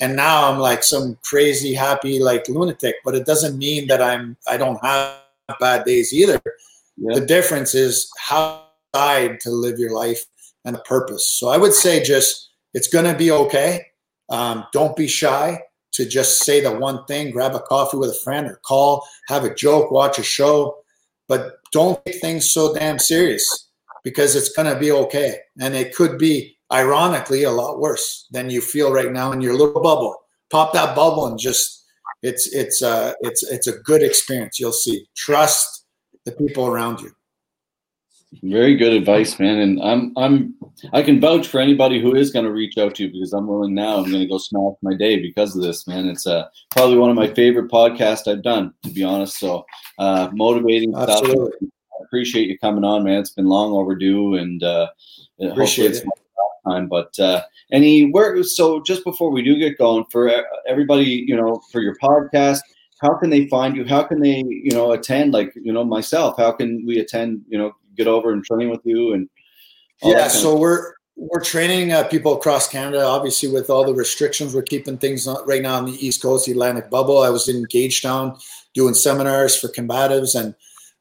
and 0.00 0.16
now 0.16 0.50
I'm 0.50 0.58
like 0.58 0.82
some 0.82 1.18
crazy 1.24 1.74
happy 1.74 2.18
like 2.20 2.48
lunatic. 2.48 2.96
But 3.04 3.14
it 3.14 3.26
doesn't 3.26 3.58
mean 3.58 3.86
that 3.88 4.02
I'm 4.02 4.36
I 4.46 4.56
don't 4.56 4.82
have 4.84 5.16
bad 5.60 5.84
days 5.84 6.12
either. 6.12 6.40
Yeah. 6.96 7.14
The 7.14 7.26
difference 7.26 7.74
is 7.74 8.10
how 8.18 8.68
decide 8.92 9.40
to 9.40 9.50
live 9.50 9.78
your 9.78 9.92
life 9.92 10.24
and 10.64 10.76
a 10.76 10.80
purpose. 10.80 11.28
So 11.30 11.48
I 11.48 11.56
would 11.56 11.72
say 11.72 12.02
just 12.02 12.50
it's 12.74 12.88
gonna 12.88 13.16
be 13.16 13.30
okay. 13.30 13.86
Um, 14.30 14.66
don't 14.72 14.96
be 14.96 15.08
shy 15.08 15.60
to 15.92 16.06
just 16.06 16.40
say 16.40 16.60
the 16.60 16.72
one 16.72 17.04
thing. 17.06 17.30
Grab 17.30 17.54
a 17.54 17.60
coffee 17.60 17.96
with 17.96 18.10
a 18.10 18.20
friend 18.24 18.46
or 18.46 18.60
call, 18.64 19.06
have 19.28 19.44
a 19.44 19.54
joke, 19.54 19.90
watch 19.90 20.18
a 20.18 20.22
show, 20.22 20.76
but 21.28 21.56
don't 21.72 22.04
take 22.04 22.20
things 22.20 22.50
so 22.50 22.74
damn 22.74 22.98
serious 22.98 23.68
because 24.04 24.36
it's 24.36 24.50
gonna 24.50 24.78
be 24.78 24.92
okay. 24.92 25.38
And 25.60 25.74
it 25.74 25.94
could 25.94 26.18
be 26.18 26.57
ironically 26.72 27.44
a 27.44 27.50
lot 27.50 27.78
worse 27.80 28.26
than 28.30 28.50
you 28.50 28.60
feel 28.60 28.92
right 28.92 29.12
now 29.12 29.32
in 29.32 29.40
your 29.40 29.54
little 29.54 29.80
bubble. 29.80 30.16
Pop 30.50 30.72
that 30.72 30.94
bubble 30.96 31.26
and 31.26 31.38
just 31.38 31.84
it's 32.22 32.52
it's 32.52 32.82
uh 32.82 33.12
it's 33.20 33.42
it's 33.44 33.66
a 33.66 33.78
good 33.78 34.02
experience. 34.02 34.58
You'll 34.58 34.72
see. 34.72 35.06
Trust 35.16 35.84
the 36.24 36.32
people 36.32 36.66
around 36.66 37.00
you. 37.00 37.12
Very 38.42 38.76
good 38.76 38.92
advice, 38.92 39.38
man. 39.38 39.58
And 39.58 39.82
I'm 39.82 40.12
I'm 40.16 40.54
I 40.92 41.02
can 41.02 41.20
vouch 41.20 41.46
for 41.48 41.60
anybody 41.60 42.00
who 42.00 42.14
is 42.14 42.30
going 42.30 42.44
to 42.44 42.52
reach 42.52 42.76
out 42.76 42.94
to 42.96 43.04
you 43.04 43.12
because 43.12 43.32
I'm 43.32 43.46
willing 43.46 43.74
now. 43.74 43.96
I'm 43.96 44.10
going 44.10 44.22
to 44.22 44.26
go 44.26 44.38
smash 44.38 44.74
my 44.82 44.94
day 44.94 45.20
because 45.20 45.56
of 45.56 45.62
this, 45.62 45.86
man. 45.86 46.08
It's 46.08 46.26
uh, 46.26 46.46
probably 46.70 46.98
one 46.98 47.10
of 47.10 47.16
my 47.16 47.32
favorite 47.32 47.70
podcasts 47.70 48.30
I've 48.30 48.42
done, 48.42 48.74
to 48.84 48.90
be 48.90 49.02
honest. 49.02 49.38
So 49.38 49.64
uh, 49.98 50.28
motivating 50.32 50.94
Absolutely. 50.94 51.52
stuff. 51.56 51.70
I 52.00 52.04
appreciate 52.04 52.48
you 52.48 52.58
coming 52.58 52.84
on, 52.84 53.04
man. 53.04 53.18
It's 53.18 53.30
been 53.30 53.46
long 53.46 53.72
overdue, 53.72 54.34
and 54.34 54.62
uh, 54.62 54.88
appreciate 55.40 55.92
it 55.92 56.04
time. 56.68 56.88
But 56.88 57.18
uh, 57.18 57.42
any 57.72 58.10
where 58.10 58.42
so 58.42 58.82
just 58.82 59.04
before 59.04 59.30
we 59.30 59.42
do 59.42 59.58
get 59.58 59.78
going, 59.78 60.04
for 60.10 60.30
everybody, 60.66 61.24
you 61.26 61.36
know, 61.36 61.60
for 61.72 61.80
your 61.80 61.96
podcast, 61.96 62.60
how 63.00 63.14
can 63.14 63.30
they 63.30 63.48
find 63.48 63.76
you? 63.76 63.84
How 63.84 64.02
can 64.02 64.20
they, 64.20 64.44
you 64.46 64.72
know, 64.72 64.92
attend? 64.92 65.32
Like, 65.32 65.52
you 65.54 65.72
know, 65.72 65.84
myself, 65.84 66.36
how 66.36 66.52
can 66.52 66.84
we 66.86 66.98
attend? 66.98 67.42
You 67.48 67.58
know, 67.58 67.72
get 67.96 68.06
over 68.06 68.32
and 68.32 68.44
train 68.44 68.70
with 68.70 68.80
you 68.84 69.12
and 69.12 69.28
yeah. 70.02 70.28
So 70.28 70.56
we're 70.56 70.94
we're 71.16 71.42
training 71.42 71.92
uh, 71.92 72.04
people 72.04 72.36
across 72.36 72.68
Canada. 72.68 73.04
Obviously, 73.04 73.48
with 73.48 73.70
all 73.70 73.84
the 73.84 73.94
restrictions, 73.94 74.54
we're 74.54 74.62
keeping 74.62 74.98
things 74.98 75.28
right 75.46 75.62
now 75.62 75.74
on 75.74 75.86
the 75.86 76.06
East 76.06 76.22
Coast, 76.22 76.46
the 76.46 76.52
Atlantic 76.52 76.90
bubble. 76.90 77.18
I 77.18 77.30
was 77.30 77.48
in 77.48 77.64
Gagetown 77.66 78.40
doing 78.74 78.94
seminars 78.94 79.56
for 79.58 79.68
combatives, 79.68 80.38
and 80.38 80.54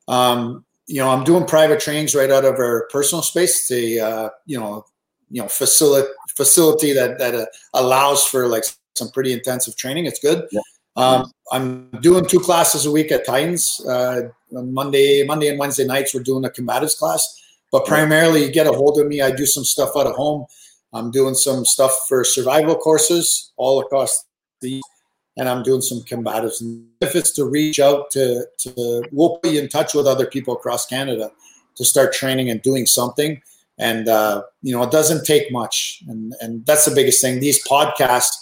um, 0.07 0.65
you 0.87 0.99
know, 0.99 1.09
I'm 1.09 1.23
doing 1.23 1.45
private 1.45 1.79
trainings 1.79 2.15
right 2.15 2.31
out 2.31 2.45
of 2.45 2.55
our 2.55 2.87
personal 2.91 3.21
space. 3.21 3.67
They, 3.67 3.99
uh, 3.99 4.29
you 4.45 4.59
know, 4.59 4.85
you 5.29 5.41
know 5.41 5.47
facility 5.47 6.07
facility 6.35 6.93
that 6.93 7.17
that 7.19 7.35
uh, 7.35 7.45
allows 7.73 8.25
for 8.25 8.47
like 8.47 8.63
some 8.95 9.09
pretty 9.09 9.33
intensive 9.33 9.75
training. 9.75 10.05
It's 10.05 10.19
good. 10.19 10.47
Yeah. 10.51 10.61
Um, 10.95 11.31
I'm 11.51 11.89
doing 12.01 12.25
two 12.25 12.39
classes 12.39 12.87
a 12.87 12.91
week 12.91 13.11
at 13.11 13.25
Titans. 13.25 13.79
Uh, 13.87 14.29
Monday, 14.51 15.23
Monday 15.25 15.49
and 15.49 15.59
Wednesday 15.59 15.85
nights, 15.85 16.13
we're 16.13 16.23
doing 16.23 16.43
a 16.43 16.49
combatives 16.49 16.97
class. 16.97 17.23
But 17.71 17.85
primarily, 17.85 18.45
you 18.45 18.51
get 18.51 18.65
a 18.65 18.71
hold 18.71 18.99
of 18.99 19.07
me. 19.07 19.21
I 19.21 19.31
do 19.31 19.45
some 19.45 19.63
stuff 19.63 19.91
out 19.95 20.07
of 20.07 20.15
home. 20.15 20.45
I'm 20.93 21.11
doing 21.11 21.35
some 21.35 21.65
stuff 21.65 21.91
for 22.07 22.23
survival 22.23 22.75
courses 22.75 23.51
all 23.57 23.79
across 23.79 24.25
the, 24.61 24.81
and 25.35 25.47
I'm 25.47 25.61
doing 25.61 25.81
some 25.81 25.99
combatives. 26.01 26.61
And 26.61 26.87
if 27.01 27.15
it's 27.15 27.31
to 27.33 27.45
reach 27.45 27.79
out 27.79 28.09
to, 28.11 28.45
to, 28.59 29.03
we'll 29.11 29.37
put 29.37 29.51
you 29.51 29.61
in 29.61 29.69
touch 29.69 29.93
with 29.93 30.07
other 30.07 30.25
people 30.25 30.55
across 30.55 30.87
Canada 30.87 31.31
to 31.75 31.85
start 31.85 32.13
training 32.13 32.49
and 32.49 32.61
doing 32.61 32.85
something. 32.85 33.39
And 33.79 34.07
uh, 34.07 34.43
you 34.61 34.75
know, 34.75 34.83
it 34.83 34.91
doesn't 34.91 35.25
take 35.25 35.51
much, 35.51 36.01
and 36.07 36.33
and 36.41 36.65
that's 36.65 36.85
the 36.85 36.95
biggest 36.95 37.21
thing. 37.21 37.39
These 37.39 37.65
podcasts, 37.67 38.35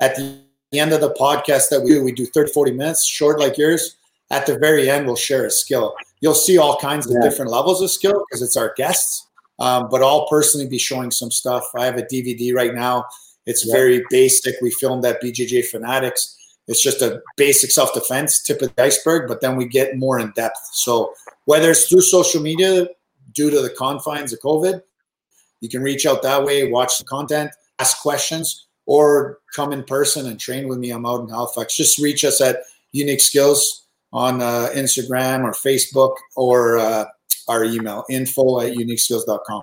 at 0.00 0.16
the 0.16 0.40
end 0.72 0.92
of 0.92 1.00
the 1.00 1.10
podcast 1.10 1.68
that 1.70 1.82
we 1.82 1.90
do, 1.90 2.02
we 2.02 2.12
do 2.12 2.26
30, 2.26 2.52
40 2.52 2.72
minutes, 2.72 3.06
short 3.06 3.38
like 3.38 3.58
yours. 3.58 3.96
At 4.30 4.46
the 4.46 4.58
very 4.58 4.88
end, 4.88 5.06
we'll 5.06 5.16
share 5.16 5.44
a 5.44 5.50
skill. 5.50 5.94
You'll 6.20 6.34
see 6.34 6.56
all 6.56 6.78
kinds 6.78 7.06
of 7.06 7.20
different 7.22 7.50
levels 7.50 7.82
of 7.82 7.90
skill 7.90 8.24
because 8.28 8.42
it's 8.42 8.56
our 8.56 8.72
guests. 8.76 9.26
Um, 9.58 9.88
but 9.90 10.02
I'll 10.02 10.26
personally 10.28 10.66
be 10.66 10.78
showing 10.78 11.10
some 11.10 11.30
stuff. 11.30 11.64
I 11.76 11.84
have 11.84 11.96
a 11.96 12.02
DVD 12.02 12.54
right 12.54 12.74
now. 12.74 13.04
It's 13.46 13.66
yeah. 13.66 13.74
very 13.74 14.04
basic. 14.10 14.56
We 14.60 14.70
filmed 14.70 15.04
at 15.04 15.22
BJJ 15.22 15.66
Fanatics. 15.66 16.36
It's 16.66 16.82
just 16.82 17.02
a 17.02 17.22
basic 17.36 17.70
self 17.70 17.92
defense 17.92 18.42
tip 18.42 18.62
of 18.62 18.74
the 18.74 18.82
iceberg, 18.82 19.28
but 19.28 19.40
then 19.40 19.56
we 19.56 19.66
get 19.66 19.96
more 19.96 20.18
in 20.18 20.32
depth. 20.34 20.58
So 20.72 21.12
whether 21.44 21.70
it's 21.70 21.88
through 21.88 22.00
social 22.00 22.40
media 22.40 22.88
due 23.34 23.50
to 23.50 23.60
the 23.60 23.70
confines 23.70 24.32
of 24.32 24.40
COVID, 24.40 24.80
you 25.60 25.68
can 25.68 25.82
reach 25.82 26.06
out 26.06 26.22
that 26.22 26.44
way, 26.44 26.70
watch 26.70 26.98
the 26.98 27.04
content, 27.04 27.50
ask 27.78 28.00
questions, 28.00 28.66
or 28.86 29.38
come 29.54 29.72
in 29.72 29.82
person 29.84 30.26
and 30.26 30.38
train 30.38 30.68
with 30.68 30.78
me. 30.78 30.90
I'm 30.90 31.06
out 31.06 31.22
in 31.22 31.28
Halifax. 31.28 31.76
Just 31.76 31.98
reach 31.98 32.24
us 32.24 32.40
at 32.40 32.58
Unik 32.94 33.20
Skills 33.20 33.86
on 34.12 34.40
uh, 34.40 34.70
Instagram 34.74 35.42
or 35.42 35.52
Facebook 35.52 36.14
or 36.36 36.78
uh, 36.78 37.04
our 37.48 37.64
email 37.64 38.04
info 38.08 38.60
at 38.60 38.74
unikskills.com. 38.74 39.62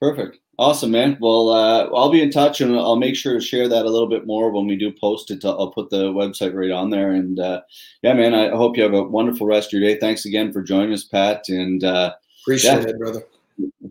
Perfect. 0.00 0.38
Awesome, 0.56 0.92
man. 0.92 1.16
Well, 1.20 1.48
uh, 1.48 1.86
I'll 1.94 2.10
be 2.10 2.22
in 2.22 2.30
touch 2.30 2.60
and 2.60 2.76
I'll 2.76 2.96
make 2.96 3.16
sure 3.16 3.34
to 3.34 3.40
share 3.40 3.68
that 3.68 3.84
a 3.84 3.90
little 3.90 4.08
bit 4.08 4.26
more 4.26 4.50
when 4.52 4.66
we 4.66 4.76
do 4.76 4.92
post 4.92 5.30
it. 5.30 5.44
I'll 5.44 5.70
put 5.70 5.90
the 5.90 6.12
website 6.12 6.54
right 6.54 6.70
on 6.70 6.90
there. 6.90 7.10
And 7.12 7.40
uh, 7.40 7.62
yeah, 8.02 8.12
man, 8.12 8.34
I 8.34 8.50
hope 8.50 8.76
you 8.76 8.84
have 8.84 8.94
a 8.94 9.02
wonderful 9.02 9.46
rest 9.46 9.74
of 9.74 9.80
your 9.80 9.88
day. 9.88 9.98
Thanks 9.98 10.26
again 10.26 10.52
for 10.52 10.62
joining 10.62 10.92
us, 10.92 11.04
Pat. 11.04 11.48
And 11.48 11.82
uh, 11.82 12.14
appreciate 12.42 12.82
yeah, 12.82 12.88
it, 12.88 12.98
brother. 12.98 13.24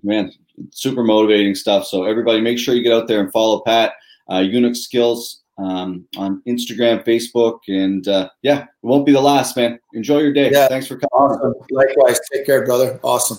Man, 0.03 0.31
super 0.71 1.03
motivating 1.03 1.55
stuff. 1.55 1.85
So 1.85 2.05
everybody, 2.05 2.39
make 2.39 2.59
sure 2.59 2.75
you 2.75 2.83
get 2.83 2.93
out 2.93 3.07
there 3.07 3.19
and 3.19 3.31
follow 3.31 3.61
Pat. 3.61 3.93
Uh, 4.29 4.35
Unik 4.35 4.77
Skills 4.77 5.41
um, 5.57 6.07
on 6.17 6.41
Instagram, 6.47 7.05
Facebook, 7.05 7.59
and 7.67 8.07
uh, 8.07 8.29
yeah, 8.41 8.63
it 8.63 8.67
won't 8.81 9.05
be 9.05 9.11
the 9.11 9.21
last, 9.21 9.57
man. 9.57 9.79
Enjoy 9.93 10.19
your 10.19 10.33
day. 10.33 10.49
Yeah. 10.49 10.67
Thanks 10.67 10.87
for 10.87 10.95
coming. 10.95 11.09
Awesome. 11.11 11.53
Likewise. 11.71 12.19
Take 12.31 12.45
care, 12.45 12.65
brother. 12.65 12.99
Awesome. 13.03 13.37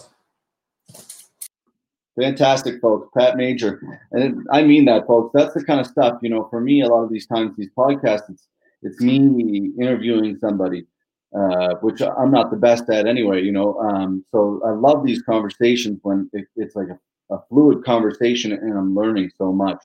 Fantastic, 2.20 2.80
folks. 2.80 3.08
Pat 3.16 3.36
Major, 3.36 3.82
and 4.12 4.46
I 4.52 4.62
mean 4.62 4.84
that, 4.84 5.06
folks. 5.06 5.32
That's 5.34 5.52
the 5.54 5.64
kind 5.64 5.80
of 5.80 5.86
stuff 5.86 6.18
you 6.22 6.28
know. 6.28 6.46
For 6.48 6.60
me, 6.60 6.82
a 6.82 6.86
lot 6.86 7.02
of 7.02 7.10
these 7.10 7.26
times, 7.26 7.56
these 7.56 7.70
podcasts, 7.76 8.30
it's 8.30 8.46
it's 8.82 9.00
me 9.00 9.72
interviewing 9.80 10.38
somebody, 10.38 10.86
uh, 11.36 11.74
which 11.80 12.00
I'm 12.02 12.30
not 12.30 12.52
the 12.52 12.56
best 12.56 12.88
at 12.88 13.08
anyway. 13.08 13.42
You 13.42 13.50
know, 13.50 13.78
um, 13.80 14.24
so 14.30 14.60
I 14.64 14.70
love 14.70 15.04
these 15.04 15.22
conversations 15.22 15.98
when 16.02 16.30
it, 16.32 16.46
it's 16.54 16.76
like 16.76 16.88
a, 16.88 17.34
a, 17.34 17.40
fluid 17.48 17.84
conversation, 17.84 18.52
and 18.52 18.78
I'm 18.78 18.94
learning 18.94 19.32
so 19.36 19.52
much. 19.52 19.82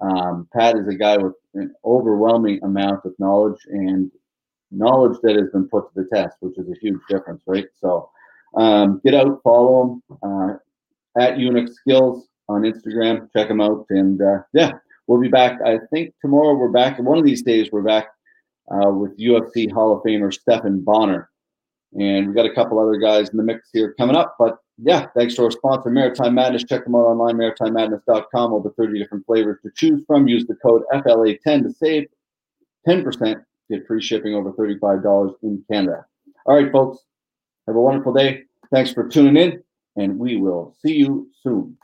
Um, 0.00 0.48
Pat 0.52 0.76
is 0.76 0.86
a 0.86 0.94
guy 0.94 1.16
with 1.16 1.34
an 1.54 1.74
overwhelming 1.84 2.62
amount 2.62 3.04
of 3.04 3.12
knowledge 3.18 3.60
and 3.68 4.10
knowledge 4.70 5.18
that 5.22 5.34
has 5.34 5.50
been 5.50 5.68
put 5.68 5.92
to 5.92 6.02
the 6.02 6.08
test, 6.14 6.36
which 6.40 6.58
is 6.58 6.68
a 6.68 6.78
huge 6.80 7.00
difference, 7.08 7.42
right? 7.46 7.66
So 7.80 8.08
um, 8.54 9.00
get 9.04 9.14
out, 9.14 9.40
follow 9.42 9.82
him 9.82 10.02
uh, 10.22 10.54
at 11.18 11.36
Unik 11.36 11.68
Skills 11.72 12.28
on 12.48 12.62
Instagram. 12.62 13.28
Check 13.36 13.48
them 13.48 13.60
out, 13.60 13.86
and 13.90 14.20
uh, 14.20 14.38
yeah, 14.52 14.72
we'll 15.06 15.20
be 15.20 15.28
back. 15.28 15.60
I 15.64 15.78
think 15.92 16.14
tomorrow 16.20 16.54
we're 16.54 16.68
back. 16.70 16.98
One 16.98 17.18
of 17.18 17.24
these 17.24 17.42
days 17.42 17.70
we're 17.72 17.82
back 17.82 18.08
uh, 18.70 18.90
with 18.90 19.18
UFC 19.18 19.70
Hall 19.70 19.96
of 19.96 20.02
Famer 20.02 20.32
Stephan 20.32 20.80
Bonnar. 20.82 21.28
and 21.94 22.26
we've 22.26 22.36
got 22.36 22.46
a 22.46 22.54
couple 22.54 22.78
other 22.78 22.96
guys 22.98 23.30
in 23.30 23.36
the 23.36 23.42
mix 23.42 23.68
here 23.72 23.94
coming 23.98 24.16
up. 24.16 24.36
But 24.38 24.58
yeah, 24.78 25.06
thanks 25.16 25.34
to 25.36 25.44
our 25.44 25.50
sponsor, 25.50 25.90
Maritime 25.90 26.34
Madness. 26.34 26.64
Check 26.64 26.84
them 26.84 26.94
out 26.94 27.06
online, 27.06 27.36
maritimemadness.com. 27.36 28.52
Over 28.52 28.70
30 28.70 28.98
different 28.98 29.26
flavors 29.26 29.58
to 29.62 29.70
choose 29.76 30.02
from. 30.06 30.26
Use 30.28 30.46
the 30.46 30.54
code 30.56 30.82
FLA10 30.92 31.62
to 31.64 31.70
save 31.72 32.06
10%. 32.88 33.42
Get 33.70 33.86
free 33.86 34.02
shipping 34.02 34.34
over 34.34 34.52
$35 34.52 35.34
in 35.42 35.64
Canada. 35.70 36.04
All 36.46 36.56
right, 36.56 36.72
folks. 36.72 36.98
Have 37.66 37.76
a 37.76 37.80
wonderful 37.80 38.12
day. 38.12 38.42
Thanks 38.72 38.92
for 38.92 39.06
tuning 39.08 39.36
in, 39.36 39.62
and 39.96 40.18
we 40.18 40.36
will 40.36 40.74
see 40.82 40.94
you 40.94 41.28
soon. 41.42 41.76